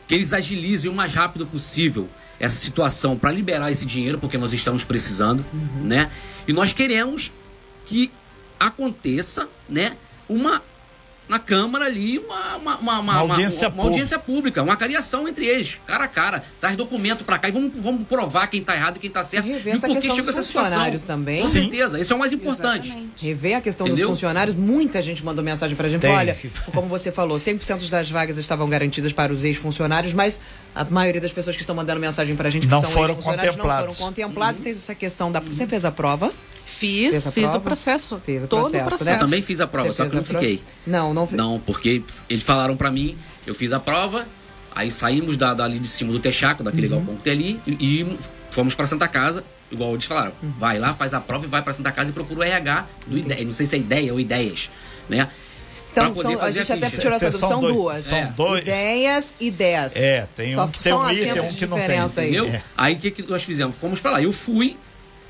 que 0.09 0.15
eles 0.15 0.33
agilizem 0.33 0.91
o 0.91 0.95
mais 0.95 1.13
rápido 1.13 1.47
possível 1.47 2.09
essa 2.39 2.57
situação 2.57 3.17
para 3.17 3.31
liberar 3.31 3.71
esse 3.71 3.85
dinheiro, 3.85 4.19
porque 4.19 4.39
nós 4.39 4.53
estamos 4.53 4.85
precisando, 4.85 5.45
uhum. 5.53 5.85
né? 5.85 6.11
E 6.47 6.53
nós 6.53 6.73
queremos 6.73 7.33
que 7.85 8.11
aconteça, 8.59 9.49
né, 9.69 9.97
uma 10.29 10.63
na 11.29 11.39
Câmara 11.39 11.87
ali 11.87 12.19
uma, 12.19 12.57
uma, 12.57 12.79
uma, 12.79 13.01
uma 13.01 13.15
audiência, 13.15 13.69
uma, 13.69 13.83
uma 13.83 13.91
audiência, 13.91 14.19
pública, 14.19 14.63
uma 14.63 14.77
cariação 14.77 15.29
entre 15.29 15.45
eles, 15.47 15.81
cara 15.87 16.05
a 16.05 16.09
cara. 16.09 16.45
Traz 16.61 16.77
documento 16.77 17.25
para 17.25 17.39
cá 17.39 17.49
e 17.49 17.53
vamos, 17.53 17.73
vamos 17.77 18.07
provar 18.07 18.47
quem 18.47 18.61
está 18.61 18.75
errado 18.75 18.97
e 18.97 19.01
quem 19.01 19.09
está 19.09 19.25
certo. 19.25 19.47
E 19.47 19.53
rever 19.53 19.75
e 19.75 19.77
essa 19.77 19.89
questão 19.89 20.17
dos 20.17 20.27
funcionários 20.27 21.03
situação. 21.03 21.07
também. 21.07 21.41
Com 21.41 21.49
certeza, 21.49 22.01
isso 22.01 22.13
é 22.13 22.17
o 22.17 22.19
mais 22.19 22.33
importante. 22.33 22.87
Exatamente. 22.87 23.27
Rever 23.27 23.57
a 23.57 23.61
questão 23.61 23.87
Entendeu? 23.87 24.09
dos 24.09 24.17
funcionários. 24.17 24.55
Muita 24.55 25.03
gente 25.03 25.25
mandou 25.25 25.45
mensagem 25.45 25.77
para 25.77 25.87
a 25.87 25.91
gente. 25.91 26.03
Tem. 26.03 26.15
Olha, 26.15 26.37
como 26.73 26.89
você 26.89 27.11
falou, 27.11 27.37
100% 27.37 27.89
das 27.91 28.11
vagas 28.11 28.39
estavam 28.39 28.69
garantidas 28.69 29.13
para 29.13 29.33
os 29.33 29.45
ex-funcionários, 29.45 30.15
mas 30.15 30.41
a 30.75 30.85
maioria 30.85 31.21
das 31.21 31.33
pessoas 31.33 31.57
que 31.57 31.63
estão 31.63 31.75
mandando 31.75 32.01
mensagem 32.01 32.37
para 32.37 32.49
a 32.49 32.51
gente 32.51 32.67
que 32.67 32.73
não 32.73 32.81
são 32.81 32.91
ex-funcionários 33.07 33.57
não 33.57 33.65
foram 33.65 33.95
contemplados. 33.95 34.65
Uhum. 34.65 34.71
Essa 34.71 34.95
questão 34.95 35.33
da... 35.33 35.41
Você 35.41 35.67
fez 35.67 35.85
a 35.85 35.91
prova? 35.91 36.33
Fiz, 36.67 37.15
fiz 37.15 37.33
prova? 37.33 37.59
o 37.59 37.61
processo. 37.61 38.21
Fiz 38.27 38.43
o 38.43 38.49
todo 38.49 38.63
processo, 38.63 38.85
o 38.85 38.89
processo. 38.89 39.11
Né? 39.11 39.17
Eu 39.17 39.21
também 39.21 39.41
fiz 39.41 39.61
a 39.61 39.69
prova, 39.69 39.93
Você 39.93 40.03
só 40.03 40.09
que 40.09 40.17
não 40.17 40.25
fiquei. 40.25 40.61
Não, 40.85 41.15
não 41.17 41.27
fiz. 41.27 41.37
Não, 41.37 41.59
porque 41.61 42.03
eles 42.29 42.45
falaram 42.45 42.77
para 42.77 42.91
mim, 42.91 43.17
eu 43.47 43.55
fiz 43.55 43.73
a 43.73 43.81
prova, 43.81 44.27
aí 44.75 44.91
saímos 44.91 45.37
da, 45.37 45.55
dali 45.55 45.79
de 45.79 45.89
cima 45.89 46.13
do 46.13 46.21
Texaco, 46.21 46.63
daquele 46.63 46.87
uhum. 46.87 46.97
galpão 46.97 47.17
que 47.17 47.23
tem 47.23 47.33
ali, 47.33 47.61
e, 47.67 48.01
e 48.01 48.19
fomos 48.51 48.75
para 48.75 48.87
Santa 48.87 49.09
Casa, 49.09 49.43
igual 49.71 49.93
eles 49.93 50.05
falaram. 50.05 50.33
Uhum. 50.43 50.53
Vai 50.59 50.79
lá, 50.79 50.95
faz 50.95 51.13
a 51.15 51.21
prova 51.21 51.45
e 51.45 51.49
vai 51.49 51.63
para 51.63 51.73
Santa 51.73 51.91
Casa 51.91 52.11
e 52.11 52.13
procura 52.13 52.41
o 52.41 52.43
RH 52.43 52.87
do 53.07 53.19
ideia, 53.19 53.45
não 53.45 53.53
sei 53.53 53.67
se 53.67 53.77
é 53.77 53.79
ideia 53.79 54.13
ou 54.13 54.21
ideias, 54.21 54.71
né? 55.09 55.29
Então, 55.91 56.13
são, 56.13 56.43
a 56.43 56.51
gente 56.51 56.73
a 56.73 56.75
até 56.75 56.91
tirou 56.91 57.15
essa 57.15 57.31
dúvida, 57.31 57.49
são 57.49 57.61
dois, 57.61 57.75
duas. 57.75 58.05
São 58.05 58.19
é. 58.19 58.33
dois. 58.37 58.63
Ideias 58.63 59.35
e 59.41 59.47
ideias. 59.47 59.97
É, 59.97 60.29
tem 60.35 60.55
Só 60.55 60.65
um 60.65 60.69
que 60.69 60.81
tem 60.81 60.93
um 60.93 61.11
I, 61.11 61.17
tem 61.17 61.43
um 61.43 61.49
que 61.49 61.67
não 61.67 61.79
tem. 61.79 62.01
Entendeu? 62.01 62.47
É. 62.47 62.63
Aí 62.77 62.95
o 62.95 62.99
que, 62.99 63.11
que 63.11 63.23
nós 63.23 63.43
fizemos? 63.45 63.77
Fomos 63.77 64.01
para 64.01 64.11
lá. 64.11 64.23
Eu 64.23 64.33
fui, 64.33 64.77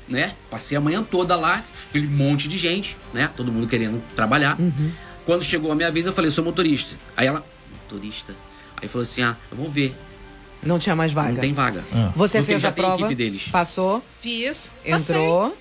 né? 0.09 0.33
Passei 0.49 0.75
a 0.77 0.81
manhã 0.81 1.03
toda 1.03 1.35
lá, 1.35 1.63
aquele 1.89 2.07
monte 2.07 2.47
de 2.47 2.57
gente, 2.57 2.97
né? 3.13 3.29
Todo 3.35 3.51
mundo 3.51 3.67
querendo 3.67 4.01
trabalhar. 4.15 4.59
Uhum. 4.59 4.91
Quando 5.27 5.43
chegou 5.43 5.69
a 5.73 5.75
minha 5.75 5.91
vez, 5.91 6.05
eu 6.05 6.13
falei, 6.13 6.31
sou 6.31 6.41
motorista. 6.41 6.95
Aí 7.17 7.27
ela, 7.27 7.45
motorista? 7.83 8.33
Aí 8.77 8.87
falou 8.87 9.03
assim, 9.03 9.23
ah, 9.23 9.35
vamos 9.51 9.73
ver. 9.73 9.93
Não 10.63 10.79
tinha 10.79 10.95
mais 10.95 11.11
vaga. 11.11 11.33
Não 11.33 11.41
tem 11.41 11.51
vaga. 11.51 11.83
Ah. 11.93 12.13
Você 12.15 12.37
Porque 12.37 12.53
fez 12.53 12.63
a 12.63 12.71
prova? 12.71 13.09
Passou? 13.51 14.01
Fiz. 14.21 14.69
Entrou? 14.85 15.53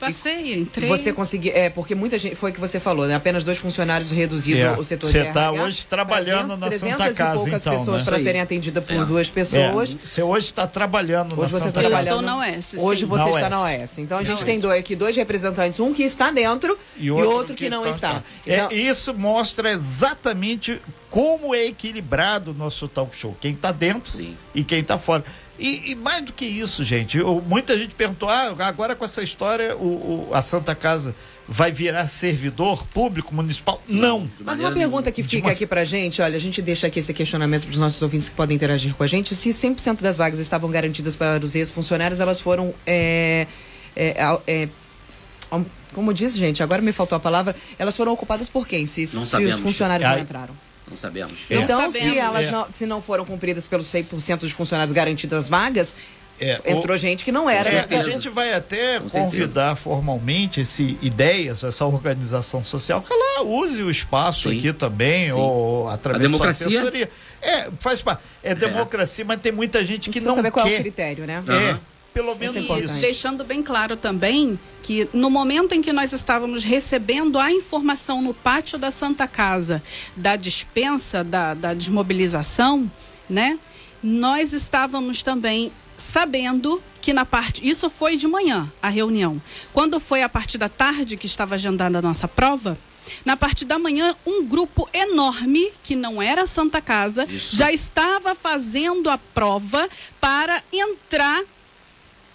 Passei. 0.00 0.54
Entrei. 0.54 0.88
Você 0.88 1.12
conseguiu. 1.12 1.52
É, 1.54 1.68
porque 1.68 1.94
muita 1.94 2.16
gente. 2.16 2.34
Foi 2.34 2.50
o 2.50 2.54
que 2.54 2.58
você 2.58 2.80
falou, 2.80 3.06
né? 3.06 3.14
Apenas 3.14 3.44
dois 3.44 3.58
funcionários 3.58 4.10
reduzido 4.10 4.58
é, 4.58 4.78
o 4.78 4.82
setor 4.82 5.10
Você 5.10 5.18
está 5.18 5.52
hoje 5.52 5.86
trabalhando 5.86 6.56
300, 6.56 6.58
na 6.58 6.70
Santa 6.70 7.14
Casa. 7.14 7.34
e 7.34 7.36
poucas 7.36 7.62
então, 7.62 7.78
pessoas 7.78 8.00
né? 8.00 8.04
para 8.06 8.18
serem 8.18 8.40
atendidas 8.40 8.82
por 8.82 8.96
é. 8.96 9.04
duas 9.04 9.30
pessoas. 9.30 9.94
É. 9.94 10.06
Você 10.06 10.22
hoje 10.22 10.46
está 10.46 10.66
trabalhando 10.66 11.34
hoje 11.34 11.52
na 11.52 11.58
você 11.58 11.64
Santa 11.66 11.82
Casa. 11.82 11.94
Casa. 11.96 12.08
Eu 12.08 12.16
estou 12.16 12.22
na 12.22 12.38
OS. 12.38 12.74
Hoje 12.78 13.04
você 13.04 13.24
na 13.24 13.30
está 13.30 13.46
OS. 13.46 13.50
na 13.50 13.82
OS. 13.82 13.98
Então 13.98 14.18
a 14.18 14.24
gente 14.24 14.44
tem 14.44 14.58
dois, 14.58 14.80
aqui 14.80 14.96
dois 14.96 15.14
representantes, 15.14 15.78
um 15.78 15.92
que 15.92 16.02
está 16.02 16.30
dentro 16.30 16.78
e 16.96 17.10
outro, 17.10 17.30
e 17.30 17.34
outro 17.34 17.54
que, 17.54 17.64
que, 17.64 17.70
não 17.70 17.86
está. 17.86 18.22
Então... 18.46 18.68
É, 18.70 18.74
isso 18.74 19.12
mostra 19.12 19.70
exatamente 19.70 20.80
como 21.10 21.54
é 21.54 21.66
equilibrado 21.66 22.52
o 22.52 22.54
nosso 22.54 22.88
talk 22.88 23.14
show. 23.14 23.36
Quem 23.38 23.52
está 23.52 23.70
dentro 23.70 24.10
Sim. 24.10 24.34
e 24.54 24.64
quem 24.64 24.80
está 24.80 24.96
fora. 24.96 25.24
E, 25.60 25.92
e, 25.92 25.94
mais 25.94 26.24
do 26.24 26.32
que 26.32 26.46
isso, 26.46 26.82
gente, 26.82 27.18
eu, 27.18 27.44
muita 27.46 27.78
gente 27.78 27.94
perguntou: 27.94 28.30
ah, 28.30 28.54
agora 28.60 28.96
com 28.96 29.04
essa 29.04 29.22
história 29.22 29.76
o, 29.76 30.28
o, 30.28 30.34
a 30.34 30.40
Santa 30.40 30.74
Casa 30.74 31.14
vai 31.46 31.70
virar 31.70 32.06
servidor 32.06 32.86
público 32.86 33.34
municipal? 33.34 33.82
Não. 33.86 34.30
Mas 34.40 34.58
uma 34.58 34.72
pergunta 34.72 35.12
que 35.12 35.22
fica 35.22 35.50
aqui 35.50 35.66
pra 35.66 35.84
gente, 35.84 36.22
olha, 36.22 36.36
a 36.36 36.40
gente 36.40 36.62
deixa 36.62 36.86
aqui 36.86 37.00
esse 37.00 37.12
questionamento 37.12 37.64
para 37.64 37.72
os 37.72 37.78
nossos 37.78 38.00
ouvintes 38.00 38.30
que 38.30 38.34
podem 38.34 38.56
interagir 38.56 38.94
com 38.94 39.02
a 39.02 39.06
gente. 39.06 39.34
Se 39.34 39.50
100% 39.50 40.00
das 40.00 40.16
vagas 40.16 40.38
estavam 40.38 40.70
garantidas 40.70 41.14
para 41.14 41.44
os 41.44 41.54
ex-funcionários, 41.54 42.20
elas 42.20 42.40
foram. 42.40 42.72
É, 42.86 43.46
é, 43.94 44.38
é, 44.46 44.68
como 45.92 46.14
diz, 46.14 46.36
gente, 46.36 46.62
agora 46.62 46.80
me 46.80 46.92
faltou 46.92 47.16
a 47.16 47.20
palavra, 47.20 47.54
elas 47.78 47.96
foram 47.96 48.12
ocupadas 48.12 48.48
por 48.48 48.66
quem? 48.66 48.86
Se, 48.86 49.06
se 49.06 49.16
os 49.16 49.58
funcionários 49.58 50.08
não 50.08 50.18
entraram. 50.18 50.69
Não 50.90 50.96
sabemos. 50.96 51.32
Então, 51.48 51.82
não 51.82 51.90
sabemos. 51.90 52.12
se 52.12 52.18
elas 52.18 52.44
é. 52.46 52.50
não, 52.50 52.66
se 52.70 52.86
não 52.86 53.00
foram 53.00 53.24
cumpridas 53.24 53.66
pelos 53.66 53.86
100% 53.86 54.38
dos 54.38 54.52
funcionários 54.52 54.92
garantidas 54.92 55.48
vagas, 55.48 55.96
é, 56.40 56.72
entrou 56.72 56.94
o, 56.94 56.98
gente 56.98 57.24
que 57.24 57.30
não 57.30 57.48
era. 57.48 57.68
É, 57.68 57.98
a 57.98 58.02
gente 58.02 58.28
vai 58.30 58.52
até 58.54 58.98
Com 58.98 59.08
convidar 59.08 59.68
certeza. 59.68 59.76
formalmente 59.76 60.62
esse 60.62 60.98
ideias, 61.02 61.62
essa 61.62 61.84
organização 61.84 62.64
social, 62.64 63.02
que 63.02 63.12
ela 63.12 63.42
use 63.42 63.82
o 63.82 63.90
espaço 63.90 64.48
Sim. 64.48 64.58
aqui 64.58 64.72
também, 64.72 65.28
Sim. 65.28 65.34
ou 65.34 65.88
através 65.88 66.38
da 66.38 66.48
assessoria. 66.48 67.10
É, 67.42 67.68
faz 67.78 68.02
parte. 68.02 68.22
É, 68.42 68.52
é, 68.52 68.54
democracia, 68.54 69.24
mas 69.24 69.40
tem 69.40 69.52
muita 69.52 69.84
gente 69.84 70.08
que 70.10 70.20
não 70.20 70.34
saber 70.34 70.50
qual 70.50 70.66
quer. 70.66 70.76
é 70.76 70.78
o 70.78 70.80
critério, 70.80 71.26
né? 71.26 71.42
É. 71.46 71.72
Uhum. 71.72 71.78
Pelo 72.12 72.34
menos 72.34 72.56
isso. 72.56 72.78
isso. 72.78 73.00
Deixando 73.00 73.44
bem 73.44 73.62
claro 73.62 73.96
também 73.96 74.58
que 74.82 75.08
no 75.12 75.30
momento 75.30 75.74
em 75.74 75.82
que 75.82 75.92
nós 75.92 76.12
estávamos 76.12 76.64
recebendo 76.64 77.38
a 77.38 77.52
informação 77.52 78.20
no 78.20 78.34
pátio 78.34 78.78
da 78.78 78.90
Santa 78.90 79.28
Casa 79.28 79.82
da 80.16 80.36
dispensa, 80.36 81.22
da, 81.22 81.54
da 81.54 81.74
desmobilização, 81.74 82.90
né? 83.28 83.58
Nós 84.02 84.52
estávamos 84.52 85.22
também 85.22 85.70
sabendo 85.96 86.82
que 87.00 87.12
na 87.12 87.24
parte. 87.24 87.66
Isso 87.66 87.88
foi 87.88 88.16
de 88.16 88.26
manhã, 88.26 88.70
a 88.82 88.88
reunião. 88.88 89.40
Quando 89.72 90.00
foi 90.00 90.22
a 90.22 90.28
partir 90.28 90.58
da 90.58 90.68
tarde 90.68 91.16
que 91.16 91.26
estava 91.26 91.54
agendada 91.54 91.98
a 91.98 92.02
nossa 92.02 92.26
prova, 92.26 92.78
na 93.24 93.36
parte 93.36 93.64
da 93.64 93.78
manhã, 93.78 94.14
um 94.26 94.44
grupo 94.44 94.88
enorme, 94.92 95.70
que 95.82 95.96
não 95.96 96.20
era 96.20 96.46
Santa 96.46 96.80
Casa, 96.80 97.26
Isso. 97.28 97.56
já 97.56 97.72
estava 97.72 98.34
fazendo 98.34 99.08
a 99.10 99.18
prova 99.18 99.88
para 100.20 100.62
entrar 100.72 101.42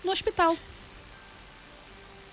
no 0.05 0.11
hospital. 0.11 0.55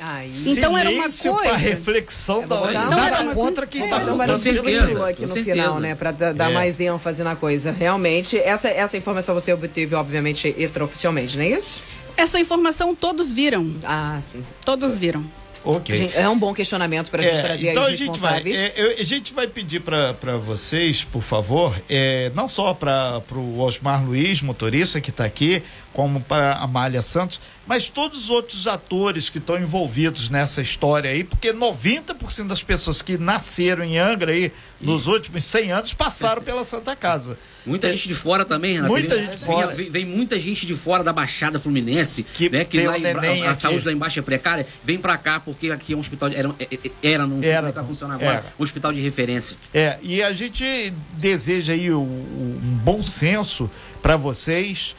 Aí. 0.04 0.30
Então 0.48 0.76
era 0.76 0.90
uma 0.90 1.04
coisa. 1.04 1.56
Reflexão 1.56 2.42
é, 2.42 2.46
da 2.46 2.56
hora. 2.56 2.72
Nada 2.72 3.06
era 3.06 3.20
uma... 3.22 3.34
contra 3.34 3.66
quem 3.66 3.84
está 3.84 4.00
é, 4.00 4.04
não, 4.04 4.16
mas 4.16 4.40
certeza, 4.40 5.08
aqui 5.08 5.22
no 5.22 5.32
certeza. 5.32 5.44
final, 5.44 5.78
né? 5.78 5.94
Para 5.94 6.10
dar 6.10 6.50
é. 6.50 6.54
mais 6.54 6.80
ênfase 6.80 7.22
na 7.22 7.36
coisa. 7.36 7.70
Realmente, 7.70 8.36
essa, 8.36 8.68
essa 8.68 8.96
informação 8.96 9.32
você 9.32 9.52
obteve, 9.52 9.94
obviamente, 9.94 10.52
extraoficialmente, 10.58 11.36
não 11.36 11.44
é 11.44 11.50
isso? 11.50 11.84
Essa 12.16 12.40
informação 12.40 12.96
todos 12.96 13.32
viram. 13.32 13.76
Ah, 13.84 14.18
sim. 14.20 14.44
Todos 14.64 14.96
viram. 14.96 15.24
Ok. 15.64 16.10
É 16.14 16.28
um 16.28 16.36
bom 16.36 16.52
questionamento 16.52 17.10
para 17.10 17.22
a 17.22 17.24
gente 17.24 17.38
é, 17.38 17.42
trazer 17.42 17.70
então 17.70 17.84
aí 17.84 17.94
os 17.94 18.00
responsáveis. 18.00 18.58
A 18.58 18.62
gente 18.62 18.74
vai, 18.74 18.84
é, 18.84 19.00
a 19.00 19.04
gente 19.04 19.32
vai 19.32 19.46
pedir 19.46 19.80
para 19.80 20.36
vocês, 20.36 21.04
por 21.04 21.22
favor, 21.22 21.80
é, 21.88 22.32
não 22.34 22.48
só 22.48 22.74
para 22.74 23.22
o 23.32 23.60
Osmar 23.60 24.04
Luiz, 24.04 24.42
motorista 24.42 25.00
que 25.00 25.10
está 25.10 25.24
aqui, 25.24 25.62
como 25.92 26.20
para 26.20 26.52
a 26.52 26.64
Amália 26.64 27.02
Santos, 27.02 27.40
mas 27.66 27.88
todos 27.88 28.24
os 28.24 28.30
outros 28.30 28.66
atores 28.66 29.28
que 29.28 29.38
estão 29.38 29.58
envolvidos 29.58 30.30
nessa 30.30 30.60
história 30.60 31.10
aí, 31.10 31.24
porque 31.24 31.52
90% 31.52 32.46
das 32.46 32.62
pessoas 32.62 33.02
que 33.02 33.16
nasceram 33.16 33.84
em 33.84 33.98
Angra 33.98 34.32
aí, 34.32 34.52
nos 34.80 35.06
últimos 35.06 35.44
100 35.44 35.72
anos 35.72 35.94
passaram 35.94 36.42
pela 36.42 36.64
Santa 36.64 36.96
Casa. 36.96 37.38
Muita 37.64 37.88
gente 37.88 38.08
de 38.08 38.14
fora 38.14 38.44
também, 38.44 38.74
Renato. 38.74 38.92
Muita 38.92 39.14
vem, 39.14 39.24
gente 39.24 39.38
de 39.38 39.44
fora. 39.44 39.66
Vem, 39.68 39.90
vem, 39.90 40.04
muita 40.04 40.38
gente 40.40 40.66
de 40.66 40.74
fora 40.74 41.04
da 41.04 41.12
Baixada 41.12 41.60
Fluminense, 41.60 42.24
que, 42.24 42.50
né, 42.50 42.64
que 42.64 42.80
lá 42.84 42.98
em, 42.98 43.46
a, 43.46 43.52
a 43.52 43.54
saúde 43.54 43.86
lá 43.86 43.92
embaixo 43.92 44.18
é 44.18 44.22
precária, 44.22 44.66
vem 44.82 44.98
para 44.98 45.16
cá 45.16 45.38
porque 45.38 45.70
aqui 45.70 45.92
é 45.92 45.96
um 45.96 46.00
hospital, 46.00 46.28
de, 46.28 46.36
era, 46.36 46.50
é, 46.58 46.64
é, 46.74 46.90
era, 47.12 47.26
não 47.26 47.40
sei 47.40 47.50
era, 47.50 47.58
como 47.58 47.68
é 47.68 47.72
que 47.72 47.78
vai 47.78 47.86
funcionar 47.86 48.14
agora, 48.14 48.38
era. 48.38 48.44
um 48.58 48.62
hospital 48.62 48.92
de 48.92 49.00
referência. 49.00 49.56
É, 49.72 49.98
e 50.02 50.22
a 50.22 50.32
gente 50.32 50.92
deseja 51.12 51.72
aí 51.72 51.92
um, 51.92 52.00
um 52.02 52.58
bom 52.82 53.02
senso 53.02 53.70
para 54.02 54.16
vocês, 54.16 54.96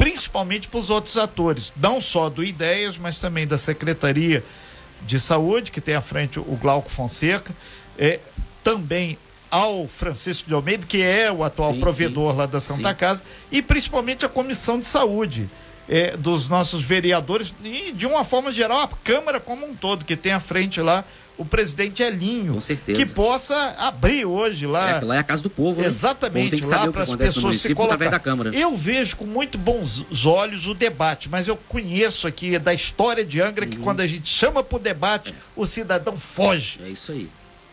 principalmente 0.00 0.66
para 0.66 0.80
os 0.80 0.88
outros 0.88 1.18
atores, 1.18 1.74
não 1.76 2.00
só 2.00 2.30
do 2.30 2.42
Ideias, 2.42 2.96
mas 2.96 3.18
também 3.18 3.46
da 3.46 3.58
Secretaria 3.58 4.42
de 5.02 5.20
Saúde, 5.20 5.70
que 5.70 5.78
tem 5.78 5.94
à 5.94 6.00
frente 6.00 6.38
o 6.38 6.56
Glauco 6.56 6.90
Fonseca, 6.90 7.54
é, 7.98 8.18
também 8.64 9.18
ao 9.50 9.86
Francisco 9.86 10.48
de 10.48 10.54
Almeida, 10.54 10.86
que 10.86 11.02
é 11.02 11.30
o 11.30 11.44
atual 11.44 11.74
sim, 11.74 11.80
provedor 11.80 12.32
sim. 12.32 12.38
lá 12.38 12.46
da 12.46 12.58
Santa 12.58 12.88
sim. 12.88 12.94
Casa, 12.94 13.24
e 13.52 13.60
principalmente 13.60 14.24
a 14.24 14.28
Comissão 14.28 14.78
de 14.78 14.86
Saúde. 14.86 15.48
É, 15.92 16.16
dos 16.16 16.46
nossos 16.46 16.84
vereadores 16.84 17.52
e 17.64 17.90
de 17.90 18.06
uma 18.06 18.22
forma 18.22 18.52
geral 18.52 18.82
a 18.82 18.88
Câmara 19.02 19.40
como 19.40 19.66
um 19.66 19.74
todo 19.74 20.04
que 20.04 20.14
tem 20.14 20.30
à 20.30 20.38
frente 20.38 20.80
lá 20.80 21.04
o 21.40 21.44
presidente 21.46 22.02
Elinho. 22.02 22.52
Com 22.52 22.60
certeza. 22.60 23.02
Que 23.02 23.10
possa 23.10 23.74
abrir 23.78 24.26
hoje 24.26 24.66
lá. 24.66 24.90
É, 24.90 25.00
lá 25.00 25.16
é 25.16 25.18
a 25.20 25.22
casa 25.24 25.42
do 25.42 25.48
povo. 25.48 25.80
Né? 25.80 25.86
Exatamente, 25.86 26.62
lá 26.66 26.86
para 26.92 27.02
as 27.02 27.16
pessoas 27.16 27.60
se 27.62 27.74
colocar. 27.74 28.10
Da 28.10 28.18
Câmara. 28.18 28.50
Eu 28.54 28.76
vejo 28.76 29.16
com 29.16 29.24
muito 29.24 29.56
bons 29.56 30.04
olhos 30.26 30.66
o 30.66 30.74
debate, 30.74 31.30
mas 31.30 31.48
eu 31.48 31.56
conheço 31.56 32.26
aqui 32.26 32.58
da 32.58 32.74
história 32.74 33.24
de 33.24 33.40
Angra 33.40 33.64
uhum. 33.64 33.70
que 33.70 33.78
quando 33.78 34.00
a 34.00 34.06
gente 34.06 34.28
chama 34.28 34.62
para 34.62 34.76
o 34.76 34.78
debate, 34.78 35.34
o 35.56 35.64
cidadão 35.64 36.18
foge. 36.18 36.80
É 36.84 36.88
isso 36.88 37.12
aí. 37.12 37.30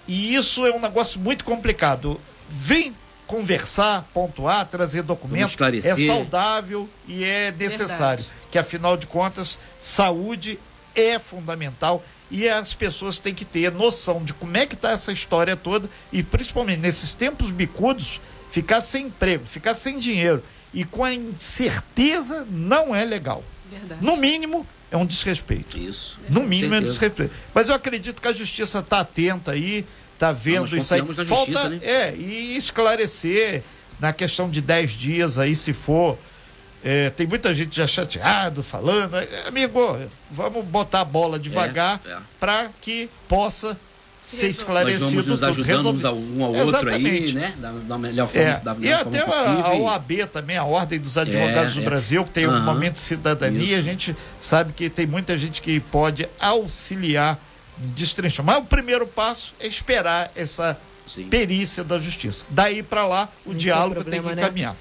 E 0.07 0.33
isso 0.33 0.65
é 0.65 0.71
um 0.71 0.79
negócio 0.79 1.19
muito 1.19 1.43
complicado. 1.43 2.21
Vem 2.49 2.95
conversar, 3.25 4.07
pontuar, 4.13 4.65
trazer 4.67 5.01
documentos. 5.01 5.57
É 5.83 5.95
saudável 6.07 6.87
e 7.05 7.25
é 7.25 7.51
necessário. 7.51 8.23
Verdade. 8.23 8.29
Que 8.49 8.57
afinal 8.57 8.95
de 8.95 9.07
contas, 9.07 9.59
saúde 9.77 10.57
é 10.95 11.19
fundamental 11.19 12.01
e 12.29 12.47
as 12.47 12.73
pessoas 12.73 13.19
têm 13.19 13.33
que 13.33 13.45
ter 13.45 13.71
noção 13.71 14.23
de 14.23 14.33
como 14.33 14.55
é 14.57 14.65
que 14.65 14.75
está 14.75 14.91
essa 14.91 15.11
história 15.11 15.55
toda 15.55 15.89
e 16.11 16.21
principalmente 16.21 16.79
nesses 16.79 17.13
tempos 17.13 17.51
bicudos, 17.51 18.19
ficar 18.51 18.81
sem 18.81 19.07
emprego, 19.07 19.45
ficar 19.45 19.75
sem 19.75 19.97
dinheiro 19.97 20.43
e 20.73 20.83
com 20.83 21.03
a 21.03 21.13
incerteza 21.13 22.45
não 22.49 22.95
é 22.95 23.05
legal. 23.05 23.43
Verdade. 23.69 24.03
No 24.03 24.17
mínimo, 24.17 24.65
é 24.91 24.97
um 24.97 25.05
desrespeito. 25.05 25.77
Isso. 25.77 26.19
No 26.29 26.43
mínimo 26.43 26.75
é 26.75 26.79
um 26.79 26.83
desrespeito. 26.83 27.33
Mas 27.53 27.69
eu 27.69 27.75
acredito 27.75 28.21
que 28.21 28.27
a 28.27 28.33
justiça 28.33 28.79
está 28.79 28.99
atenta 28.99 29.51
aí, 29.51 29.85
está 30.13 30.31
vendo 30.31 30.69
Não, 30.69 30.77
isso 30.77 30.93
aí. 30.93 31.01
Falta 31.01 31.23
justiça, 31.23 31.69
né? 31.69 31.79
é 31.83 32.15
e 32.15 32.57
esclarecer 32.57 33.63
na 33.99 34.13
questão 34.13 34.49
de 34.49 34.61
10 34.61 34.91
dias 34.91 35.37
aí 35.37 35.55
se 35.55 35.73
for. 35.73 36.17
É, 36.83 37.09
tem 37.09 37.25
muita 37.25 37.53
gente 37.53 37.75
já 37.75 37.87
chateado 37.87 38.61
falando, 38.63 39.17
é, 39.17 39.47
amigo, 39.47 39.79
vamos 40.29 40.63
botar 40.65 41.01
a 41.01 41.05
bola 41.05 41.39
devagar 41.39 41.99
é, 42.05 42.11
é. 42.11 42.17
para 42.39 42.69
que 42.81 43.09
possa 43.27 43.77
ser 44.21 44.49
esclarecido. 44.49 45.05
Nós 45.05 45.13
vamos 45.13 45.27
nos 45.27 45.43
ajudando 45.43 45.87
um 46.13 46.43
ao 46.43 46.49
outro 46.49 46.69
Exatamente. 46.69 47.29
aí, 47.29 47.33
né? 47.33 47.53
Da, 47.57 47.71
da 47.71 47.97
melhor 47.97 48.27
forma, 48.27 48.47
é. 48.47 48.59
da 48.59 48.75
melhor 48.75 48.99
E 48.99 49.01
até 49.01 49.19
a, 49.19 49.67
a, 49.67 49.73
OAB 49.73 50.11
também, 50.31 50.57
a 50.57 50.65
Ordem 50.65 50.99
dos 50.99 51.17
Advogados 51.17 51.71
é, 51.71 51.75
do 51.75 51.81
é. 51.81 51.85
Brasil, 51.85 52.25
que 52.25 52.31
tem 52.31 52.45
uhum. 52.45 52.57
um 52.57 52.61
momento 52.63 52.95
de 52.95 52.99
cidadania, 52.99 53.63
Isso. 53.63 53.79
a 53.79 53.81
gente 53.81 54.15
sabe 54.39 54.73
que 54.73 54.89
tem 54.89 55.07
muita 55.07 55.37
gente 55.37 55.61
que 55.61 55.79
pode 55.79 56.27
auxiliar 56.39 57.39
destrinchar. 57.77 58.45
Mas 58.45 58.57
o 58.57 58.63
primeiro 58.63 59.07
passo 59.07 59.53
é 59.59 59.67
esperar 59.67 60.31
essa 60.35 60.77
Sim. 61.07 61.27
perícia 61.27 61.83
da 61.83 61.99
justiça. 61.99 62.49
Daí 62.51 62.83
para 62.83 63.05
lá, 63.07 63.29
o 63.45 63.51
Esse 63.51 63.59
diálogo 63.59 63.95
é 63.95 63.99
o 63.99 64.01
problema, 64.01 64.23
tem 64.23 64.35
que 64.35 64.41
né? 64.41 64.47
caminhar. 64.47 64.73
Né? 64.73 64.79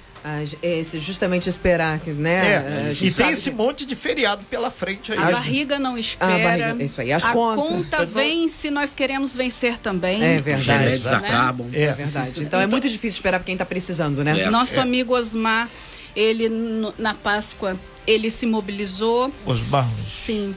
Esse, 0.61 0.99
justamente 0.99 1.47
esperar, 1.47 1.99
né? 2.05 2.91
É, 2.91 2.93
e 3.01 3.11
tem 3.11 3.29
esse 3.29 3.51
monte 3.51 3.85
de 3.85 3.95
feriado 3.95 4.43
pela 4.49 4.69
frente 4.69 5.11
aí. 5.11 5.17
A 5.17 5.31
barriga 5.31 5.79
não 5.79 5.97
espera. 5.97 6.35
A 6.35 6.37
barriga, 6.39 6.83
isso 6.83 7.01
aí, 7.01 7.11
as 7.11 7.25
a 7.25 7.31
contas. 7.31 7.69
conta 7.69 8.05
vem 8.05 8.47
se 8.47 8.69
nós 8.69 8.93
queremos 8.93 9.35
vencer 9.35 9.77
também. 9.77 10.23
É 10.23 10.39
verdade. 10.41 10.93
Os 10.93 11.03
né? 11.03 11.11
acabam. 11.15 11.69
É. 11.73 11.83
é. 11.83 11.93
verdade. 11.93 12.43
Então, 12.43 12.59
é 12.59 12.67
muito 12.67 12.89
difícil 12.89 13.17
esperar 13.17 13.39
para 13.39 13.45
quem 13.45 13.55
está 13.55 13.65
precisando, 13.65 14.23
né? 14.23 14.39
É. 14.41 14.49
Nosso 14.49 14.75
é. 14.75 14.79
amigo 14.79 15.15
Osmar, 15.15 15.69
ele 16.15 16.49
na 16.97 17.13
Páscoa, 17.13 17.79
ele 18.05 18.29
se 18.29 18.45
mobilizou. 18.45 19.31
Osmar. 19.45 19.85
Sim. 19.85 20.55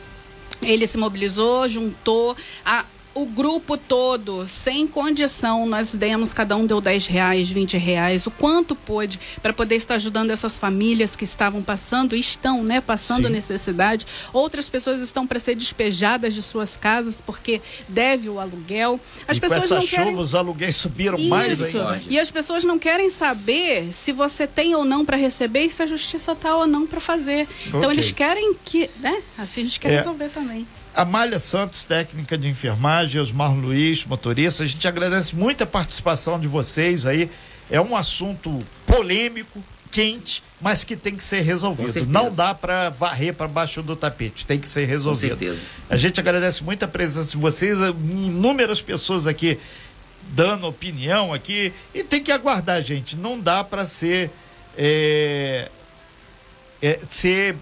Ele 0.62 0.87
se 0.87 0.99
mobilizou, 0.99 1.68
juntou 1.68 2.37
a 2.64 2.85
o 3.15 3.27
grupo 3.27 3.77
todo, 3.77 4.49
sem 4.49 4.87
condição, 4.87 5.67
nós 5.67 5.95
demos, 5.95 6.33
cada 6.33 6.57
um 6.57 6.65
deu 6.65 6.81
10 6.81 7.07
reais, 7.09 7.51
20 7.51 7.77
reais, 7.77 8.27
o 8.27 8.31
quanto 8.31 8.77
pôde, 8.77 9.19
para 9.43 9.53
poder 9.53 9.75
estar 9.77 9.95
ajudando 9.95 10.31
essas 10.31 10.59
famílias 10.59 11.17
que 11.17 11.25
estavam 11.25 11.61
passando, 11.61 12.15
estão, 12.15 12.63
né, 12.63 12.81
passando 12.81 13.27
Sim. 13.27 13.33
necessidade. 13.33 14.07
Outras 14.33 14.71
pessoas 14.71 15.01
estão 15.01 15.27
para 15.27 15.39
ser 15.39 15.57
despejadas 15.57 16.35
de 16.35 16.43
suas 16.43 16.77
casas 16.77 17.21
porque 17.21 17.61
deve 17.89 18.29
o 18.29 18.39
aluguel. 18.39 19.01
As 19.27 19.37
e 19.37 19.41
pessoas 19.41 19.61
com 19.61 19.65
essa 19.65 19.75
não 19.75 19.83
chuva, 19.83 20.03
querem... 20.05 20.19
os 20.19 20.35
aluguéis 20.35 20.77
subiram 20.77 21.19
Isso. 21.19 21.29
mais 21.29 21.63
ainda. 21.63 22.01
E 22.09 22.19
as 22.19 22.31
pessoas 22.31 22.63
não 22.63 22.79
querem 22.79 23.11
saber 23.11 23.93
se 23.93 24.13
você 24.13 24.47
tem 24.47 24.75
ou 24.75 24.85
não 24.85 25.05
para 25.05 25.17
receber 25.17 25.65
e 25.65 25.71
se 25.71 25.83
a 25.83 25.87
justiça 25.87 26.33
está 26.33 26.57
ou 26.57 26.67
não 26.67 26.87
para 26.87 27.01
fazer. 27.01 27.49
Então 27.67 27.81
okay. 27.81 27.91
eles 27.91 28.13
querem 28.13 28.55
que, 28.65 28.89
né? 29.01 29.21
Assim 29.37 29.63
a 29.63 29.65
gente 29.65 29.81
quer 29.81 29.93
é. 29.93 29.97
resolver 29.97 30.29
também. 30.29 30.67
Amália 30.95 31.38
Santos, 31.38 31.84
técnica 31.84 32.36
de 32.36 32.49
enfermagem, 32.49 33.20
Osmar 33.20 33.53
Luiz, 33.55 34.05
motorista, 34.05 34.64
a 34.64 34.66
gente 34.66 34.86
agradece 34.86 35.34
muito 35.34 35.62
a 35.62 35.66
participação 35.66 36.38
de 36.38 36.49
vocês 36.49 37.07
aí. 37.07 37.30
É 37.70 37.80
um 37.80 37.97
assunto 37.97 38.59
polêmico, 38.86 39.62
quente, 39.91 40.43
mas 40.61 40.84
que 40.84 40.97
tem 40.97 41.14
que 41.14 41.22
ser 41.22 41.43
resolvido. 41.43 42.07
Não 42.07 42.32
dá 42.32 42.55
para 42.55 42.91
varrer 42.91 43.34
para 43.34 43.47
baixo 43.49 43.82
do 43.82 43.95
tapete, 43.95 44.45
tem 44.45 44.59
que 44.59 44.68
ser 44.68 44.84
resolvido. 44.84 45.36
Com 45.36 45.45
certeza. 45.45 45.66
A 45.88 45.97
gente 45.97 46.18
agradece 46.18 46.62
muito 46.64 46.84
a 46.84 46.88
presença 46.88 47.30
de 47.30 47.36
vocês, 47.36 47.78
inúmeras 47.78 48.82
pessoas 48.82 49.26
aqui 49.26 49.59
dando 50.32 50.66
opinião 50.66 51.32
aqui 51.32 51.72
e 51.95 52.05
tem 52.05 52.22
que 52.22 52.30
aguardar, 52.30 52.82
gente. 52.82 53.16
Não 53.16 53.38
dá 53.38 53.64
para 53.64 53.86
ser 53.86 54.30
é, 54.76 55.68
é, 56.80 57.01
ser 57.09 57.57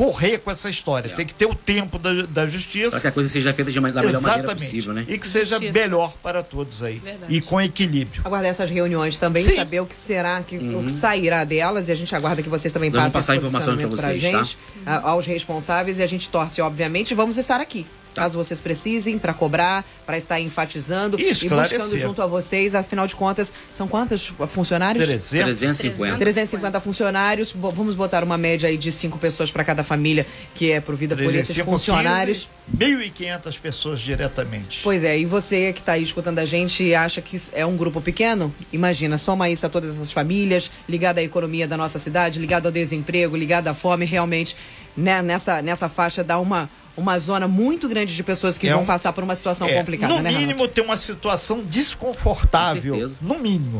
correr 0.00 0.38
com 0.38 0.50
essa 0.50 0.70
história. 0.70 1.12
É. 1.12 1.14
Tem 1.14 1.26
que 1.26 1.34
ter 1.34 1.44
o 1.44 1.54
tempo 1.54 1.98
da, 1.98 2.22
da 2.22 2.46
justiça. 2.46 2.92
Para 2.92 3.00
que 3.00 3.06
a 3.08 3.12
coisa 3.12 3.28
seja 3.28 3.52
feita 3.52 3.70
de 3.70 3.78
uma, 3.78 3.92
da 3.92 4.00
melhor 4.00 4.22
maneira 4.22 4.56
possível, 4.56 4.94
né? 4.94 5.04
E 5.06 5.18
que 5.18 5.28
seja 5.28 5.58
justiça. 5.58 5.78
melhor 5.78 6.14
para 6.22 6.42
todos 6.42 6.82
aí. 6.82 6.98
Verdade. 7.00 7.36
E 7.36 7.38
com 7.42 7.60
equilíbrio. 7.60 8.22
Aguardar 8.24 8.48
essas 8.48 8.70
reuniões 8.70 9.18
também, 9.18 9.44
Sim. 9.44 9.56
saber 9.56 9.80
o 9.80 9.84
que 9.84 9.94
será, 9.94 10.42
que, 10.42 10.56
uhum. 10.56 10.80
o 10.80 10.84
que 10.84 10.90
sairá 10.90 11.44
delas. 11.44 11.90
E 11.90 11.92
a 11.92 11.94
gente 11.94 12.14
aguarda 12.14 12.42
que 12.42 12.48
vocês 12.48 12.72
também 12.72 12.88
Nós 12.88 13.12
passem 13.12 13.20
passar 13.20 13.36
informação 13.36 13.76
para 13.76 13.88
vocês, 13.88 14.20
pra 14.22 14.30
gente, 14.30 14.58
tá? 14.86 15.02
aos 15.04 15.26
responsáveis. 15.26 15.98
E 15.98 16.02
a 16.02 16.06
gente 16.06 16.30
torce, 16.30 16.62
obviamente, 16.62 17.14
vamos 17.14 17.36
estar 17.36 17.60
aqui. 17.60 17.86
Caso 18.14 18.36
vocês 18.36 18.60
precisem, 18.60 19.18
para 19.18 19.32
cobrar, 19.32 19.84
para 20.04 20.16
estar 20.16 20.40
enfatizando 20.40 21.18
e, 21.18 21.30
e 21.30 21.48
buscando 21.48 21.98
junto 21.98 22.22
a 22.22 22.26
vocês. 22.26 22.74
Afinal 22.74 23.06
de 23.06 23.16
contas, 23.16 23.52
são 23.70 23.86
quantos 23.86 24.32
funcionários? 24.48 25.04
300. 25.04 25.58
350. 25.58 26.18
350 26.18 26.80
funcionários. 26.80 27.52
Vamos 27.52 27.94
botar 27.94 28.24
uma 28.24 28.38
média 28.38 28.68
aí 28.68 28.76
de 28.76 28.90
cinco 28.90 29.18
pessoas 29.18 29.50
para 29.50 29.64
cada 29.64 29.82
família 29.82 30.26
que 30.54 30.70
é 30.70 30.80
provida 30.80 31.16
por 31.16 31.34
esses 31.34 31.56
funcionários. 31.58 32.48
1.500 32.76 33.58
pessoas 33.58 34.00
diretamente. 34.00 34.80
Pois 34.82 35.02
é, 35.02 35.18
e 35.18 35.24
você 35.24 35.72
que 35.72 35.80
está 35.80 35.92
aí 35.92 36.02
escutando 36.02 36.38
a 36.38 36.44
gente 36.44 36.84
e 36.84 36.94
acha 36.94 37.20
que 37.20 37.40
é 37.52 37.66
um 37.66 37.76
grupo 37.76 38.00
pequeno? 38.00 38.54
Imagina, 38.72 39.16
soma 39.16 39.50
isso 39.50 39.66
a 39.66 39.68
todas 39.68 39.96
essas 39.96 40.12
famílias, 40.12 40.70
ligada 40.88 41.20
à 41.20 41.22
economia 41.22 41.66
da 41.66 41.76
nossa 41.76 41.98
cidade, 41.98 42.38
ligada 42.38 42.68
ao 42.68 42.72
desemprego, 42.72 43.36
ligada 43.36 43.70
à 43.70 43.74
fome, 43.74 44.04
realmente, 44.04 44.56
né, 44.96 45.22
nessa, 45.22 45.60
nessa 45.62 45.88
faixa 45.88 46.22
dá 46.22 46.38
uma 46.38 46.70
uma 46.96 47.18
zona 47.18 47.48
muito 47.48 47.88
grande 47.88 48.14
de 48.14 48.22
pessoas 48.22 48.58
que 48.58 48.68
é 48.68 48.72
vão 48.72 48.82
um, 48.82 48.86
passar 48.86 49.12
por 49.12 49.24
uma 49.24 49.34
situação 49.34 49.68
é, 49.68 49.78
complicada, 49.78 50.14
no 50.14 50.22
né, 50.22 50.30
No 50.30 50.38
mínimo 50.38 50.68
tem 50.68 50.84
uma 50.84 50.96
situação 50.96 51.62
desconfortável, 51.62 53.10
no 53.20 53.38
mínimo. 53.38 53.78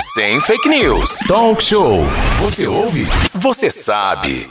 Sem 0.00 0.40
fake 0.40 0.68
news. 0.68 1.18
Talk 1.28 1.62
show. 1.62 2.04
Você 2.40 2.66
ouve? 2.66 3.06
Você 3.32 3.70
sabe. 3.70 4.48